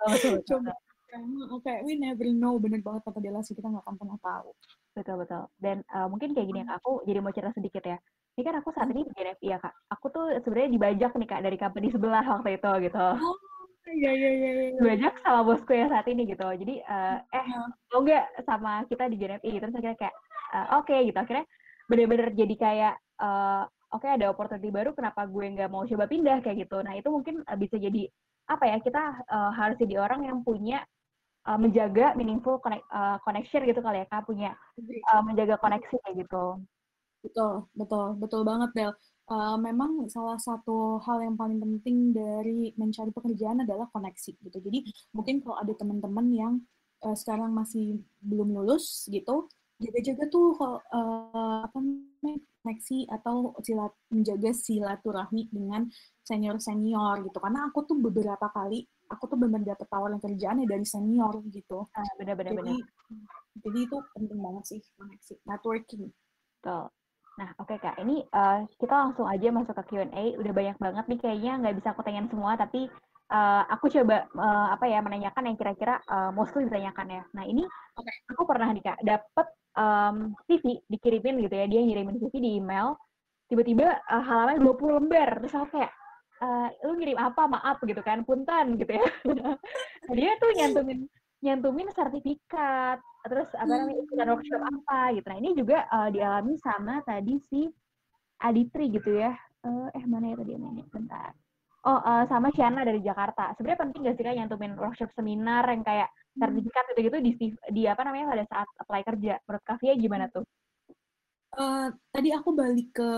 [0.07, 0.15] Oh,
[0.47, 0.73] coba.
[1.11, 2.59] Oke, okay, we never know.
[2.63, 4.51] Bener banget kata Dela sih, kita nggak akan pernah tahu.
[4.95, 5.43] Betul, betul.
[5.59, 7.99] Dan uh, mungkin kayak gini, aku jadi mau cerita sedikit ya.
[8.39, 9.75] Ini kan aku saat ini di NFI ya, Kak.
[9.99, 13.07] Aku tuh sebenarnya dibajak nih, Kak, dari company sebelah waktu itu, gitu.
[13.19, 13.37] Oh,
[13.91, 14.51] iya, iya, iya.
[14.55, 14.79] iya.
[14.79, 16.47] Dibajak sama bosku yang saat ini, gitu.
[16.47, 17.45] Jadi, uh, eh,
[17.91, 19.51] mau nggak sama kita di GNFI?
[19.59, 20.15] Terus akhirnya kayak,
[20.55, 21.19] uh, oke, okay, gitu.
[21.19, 21.47] Akhirnya
[21.91, 26.39] bener-bener jadi kayak, uh, oke okay, ada opportunity baru kenapa gue nggak mau coba pindah
[26.43, 26.79] kayak gitu.
[26.83, 28.07] Nah itu mungkin uh, bisa jadi
[28.51, 30.83] apa ya kita uh, harus jadi orang yang punya
[31.47, 34.55] uh, menjaga meaningful connect, uh, connection gitu kali ya kak punya
[35.15, 36.45] uh, menjaga koneksi kayak gitu.
[37.21, 38.93] Betul betul betul banget Del.
[39.31, 44.59] Uh, memang salah satu hal yang paling penting dari mencari pekerjaan adalah koneksi gitu.
[44.59, 46.55] Jadi mungkin kalau ada teman-teman yang
[47.07, 49.47] uh, sekarang masih belum lulus gitu
[49.81, 55.89] jaga-jaga tuh uh, apa namanya koneksi atau silat, menjaga silaturahmi dengan
[56.23, 57.39] senior senior gitu.
[57.41, 61.85] Karena aku tuh beberapa kali aku tuh benar dapet tawaran kerjaan ya dari senior gitu.
[61.97, 62.77] Ah, benar-benar jadi
[63.61, 66.05] jadi itu penting banget sih koneksi networking.
[66.61, 66.85] Betul.
[67.41, 70.25] Nah, oke okay, Kak, ini uh, kita langsung aja masuk ke Q&A.
[70.37, 71.53] Udah banyak banget nih kayaknya.
[71.57, 72.87] Nggak bisa aku tanyain semua, tapi
[73.31, 77.23] uh, aku coba uh, apa ya menanyakan yang kira-kira uh, mostly ditanyakan ya.
[77.33, 77.63] Nah, ini
[77.95, 78.15] okay.
[78.35, 79.47] aku pernah nih Kak dapet
[79.79, 81.67] um, CV dikirimin gitu ya.
[81.71, 82.99] Dia ngirimin CV di email.
[83.47, 85.29] Tiba-tiba uh, halaman 20 lembar.
[85.43, 85.93] Terus aku kayak
[86.43, 87.43] uh, lu ngirim apa?
[87.47, 88.27] Maaf gitu kan.
[88.27, 89.07] Punten gitu ya.
[90.11, 91.07] Nah, dia tuh nyantumin
[91.41, 92.99] nyantumin sertifikat.
[93.21, 95.27] Terus apa namanya ikutan workshop apa gitu.
[95.31, 97.71] Nah ini juga uh, dialami sama tadi si
[98.43, 99.31] Aditri gitu ya.
[99.61, 101.37] Uh, eh mana ya tadi namanya bentar
[101.87, 105.81] oh uh, sama Shana dari Jakarta sebenarnya penting gak sih kan nyantumin workshop seminar yang
[105.81, 107.33] kayak sertifikat gitu-gitu di,
[107.75, 109.35] di apa namanya pada saat apply kerja.
[109.45, 110.47] Menurut Kavia gimana tuh?
[111.51, 113.13] Uh, tadi aku balik ke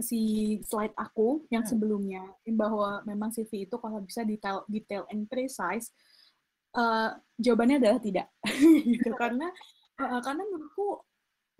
[0.00, 0.20] si
[0.64, 1.70] slide aku yang hmm.
[1.76, 2.24] sebelumnya
[2.56, 5.92] bahwa memang CV itu kalau bisa detail detail and precise
[6.72, 8.32] uh, jawabannya adalah tidak
[8.96, 9.52] gitu karena
[10.00, 11.04] uh, karena menurutku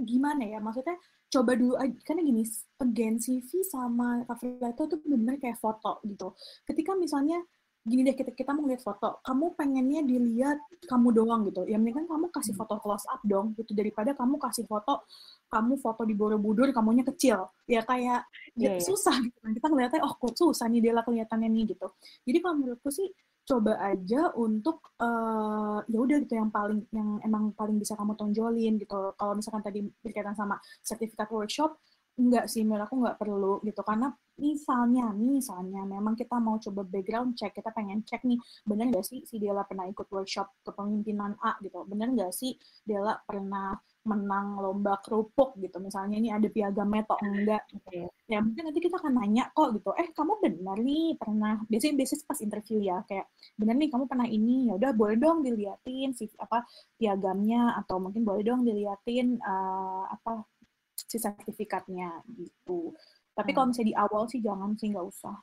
[0.05, 0.59] gimana ya?
[0.59, 0.97] Maksudnya
[1.31, 2.43] coba dulu aja karena gini
[2.83, 6.35] again CV sama cover letter itu benar kayak foto gitu.
[6.67, 7.39] Ketika misalnya
[7.81, 11.65] gini deh kita kita mau lihat foto kamu pengennya dilihat kamu doang gitu.
[11.65, 15.07] Ya mendingan kamu kasih foto close up dong gitu daripada kamu kasih foto
[15.49, 17.49] kamu foto di Borobudur kamunya kecil.
[17.65, 18.29] Ya kayak
[18.59, 19.51] yeah, ya, susah gitu kan.
[19.57, 21.89] Kita ngeliatnya oh kok susah nih dia lah kelihatannya nih gitu.
[22.29, 23.09] Jadi kalau menurutku sih
[23.51, 28.79] coba aja untuk uh, ya udah gitu yang paling yang emang paling bisa kamu tonjolin
[28.79, 29.11] gitu.
[29.19, 31.75] Kalau misalkan tadi berkaitan sama sertifikat workshop
[32.21, 33.83] enggak sih menurut aku nggak perlu gitu.
[33.83, 39.05] Karena misalnya misalnya memang kita mau coba background check kita pengen cek nih bener nggak
[39.05, 41.83] sih si Dela pernah ikut workshop kepemimpinan A gitu?
[41.91, 42.55] Bener nggak sih
[42.87, 48.09] Dela pernah menang lomba kerupuk gitu misalnya ini ada piagam meto enggak gitu ya.
[48.33, 52.25] ya mungkin nanti kita akan nanya kok gitu eh kamu benar nih pernah biasanya biasanya
[52.25, 53.27] pas interview ya kayak
[53.61, 56.65] benar nih kamu pernah ini ya udah boleh dong diliatin si apa
[56.97, 60.49] piagamnya atau mungkin boleh dong diliatin uh, apa
[60.97, 62.93] si sertifikatnya gitu.
[63.33, 63.57] Tapi hmm.
[63.57, 65.37] kalau misalnya di awal sih jangan sih nggak usah.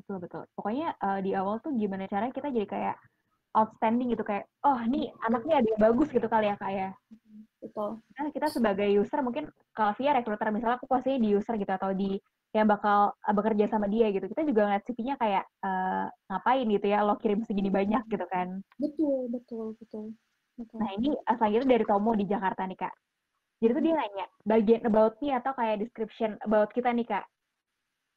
[0.00, 0.42] Betul betul.
[0.56, 2.96] Pokoknya uh, di awal tuh gimana caranya kita jadi kayak
[3.50, 6.90] outstanding gitu kayak oh nih anaknya ada yang bagus gitu kali ya kak ya.
[7.60, 8.00] Betul.
[8.00, 11.92] Nah, kita sebagai user mungkin kalau via recruiter misalnya aku posisinya di user gitu atau
[11.92, 12.16] di
[12.50, 14.26] yang bakal uh, bekerja sama dia gitu.
[14.26, 18.64] Kita juga ngeliat CV-nya kayak uh, ngapain gitu ya lo kirim segini banyak gitu kan.
[18.80, 20.16] Betul, betul, betul.
[20.56, 20.78] betul.
[20.80, 21.14] Nah, ini
[21.54, 22.94] itu dari Tomo di Jakarta nih, Kak.
[23.60, 27.28] Jadi tuh dia nanya bagian about me atau kayak description about kita nih kak.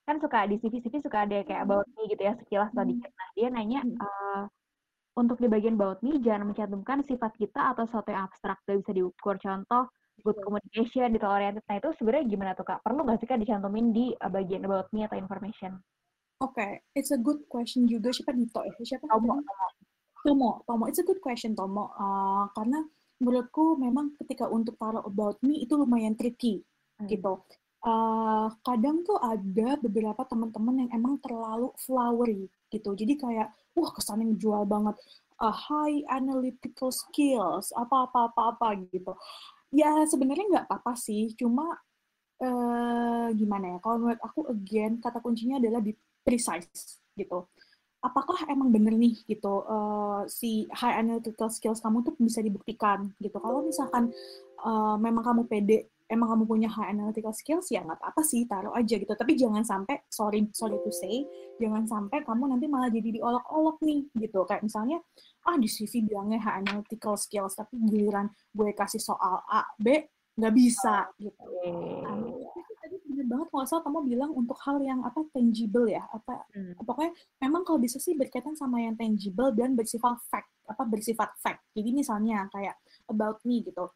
[0.07, 3.11] Kan suka di CV-CV suka ada kayak about me gitu ya sekilas atau dikit.
[3.11, 4.48] Nah dia nanya uh,
[5.14, 8.91] untuk di bagian about me jangan mencantumkan sifat kita atau sesuatu yang abstrak gak bisa
[8.91, 9.90] diukur contoh
[10.22, 13.94] good communication detail oriented nah itu sebenarnya gimana tuh kak perlu nggak sih kak dicantumin
[13.94, 15.77] di uh, bagian about me atau information
[16.44, 16.72] Oke, okay.
[16.91, 18.11] it's a good question juga.
[18.11, 18.76] Siapa Dito ya?
[18.76, 19.07] Siapa?
[19.07, 19.40] Tomo.
[20.27, 20.52] Tomo.
[20.68, 20.84] Tomo.
[20.91, 21.95] It's a good question, Tomo.
[21.95, 22.84] Uh, karena
[23.23, 26.60] menurutku memang ketika untuk taruh about me itu lumayan tricky
[26.99, 27.07] hmm.
[27.07, 27.40] gitu.
[27.80, 32.91] Uh, kadang tuh ada beberapa teman-teman yang emang terlalu flowery gitu.
[32.91, 33.48] Jadi kayak,
[33.78, 34.95] wah kesannya jual banget.
[35.41, 39.12] Uh, high analytical skills, apa-apa-apa-apa gitu.
[39.74, 41.74] Ya sebenarnya nggak apa-apa sih, cuma
[42.40, 43.78] uh, gimana ya?
[43.82, 45.91] Kalau menurut aku again kata kuncinya adalah di
[46.24, 47.50] precise gitu.
[48.04, 53.40] Apakah emang bener nih gitu uh, si high analytical skills kamu tuh bisa dibuktikan gitu.
[53.40, 54.12] Kalau misalkan
[54.60, 58.76] uh, memang kamu pede, emang kamu punya high analytical skills ya nggak apa-apa sih taruh
[58.76, 59.14] aja gitu.
[59.14, 61.24] Tapi jangan sampai sorry sorry to say,
[61.60, 64.44] jangan sampai kamu nanti malah jadi diolok-olok nih gitu.
[64.48, 64.98] Kayak misalnya
[65.48, 70.04] ah di CV bilangnya high analytical skills tapi giliran gue kasih soal A, B
[70.34, 71.46] nggak bisa gitu.
[71.46, 72.44] Okay
[73.14, 76.82] bener banget kalau salah kamu bilang untuk hal yang apa tangible ya apa hmm.
[76.82, 77.14] pokoknya
[77.46, 81.94] memang kalau bisa sih berkaitan sama yang tangible dan bersifat fact apa bersifat fact jadi
[81.94, 82.76] misalnya kayak
[83.08, 83.88] about me gitu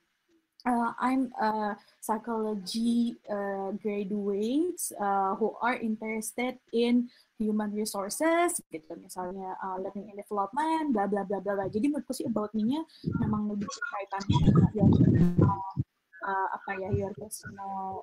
[0.65, 9.53] uh, I'm a psychology uh, graduates uh, who are interested in human resources gitu misalnya
[9.61, 12.81] uh, learning and development bla bla bla bla jadi menurutku sih about me-nya
[13.21, 15.73] memang lebih berkaitan dengan uh,
[16.25, 18.01] uh, apa ya your personal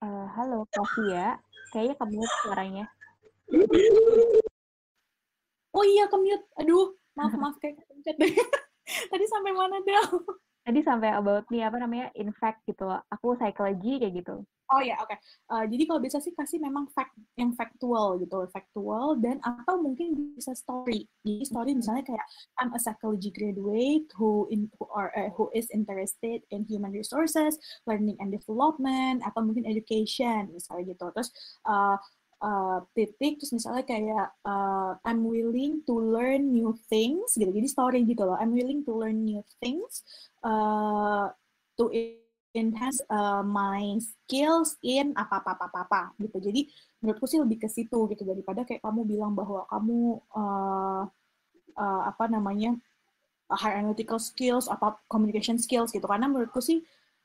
[0.00, 0.64] Uh, halo,
[1.12, 1.36] ya.
[1.76, 2.84] Kayaknya kamu suaranya.
[5.76, 6.40] Oh iya, kemute.
[6.56, 7.60] Aduh, maaf, maaf.
[7.60, 8.32] Kayak kepencet deh.
[9.10, 10.06] Tadi sampai mana, Del?
[10.60, 12.86] Tadi sampai about me, apa namanya, in fact gitu.
[12.88, 14.44] Aku psychology kayak gitu.
[14.70, 15.10] Oh ya, oke.
[15.10, 15.18] Okay.
[15.50, 20.14] Uh, jadi kalau bisa sih kasih memang fact yang factual gitu, factual dan atau mungkin
[20.38, 21.10] bisa story.
[21.26, 22.22] Jadi story misalnya kayak
[22.62, 27.58] I'm a psychology graduate who in who are uh, who is interested in human resources,
[27.90, 31.10] learning and development atau mungkin education misalnya gitu.
[31.18, 31.34] Terus
[31.66, 31.98] uh,
[32.40, 37.48] uh, titik terus misalnya kayak uh, I'm willing to learn new things gitu.
[37.48, 38.36] Jadi story gitu loh.
[38.40, 40.02] I'm willing to learn new things
[40.44, 41.30] uh,
[41.76, 41.84] to
[42.50, 46.42] enhance uh, my skills in apa apa apa apa, gitu.
[46.42, 46.66] Jadi
[47.00, 51.04] menurutku sih lebih ke situ gitu daripada kayak kamu bilang bahwa kamu uh,
[51.78, 52.74] uh, apa namanya
[53.50, 56.82] high analytical skills apa communication skills gitu karena menurutku sih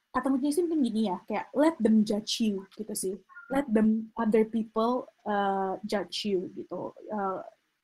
[0.09, 3.15] kata kuncinya sih mungkin gini ya kayak let them judge you gitu sih
[3.53, 6.93] let them other people uh, judge you gitu.
[7.11, 7.41] Uh,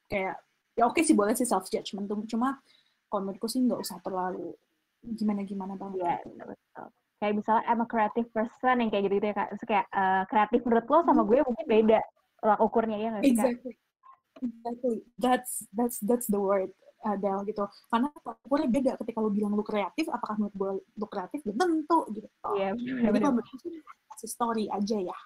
[0.10, 0.42] kayak
[0.76, 2.58] ya oke okay sih boleh sih self judgment cuma
[3.12, 4.56] kalau menurutku sih nggak usah terlalu
[5.02, 6.88] gimana gimana banget ya, betul.
[7.22, 9.48] Kayak misalnya I'm a creative person yang kayak gitu gitu ya kak.
[9.54, 12.00] Terus kayak uh, kreatif menurut lo sama gue mungkin beda
[12.42, 13.74] tolak ukurnya ya nggak sih exactly.
[13.74, 13.78] kak?
[14.42, 14.98] Exactly.
[15.18, 17.66] That's that's that's the word Adel gitu.
[17.90, 18.08] Karena
[18.46, 18.92] ukurnya beda.
[19.02, 21.40] Ketika lo bilang lo kreatif apakah menurut gue lo kreatif?
[21.46, 22.28] Belum tentu gitu.
[22.58, 23.42] Iya yeah, jadi kalau
[24.18, 25.18] kasih story aja ya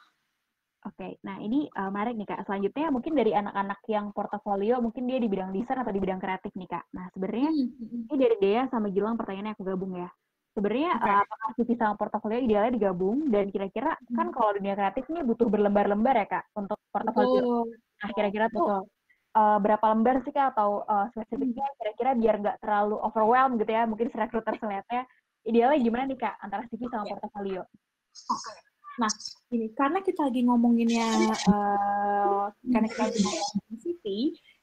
[0.85, 1.11] Oke, okay.
[1.25, 2.45] nah ini uh, menarik nih kak.
[2.45, 6.53] Selanjutnya mungkin dari anak-anak yang portofolio, mungkin dia di bidang desain atau di bidang kreatif
[6.53, 6.85] nih kak.
[6.93, 8.01] Nah sebenarnya mm -hmm.
[8.13, 10.09] ini dari Dea sama Gilang pertanyaannya aku gabung ya.
[10.53, 11.09] Sebenarnya okay.
[11.09, 14.13] uh, apakah CV sama portofolio idealnya digabung dan kira-kira hmm.
[14.15, 17.43] kan kalau dunia kreatif ini butuh berlembar-lembar ya kak untuk portofolio.
[17.43, 17.63] Oh.
[17.73, 18.87] Nah kira-kira tuh
[19.35, 21.77] uh, berapa lembar sih kak atau uh, spesifiknya hmm.
[21.81, 25.03] kira-kira biar nggak terlalu overwhelmed gitu ya mungkin si rekruter selihatnya
[25.49, 27.65] idealnya gimana nih kak antara CV sama portofolio?
[27.65, 28.37] Oke.
[28.37, 28.64] Okay.
[28.95, 29.11] Nah,
[29.51, 34.03] ini karena kita lagi ngomonginnya uh, karena kita lagi ngomongin CV,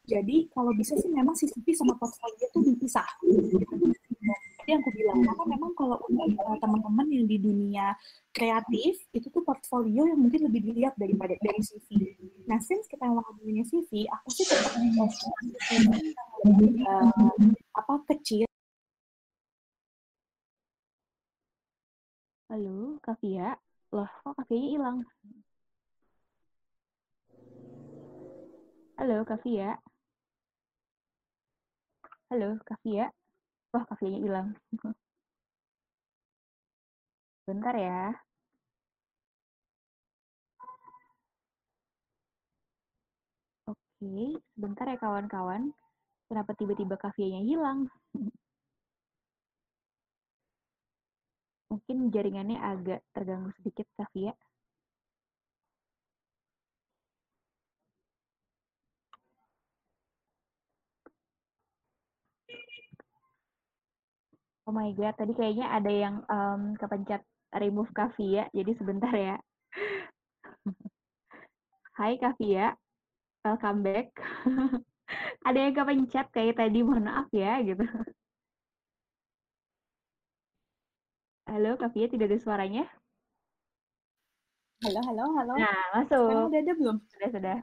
[0.08, 3.06] jadi kalau bisa sih memang CV sama portofolio itu dipisah
[4.70, 6.30] yang aku bilang karena memang kalau untuk
[6.62, 7.98] teman-teman yang di dunia
[8.30, 12.14] kreatif itu tuh portfolio yang mungkin lebih dilihat daripada dari CV.
[12.46, 14.72] Nah, since kita ngomongin CV, aku sih tetap
[16.46, 17.10] uh,
[17.74, 18.46] apa kecil.
[22.46, 23.56] Halo, Kavia.
[23.94, 24.98] Loh, kok Kavia hilang?
[28.96, 29.78] Halo, Kavia.
[32.30, 33.04] Halo, Kavia.
[33.72, 34.48] Wah, kafenya hilang.
[37.46, 38.14] Bentar ya.
[43.70, 45.62] Oke, sebentar ya kawan-kawan.
[46.28, 47.78] Kenapa tiba-tiba kafenya hilang?
[51.72, 54.36] Mungkin jaringannya agak terganggu sedikit, Kavia.
[64.68, 67.24] Oh my god, tadi kayaknya ada yang um, kepencet
[67.56, 69.40] remove Kavia, jadi sebentar ya.
[71.96, 72.76] Hai Kavia,
[73.48, 74.12] welcome back.
[75.48, 77.80] ada yang kepencet kayak tadi, mohon maaf ya, gitu.
[81.52, 82.84] Halo, Kavia, tidak ada suaranya?
[84.80, 85.52] Halo, halo, halo.
[85.60, 85.68] Nah,
[86.00, 86.48] Sekarang masuk.
[86.48, 86.96] udah ada belum?
[87.12, 87.58] Sudah, sudah.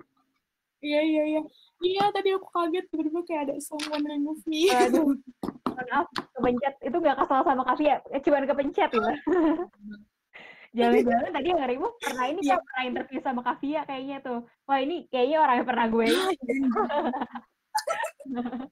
[0.79, 1.41] Iya, iya, iya.
[1.81, 4.69] Iya, tadi aku kaget tiba-tiba kayak ada someone remove me.
[4.69, 5.17] Aduh,
[5.89, 6.05] maaf,
[6.37, 6.77] kepencet.
[6.85, 9.09] Itu nggak kesal sama Kavia, eh, cuman kepencet gitu.
[10.77, 12.55] Jangan-jangan tadi yang remove pernah ini Iya.
[12.55, 14.39] kan pernah interview sama Kavia kayaknya tuh.
[14.69, 16.29] Wah ini kayaknya orang yang pernah gue Ah,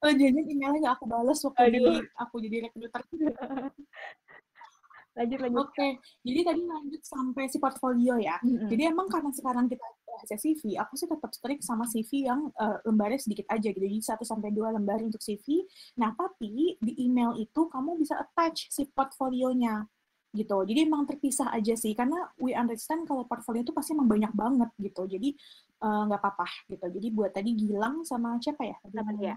[0.00, 1.76] Oh, jadi emailnya aku balas waktu Aduh.
[1.76, 3.02] jadi aku jadi recruiter.
[5.20, 5.60] lanjut lanjut.
[5.68, 5.88] Oke,
[6.24, 8.40] jadi tadi lanjut sampai si portfolio ya.
[8.40, 8.70] Mm-mm.
[8.72, 12.78] Jadi emang karena sekarang kita bahas CV, aku sih tetap strict sama CV yang eh,
[12.88, 13.84] lembarnya sedikit aja gitu.
[13.84, 15.64] Jadi 1 sampai 2 lembar untuk CV.
[16.00, 19.84] Nah, tapi di email itu kamu bisa attach si portfolionya
[20.30, 20.62] gitu.
[20.62, 24.70] Jadi emang terpisah aja sih karena we understand kalau portfolio itu pasti emang banyak banget
[24.78, 25.04] gitu.
[25.04, 25.34] Jadi
[25.84, 26.86] eh, nggak apa-apa gitu.
[26.86, 28.76] Jadi buat tadi Gilang sama siapa ya?
[28.88, 29.36] Sama dia.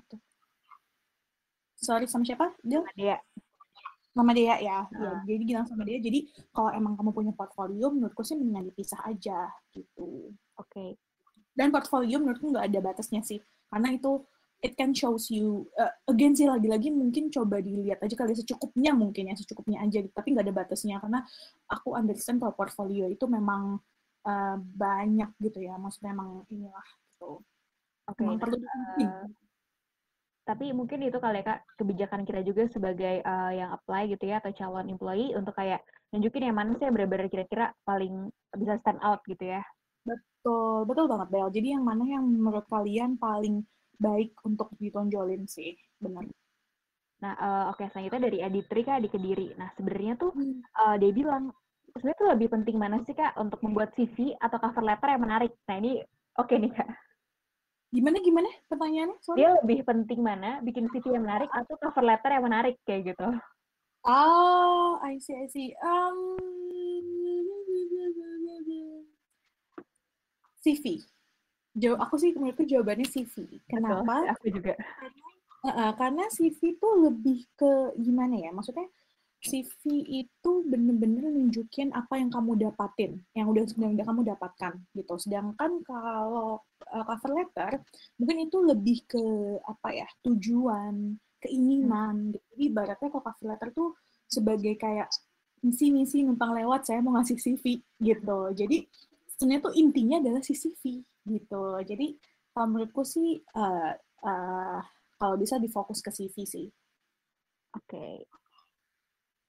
[1.84, 2.56] Sorry sama siapa?
[2.64, 3.18] Dia Sama dia.
[4.14, 4.80] sama dia ya.
[4.88, 5.22] Ya, Ah.
[5.26, 5.98] jadi Gilang sama dia.
[6.00, 10.32] Jadi kalau emang kamu punya portfolio, menurutku sih mendingan dipisah aja gitu.
[10.56, 10.96] Oke.
[11.54, 14.22] Dan portfolio menurutku nggak ada batasnya sih, karena itu
[14.64, 19.28] it can shows you uh, again sih lagi-lagi mungkin coba dilihat aja kali secukupnya mungkin
[19.28, 21.20] ya secukupnya aja tapi nggak ada batasnya karena
[21.68, 23.76] aku understand kalau portfolio itu memang
[24.24, 27.44] uh, banyak gitu ya maksudnya memang inilah gitu
[28.08, 29.10] nah, perlu dibikin.
[30.44, 34.44] Tapi mungkin itu kali ya kak kebijakan kita juga sebagai eh, yang apply gitu ya
[34.44, 35.80] atau calon employee untuk kayak
[36.12, 38.28] nunjukin yang mana sih yang benar-benar kira-kira paling
[38.60, 39.64] bisa stand out gitu ya.
[40.04, 43.64] betul betul banget Bel jadi yang mana yang menurut kalian paling
[43.96, 46.28] baik untuk ditonjolin sih benar
[47.24, 49.56] Nah, eh, oke selanjutnya dari Aditri kak di Kediri.
[49.56, 50.60] Nah, sebenarnya tuh Hmm.
[50.60, 51.56] eh, dia bilang
[51.96, 55.52] sebenarnya tuh lebih penting mana sih kak untuk membuat CV atau cover letter yang menarik.
[55.70, 56.04] Nah ini
[56.36, 56.90] oke nih kak.
[57.94, 62.34] Gimana gimana pertanyaannya sorry Dia lebih penting mana bikin CV yang menarik atau cover letter
[62.34, 63.30] yang menarik kayak gitu.
[64.04, 65.72] Oh, I see, I see.
[65.80, 66.36] Um,
[70.64, 71.04] CV.
[71.76, 73.60] Jawab aku sih menurutku jawabannya CV.
[73.68, 74.04] Kenapa?
[74.04, 74.74] Betul, Aku juga.
[75.64, 78.52] Uh-uh, karena CV itu lebih ke gimana ya?
[78.52, 78.88] Maksudnya
[79.44, 85.14] CV itu bener-bener nunjukin apa yang kamu dapatin, yang udah sebenarnya kamu dapatkan gitu.
[85.20, 87.72] Sedangkan kalau uh, cover letter
[88.16, 89.24] mungkin itu lebih ke
[89.68, 90.08] apa ya?
[90.24, 92.32] tujuan, keinginan.
[92.32, 92.44] gitu.
[92.56, 93.90] Jadi ibaratnya kalau cover letter tuh
[94.32, 95.12] sebagai kayak
[95.60, 98.40] misi-misi numpang lewat saya mau ngasih CV gitu.
[98.56, 98.88] Jadi
[99.36, 101.64] sebenarnya tuh intinya adalah si CV gitu.
[101.84, 102.16] Jadi
[102.56, 103.92] kalau menurutku sih uh,
[104.24, 104.80] uh,
[105.20, 106.68] kalau bisa difokus ke CV sih.
[107.76, 108.28] Oke.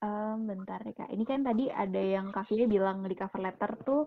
[0.03, 1.09] Em, bentar ya kak.
[1.15, 4.01] Ini kan tadi ada yang Kak Fia bilang di cover letter tuh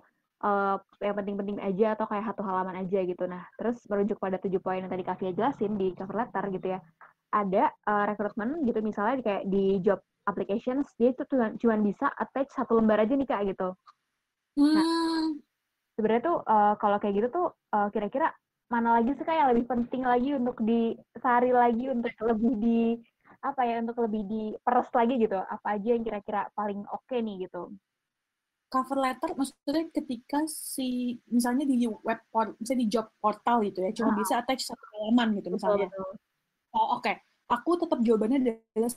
[0.45, 3.25] eh, yang penting-penting aja atau kayak satu halaman aja gitu.
[3.27, 6.67] Nah, terus merujuk pada tujuh poin yang tadi Kak Fia jelasin di cover letter gitu
[6.77, 6.79] ya.
[7.33, 11.25] Ada eh, rekrutmen gitu misalnya di- kayak di job applications dia itu
[11.65, 13.73] cuma bisa attach satu lembar aja nih kak gitu.
[14.57, 15.41] Hmm,
[15.97, 18.27] Sebenarnya tuh eh, kalau kayak gitu tuh eh, kira-kira
[18.69, 22.79] mana lagi sih kak yang lebih penting lagi untuk disari lagi untuk lebih di
[23.39, 27.71] apa ya untuk lebih diperes lagi gitu apa aja yang kira-kira paling oke nih gitu
[28.69, 33.97] cover letter maksudnya ketika si misalnya di web port, misalnya di job portal gitu ya,
[33.97, 34.17] cuma Ah.
[34.21, 35.89] bisa attach satu halaman gitu misalnya.
[35.89, 36.13] betul
[36.77, 37.09] Oh oke,
[37.49, 38.93] aku tetap jawabannya adalah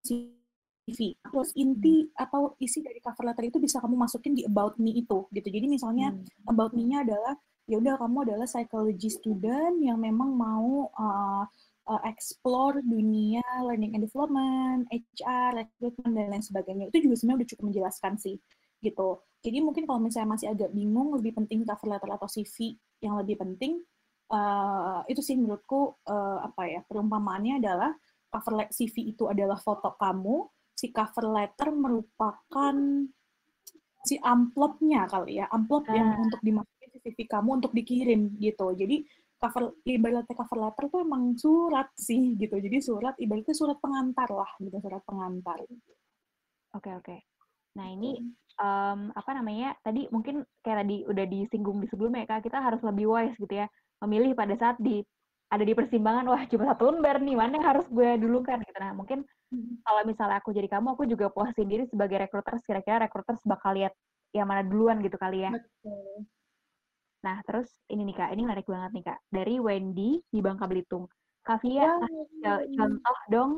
[0.00, 0.98] CV.
[1.20, 5.28] Terus inti atau isi dari cover letter itu bisa kamu masukin di about me itu
[5.28, 5.48] gitu.
[5.52, 6.24] Jadi misalnya Hmm.
[6.48, 7.36] about me-nya adalah
[7.68, 11.44] ya udah kamu adalah psychology student yang memang mau uh,
[11.86, 16.84] uh, explore dunia learning and development, HR, recruitment dan lain sebagainya.
[16.90, 18.36] Itu juga sebenarnya udah cukup menjelaskan sih
[18.82, 19.08] gitu.
[19.40, 23.38] Jadi mungkin kalau misalnya masih agak bingung lebih penting cover letter atau CV yang lebih
[23.40, 23.80] penting
[24.34, 27.94] uh, itu sih menurutku uh, apa ya perumpamaannya adalah
[28.26, 32.74] cover le- CV itu adalah foto kamu, si cover letter merupakan
[34.06, 36.22] si amplopnya kali ya, amplop yang Ah.
[36.22, 38.70] untuk dimasukin CV kamu untuk dikirim gitu.
[38.74, 39.02] Jadi
[39.36, 42.56] cover ibaratnya cover letter tuh emang surat sih gitu.
[42.56, 45.60] Jadi surat ibaratnya surat pengantar lah gitu, surat pengantar.
[46.76, 47.16] oke oke
[47.76, 48.20] nah ini
[48.56, 52.80] em, apa namanya tadi mungkin kayak tadi udah disinggung di sebelumnya ya kak kita harus
[52.80, 53.68] lebih wise gitu ya
[54.04, 55.04] memilih pada saat di
[55.52, 58.92] ada di persimpangan wah cuma satu lembar nih mana yang harus gue dulukan gitu nah
[58.96, 59.24] mungkin
[59.84, 63.92] kalau misalnya aku jadi kamu aku juga puasin diri sebagai recruiters kira-kira recruiters bakal lihat
[64.34, 66.26] yang mana duluan gitu kali ya Betul.
[67.26, 69.18] Nah terus ini nih kak ini menarik banget nih kak.
[69.34, 71.10] Dari Wendy di Bangka Belitung.
[71.42, 73.52] Kak kasih co- contoh dong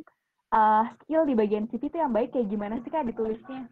[0.57, 3.69] eh, skill di bagian CV itu yang baik kayak gimana sih kak ditulisnya?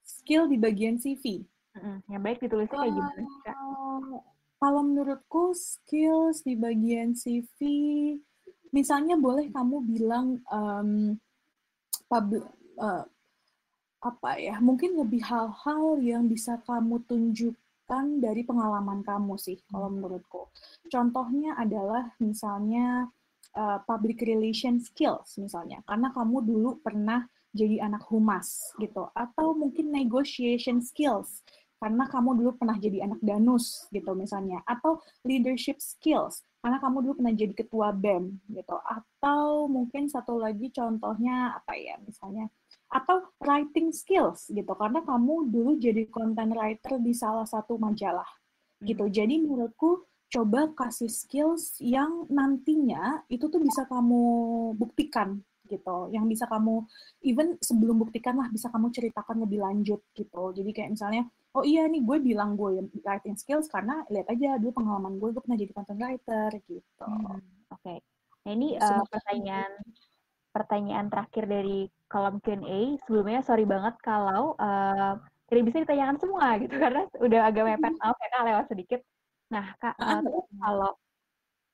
[0.00, 1.44] Skill di bagian CV.
[1.76, 3.56] Mm-mm, yang baik ditulisnya kayak gimana sih kak?
[3.60, 4.24] Oh,
[4.62, 7.58] kalau menurutku skills di bagian CV,
[8.72, 11.18] misalnya boleh kamu bilang um,
[12.06, 12.46] public,
[12.78, 13.04] uh,
[14.02, 17.02] apa ya, mungkin lebih hal-hal yang bisa kamu
[17.82, 19.94] tunjukkan dari pengalaman kamu sih, kalau hmm.
[19.98, 20.48] menurutku.
[20.88, 23.10] Contohnya adalah misalnya
[23.58, 29.92] uh, public relation skills misalnya, karena kamu dulu pernah jadi anak humas gitu, atau mungkin
[29.92, 31.42] negotiation skills
[31.82, 37.18] karena kamu dulu pernah jadi anak danus gitu misalnya atau leadership skills karena kamu dulu
[37.18, 42.46] pernah jadi ketua BEM gitu atau mungkin satu lagi contohnya apa ya misalnya
[42.92, 48.28] atau writing skills gitu karena kamu dulu jadi content writer di salah satu majalah
[48.84, 49.14] gitu hmm.
[49.16, 54.22] jadi menurutku coba kasih skills yang nantinya itu tuh bisa kamu
[54.76, 56.84] buktikan gitu yang bisa kamu
[57.24, 61.84] even sebelum buktikan lah bisa kamu ceritakan lebih lanjut gitu jadi kayak misalnya oh iya
[61.84, 65.72] nih gue bilang gue writing skills karena lihat aja dulu pengalaman gue gue pernah jadi
[65.76, 67.04] content writer gitu.
[67.04, 67.80] Hmm, Oke.
[67.80, 67.98] Okay.
[68.42, 69.72] Nah ini uh, pertanyaan
[70.52, 73.00] pertanyaan terakhir dari kolom Q&A.
[73.08, 75.16] Sebelumnya sorry banget kalau uh,
[75.48, 79.00] tidak bisa ditanyakan semua gitu karena udah agak mepet maaf ya kak lewat sedikit.
[79.52, 80.20] Nah kak uh,
[80.60, 80.92] kalau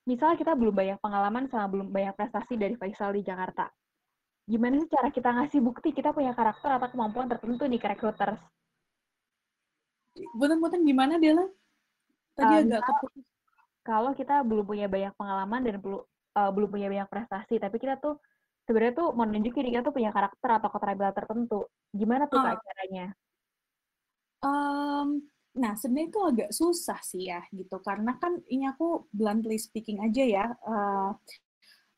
[0.08, 3.68] misalnya kita belum banyak pengalaman sama belum banyak prestasi dari Faisal di Jakarta,
[4.48, 8.40] gimana sih cara kita ngasih bukti kita punya karakter atau kemampuan tertentu nih ke recruiters?
[10.34, 11.44] Bunten-bunten gimana Dela?
[12.34, 13.24] Tadi um, agak keputus.
[13.86, 16.02] Kalau kita belum punya banyak pengalaman dan belum
[16.34, 18.18] uh, belum punya banyak prestasi, tapi kita tuh
[18.68, 21.60] sebenarnya tuh mau nunjukin kita tuh punya karakter atau keterampilan tertentu.
[21.88, 23.06] Gimana tuh uh, kak caranya?
[24.44, 25.24] Um,
[25.56, 30.20] nah sebenarnya itu agak susah sih ya gitu, karena kan ini aku bluntly speaking aja
[30.20, 30.46] ya.
[30.60, 31.16] Uh,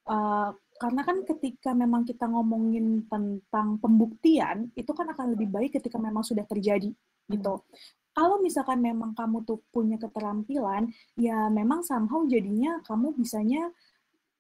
[0.07, 5.99] uh, karena kan ketika memang kita ngomongin tentang pembuktian itu kan akan lebih baik ketika
[5.99, 6.95] memang sudah terjadi
[7.27, 7.55] gitu.
[7.59, 13.71] Hmm kalau misalkan memang kamu tuh punya keterampilan, ya memang somehow jadinya kamu bisanya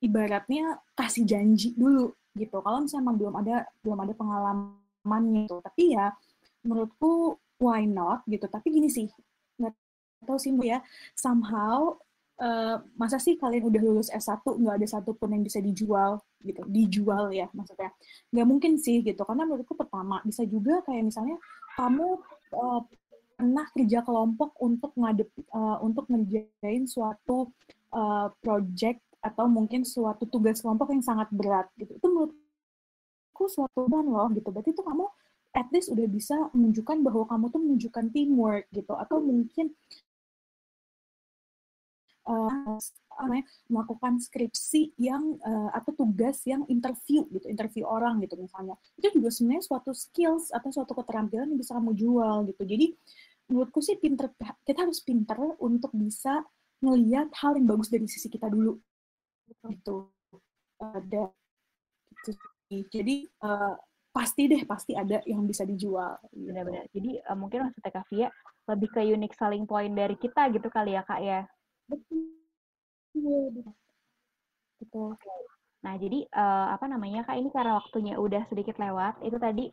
[0.00, 2.56] ibaratnya kasih janji dulu gitu.
[2.60, 5.60] Kalau misalnya belum ada belum ada pengalamannya gitu.
[5.60, 6.12] Tapi ya
[6.64, 8.48] menurutku why not gitu.
[8.48, 9.08] Tapi gini sih,
[9.60, 9.72] nggak
[10.24, 10.80] tahu sih ya,
[11.16, 11.96] somehow
[12.40, 17.28] Uh, masa sih kalian udah lulus S1 nggak ada satupun yang bisa dijual gitu dijual
[17.28, 17.92] ya maksudnya
[18.32, 21.36] nggak mungkin sih gitu karena menurutku pertama bisa juga kayak misalnya
[21.76, 22.16] kamu
[22.56, 22.80] uh,
[23.36, 27.52] pernah kerja kelompok untuk ngadep uh, untuk ngerjain suatu
[27.92, 31.92] uh, project atau mungkin suatu tugas kelompok yang sangat berat gitu.
[31.96, 34.48] Itu menurutku suatu dan loh gitu.
[34.48, 35.04] Berarti itu kamu
[35.50, 38.92] at least udah bisa menunjukkan bahwa kamu tuh menunjukkan teamwork gitu.
[38.96, 39.76] Atau mungkin
[42.28, 42.78] uh,
[43.68, 48.80] melakukan skripsi yang uh, atau tugas yang interview gitu interview orang gitu misalnya.
[48.96, 52.62] Itu juga sebenarnya suatu skills atau suatu keterampilan yang bisa kamu jual gitu.
[52.64, 52.86] Jadi
[53.52, 54.32] menurutku sih pinter
[54.64, 56.40] kita harus pinter untuk bisa
[56.80, 58.80] ngelihat hal yang bagus dari sisi kita dulu
[59.68, 60.10] gitu.
[60.80, 61.30] Ada
[62.24, 63.74] gitu jadi uh,
[64.10, 66.50] pasti deh pasti ada yang bisa dijual gitu.
[66.50, 66.86] benar-benar.
[66.90, 68.28] Jadi uh, mungkin maksudnya Kak Via
[68.70, 71.40] lebih ke unique selling point dari kita gitu kali ya kak ya?
[71.90, 73.74] Betul.
[74.78, 75.10] Betul.
[75.82, 79.64] Nah jadi uh, apa namanya kak ini karena waktunya udah sedikit lewat itu tadi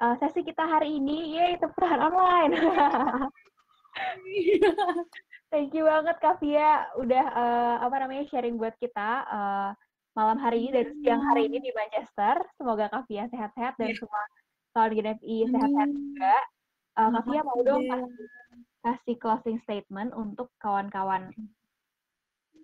[0.00, 2.52] uh, sesi kita hari ini, yay tepukan online.
[5.52, 9.70] Thank you banget Kak Via udah uh, apa namanya sharing buat kita uh,
[10.12, 12.42] malam hari ini dan siang hari ini di Manchester.
[12.60, 13.96] Semoga Kak Via sehat-sehat dan yeah.
[13.96, 14.22] semua
[14.76, 16.36] kawan GNFI sehat-sehat juga.
[16.98, 18.26] Uh, Kak mau dong kasih,
[18.84, 21.32] kasih closing statement untuk kawan-kawan.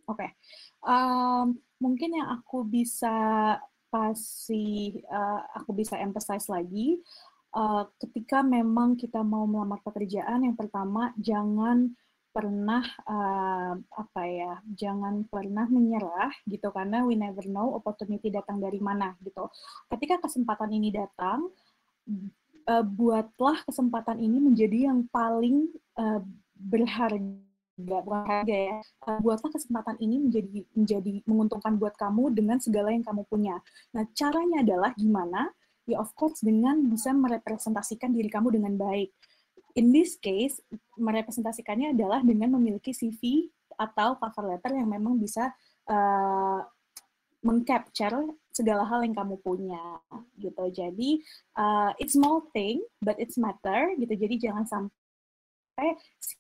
[0.05, 0.31] Oke, okay.
[0.85, 3.17] um, mungkin yang aku bisa
[3.89, 6.99] kasih uh, aku bisa emphasize lagi
[7.55, 11.95] uh, ketika memang kita mau melamar pekerjaan yang pertama jangan
[12.35, 18.83] pernah uh, apa ya jangan pernah menyerah gitu karena we never know opportunity datang dari
[18.83, 19.47] mana gitu.
[19.87, 21.47] Ketika kesempatan ini datang
[22.67, 26.19] uh, buatlah kesempatan ini menjadi yang paling uh,
[26.59, 27.23] berharga
[27.75, 28.79] nggak berharga ya.
[29.19, 33.59] Buatlah kesempatan ini menjadi menjadi menguntungkan buat kamu dengan segala yang kamu punya.
[33.95, 35.51] Nah caranya adalah gimana
[35.85, 39.13] ya of course dengan bisa merepresentasikan diri kamu dengan baik
[39.77, 40.61] in this case
[40.97, 45.51] merepresentasikannya adalah dengan memiliki CV atau cover letter yang memang bisa
[45.91, 46.63] uh,
[47.45, 50.01] mengcapture segala hal yang kamu punya
[50.41, 51.11] gitu jadi
[51.59, 55.99] uh, it's small thing but it's matter gitu jadi jangan sampai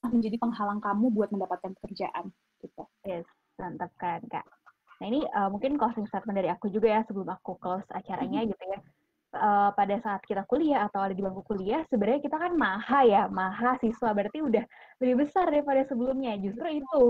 [0.09, 2.31] menjadi penghalang kamu buat mendapatkan pekerjaan
[2.62, 2.83] gitu.
[3.05, 3.27] Yes,
[3.61, 4.47] mantap keren kak.
[5.03, 8.47] Nah ini uh, mungkin closing statement dari aku juga ya sebelum aku close acaranya mm
[8.47, 8.53] -hmm.
[8.55, 8.79] gitu ya.
[9.35, 13.23] Uh, pada saat kita kuliah atau ada di bangku kuliah, sebenarnya kita kan maha ya,
[13.28, 14.65] maha siswa berarti udah
[15.02, 16.39] lebih besar daripada sebelumnya.
[16.39, 17.02] Justru itu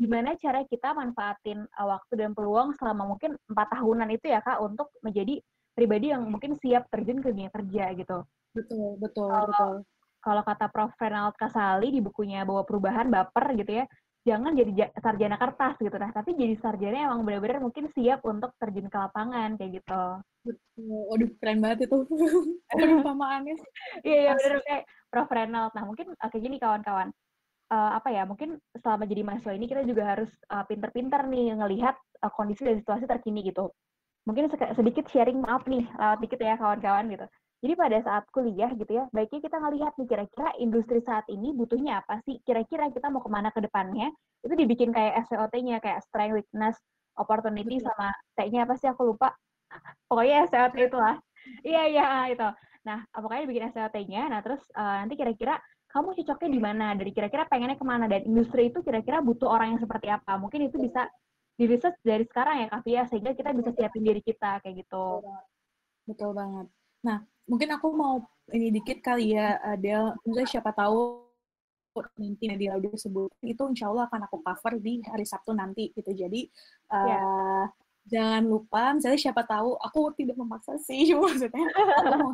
[0.00, 4.58] gimana cara kita manfaatin uh, waktu dan peluang selama mungkin empat tahunan itu ya kak
[4.62, 5.42] untuk menjadi
[5.76, 8.26] pribadi yang mungkin siap terjun ke dunia kerja gitu.
[8.56, 9.74] Betul, betul, kalau, betul.
[10.18, 10.92] Kalau kata Prof.
[10.98, 13.86] Renald Kasali di bukunya Bawa Perubahan Baper gitu ya,
[14.26, 15.96] jangan jadi sarjana kertas gitu.
[15.96, 20.02] Nah tapi jadi sarjana emang benar-benar mungkin siap untuk terjun ke lapangan kayak gitu.
[20.46, 20.98] Betul.
[21.12, 21.98] Waduh keren banget itu.
[22.74, 23.54] Perumpamaannya
[24.02, 25.30] iya iya benar kayak Prof.
[25.30, 27.10] Renald nah mungkin kayak gini kawan-kawan.
[27.68, 32.00] Uh, apa ya mungkin selama jadi mahasiswa ini kita juga harus uh, pinter-pinter nih ngelihat
[32.24, 33.68] uh, kondisi dan situasi terkini gitu.
[34.24, 37.28] Mungkin sedikit sharing maaf nih lewat dikit ya kawan-kawan gitu
[37.58, 42.06] jadi pada saat kuliah gitu ya, baiknya kita ngelihat nih kira-kira industri saat ini butuhnya
[42.06, 42.38] apa sih?
[42.46, 44.14] Kira-kira kita mau ke mana ke depannya?
[44.46, 46.78] Itu dibikin kayak SWOT-nya, kayak strength, weakness,
[47.18, 49.34] opportunity, sama T-nya apa sih aku lupa.
[50.08, 51.18] Pokoknya SWOT itu lah.
[51.66, 52.48] Iya, iya, itu.
[52.86, 55.58] Nah, pokoknya dibikin SWOT-nya, nah terus uh, nanti kira-kira
[55.90, 56.86] kamu cocoknya di mana?
[56.94, 58.04] Dari kira-kira pengennya ke mana?
[58.06, 60.36] Dan industri itu kira-kira butuh orang yang seperti apa?
[60.38, 61.08] Mungkin itu bisa
[61.58, 61.66] di
[62.06, 65.26] dari sekarang ya, Kavia, sehingga kita bisa siapin diri kita, kayak gitu.
[66.06, 66.70] Betul banget.
[67.08, 68.20] Nah, mungkin aku mau
[68.52, 70.12] ini dikit kali ya, Adel.
[70.28, 71.24] Mungkin siapa tahu
[72.20, 76.12] nanti di audio sebut itu insya Allah akan aku cover di hari Sabtu nanti gitu.
[76.12, 76.46] Jadi
[76.92, 77.16] uh, ya.
[77.16, 77.62] yeah.
[78.08, 82.32] jangan lupa, misalnya siapa tahu aku tidak memaksa sih, maksudnya aku mau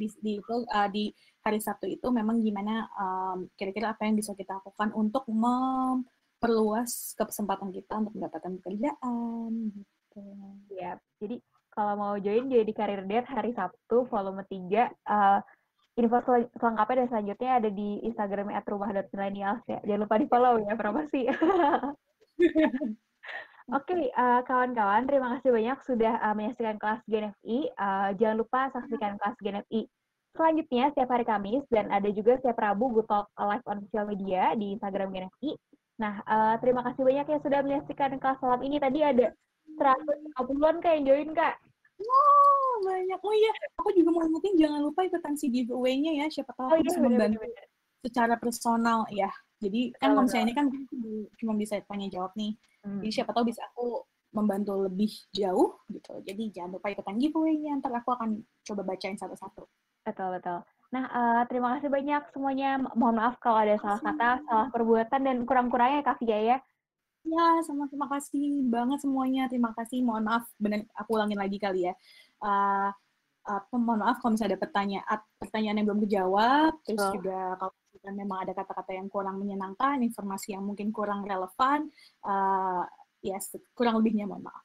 [0.00, 4.34] di, di itu uh, di hari Sabtu itu memang gimana um, kira-kira apa yang bisa
[4.34, 10.26] kita lakukan untuk memperluas kesempatan kita untuk mendapatkan pekerjaan gitu.
[10.74, 11.38] Ya, jadi
[11.72, 14.92] kalau mau join jadi Karir Date hari Sabtu volume 3.
[15.08, 15.40] Uh,
[15.92, 19.78] info sel selengkapnya dan selanjutnya ada di Instagram @rumah.millennials ya.
[19.84, 21.28] Jangan lupa di-follow ya promosi.
[23.72, 27.58] Oke, okay, uh, kawan-kawan, terima kasih banyak sudah uh, menyaksikan kelas GNFI.
[27.76, 29.86] Uh, jangan lupa saksikan kelas GNFI
[30.32, 34.56] selanjutnya setiap hari Kamis dan ada juga setiap Rabu Good Talk live on social media
[34.56, 35.50] di Instagram GNFI.
[36.00, 38.76] Nah, uh, terima kasih banyak yang sudah menyaksikan kelas malam ini.
[38.80, 39.26] Tadi ada
[39.78, 41.54] 150-an kak yang join kak.
[42.02, 43.20] Wow, banyak.
[43.22, 46.26] Oh iya, aku juga mau ingetin jangan lupa ikutan si giveaway-nya ya.
[46.32, 47.38] Siapa tahu oh, iya, bisa membantu
[48.02, 49.30] secara personal ya.
[49.62, 50.66] Jadi kan kalau misalnya ini kan
[51.38, 52.58] cuma bisa tanya jawab nih.
[52.82, 52.98] Hmm.
[52.98, 54.02] Jadi siapa tahu bisa aku
[54.34, 56.12] membantu lebih jauh gitu.
[56.26, 57.78] Jadi jangan lupa ikutan giveaway-nya.
[57.78, 59.62] Ntar aku akan coba bacain satu-satu.
[60.02, 60.58] Betul, betul.
[60.92, 62.76] Nah, uh, terima kasih banyak semuanya.
[62.98, 66.58] Mohon maaf kalau ada salah kata, salah perbuatan, dan kurang-kurangnya Kak Fia ya.
[67.22, 69.46] Ya, sama terima kasih banget semuanya.
[69.46, 70.02] Terima kasih.
[70.02, 71.94] Mohon maaf, benar aku ulangin lagi kali ya.
[72.42, 72.90] Uh,
[73.46, 77.12] uh, mohon maaf kalau misalnya ada pertanyaan pertanyaan yang belum dijawab, terus oh.
[77.14, 77.72] juga kalau
[78.10, 81.86] memang ada kata-kata yang kurang menyenangkan, informasi yang mungkin kurang relevan,
[82.26, 82.82] uh,
[83.22, 84.64] ya yes, kurang lebihnya mohon maaf.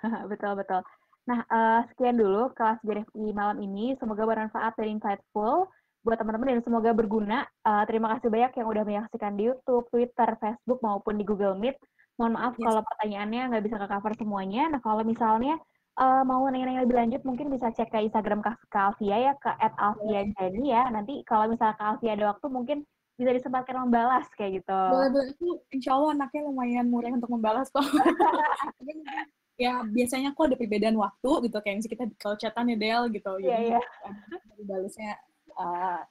[0.32, 0.80] betul betul.
[1.28, 3.94] Nah, uh, sekian dulu kelas GRFI malam ini.
[4.00, 5.68] Semoga bermanfaat dan insightful
[6.00, 7.38] buat teman-teman dan semoga berguna.
[7.60, 11.76] Uh, terima kasih banyak yang udah menyaksikan di YouTube, Twitter, Facebook maupun di Google Meet.
[12.16, 12.64] Mohon maaf yes.
[12.64, 14.62] kalau pertanyaannya nggak bisa ke cover semuanya.
[14.72, 15.60] Nah kalau misalnya
[16.00, 20.62] uh, mau nanya-nanya lebih lanjut, mungkin bisa cek ke Instagram Kak Alfia ya ke @alfia_jadi
[20.64, 20.82] ya.
[20.88, 22.78] Nanti kalau misalnya Kak Alfia ada waktu mungkin
[23.20, 24.80] bisa disempatkan membalas kayak gitu.
[24.88, 25.36] Boleh-boleh.
[25.36, 27.84] Itu insya Allah anaknya lumayan murah untuk membalas kok.
[29.60, 33.32] ya biasanya kok ada perbedaan waktu gitu kayak misalnya kita kalau chatan ya Del gitu.
[33.44, 33.80] Iya, yeah, iya.
[33.80, 34.64] Yeah.
[34.64, 35.12] Balasnya
[35.58, 36.02] uh,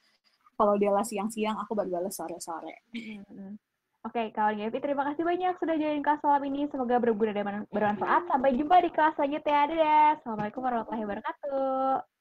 [0.60, 2.84] kalau dia lah siang-siang, aku baru balas sore-sore.
[2.92, 3.52] Mm-hmm.
[4.00, 6.72] Oke, okay, kawan Gevi, terima kasih banyak sudah join kelas malam ini.
[6.72, 8.32] Semoga berguna dan bermanfaat.
[8.32, 9.68] Sampai jumpa di kelas selanjutnya.
[9.68, 10.08] Dadah.
[10.20, 12.19] Assalamualaikum warahmatullahi wabarakatuh.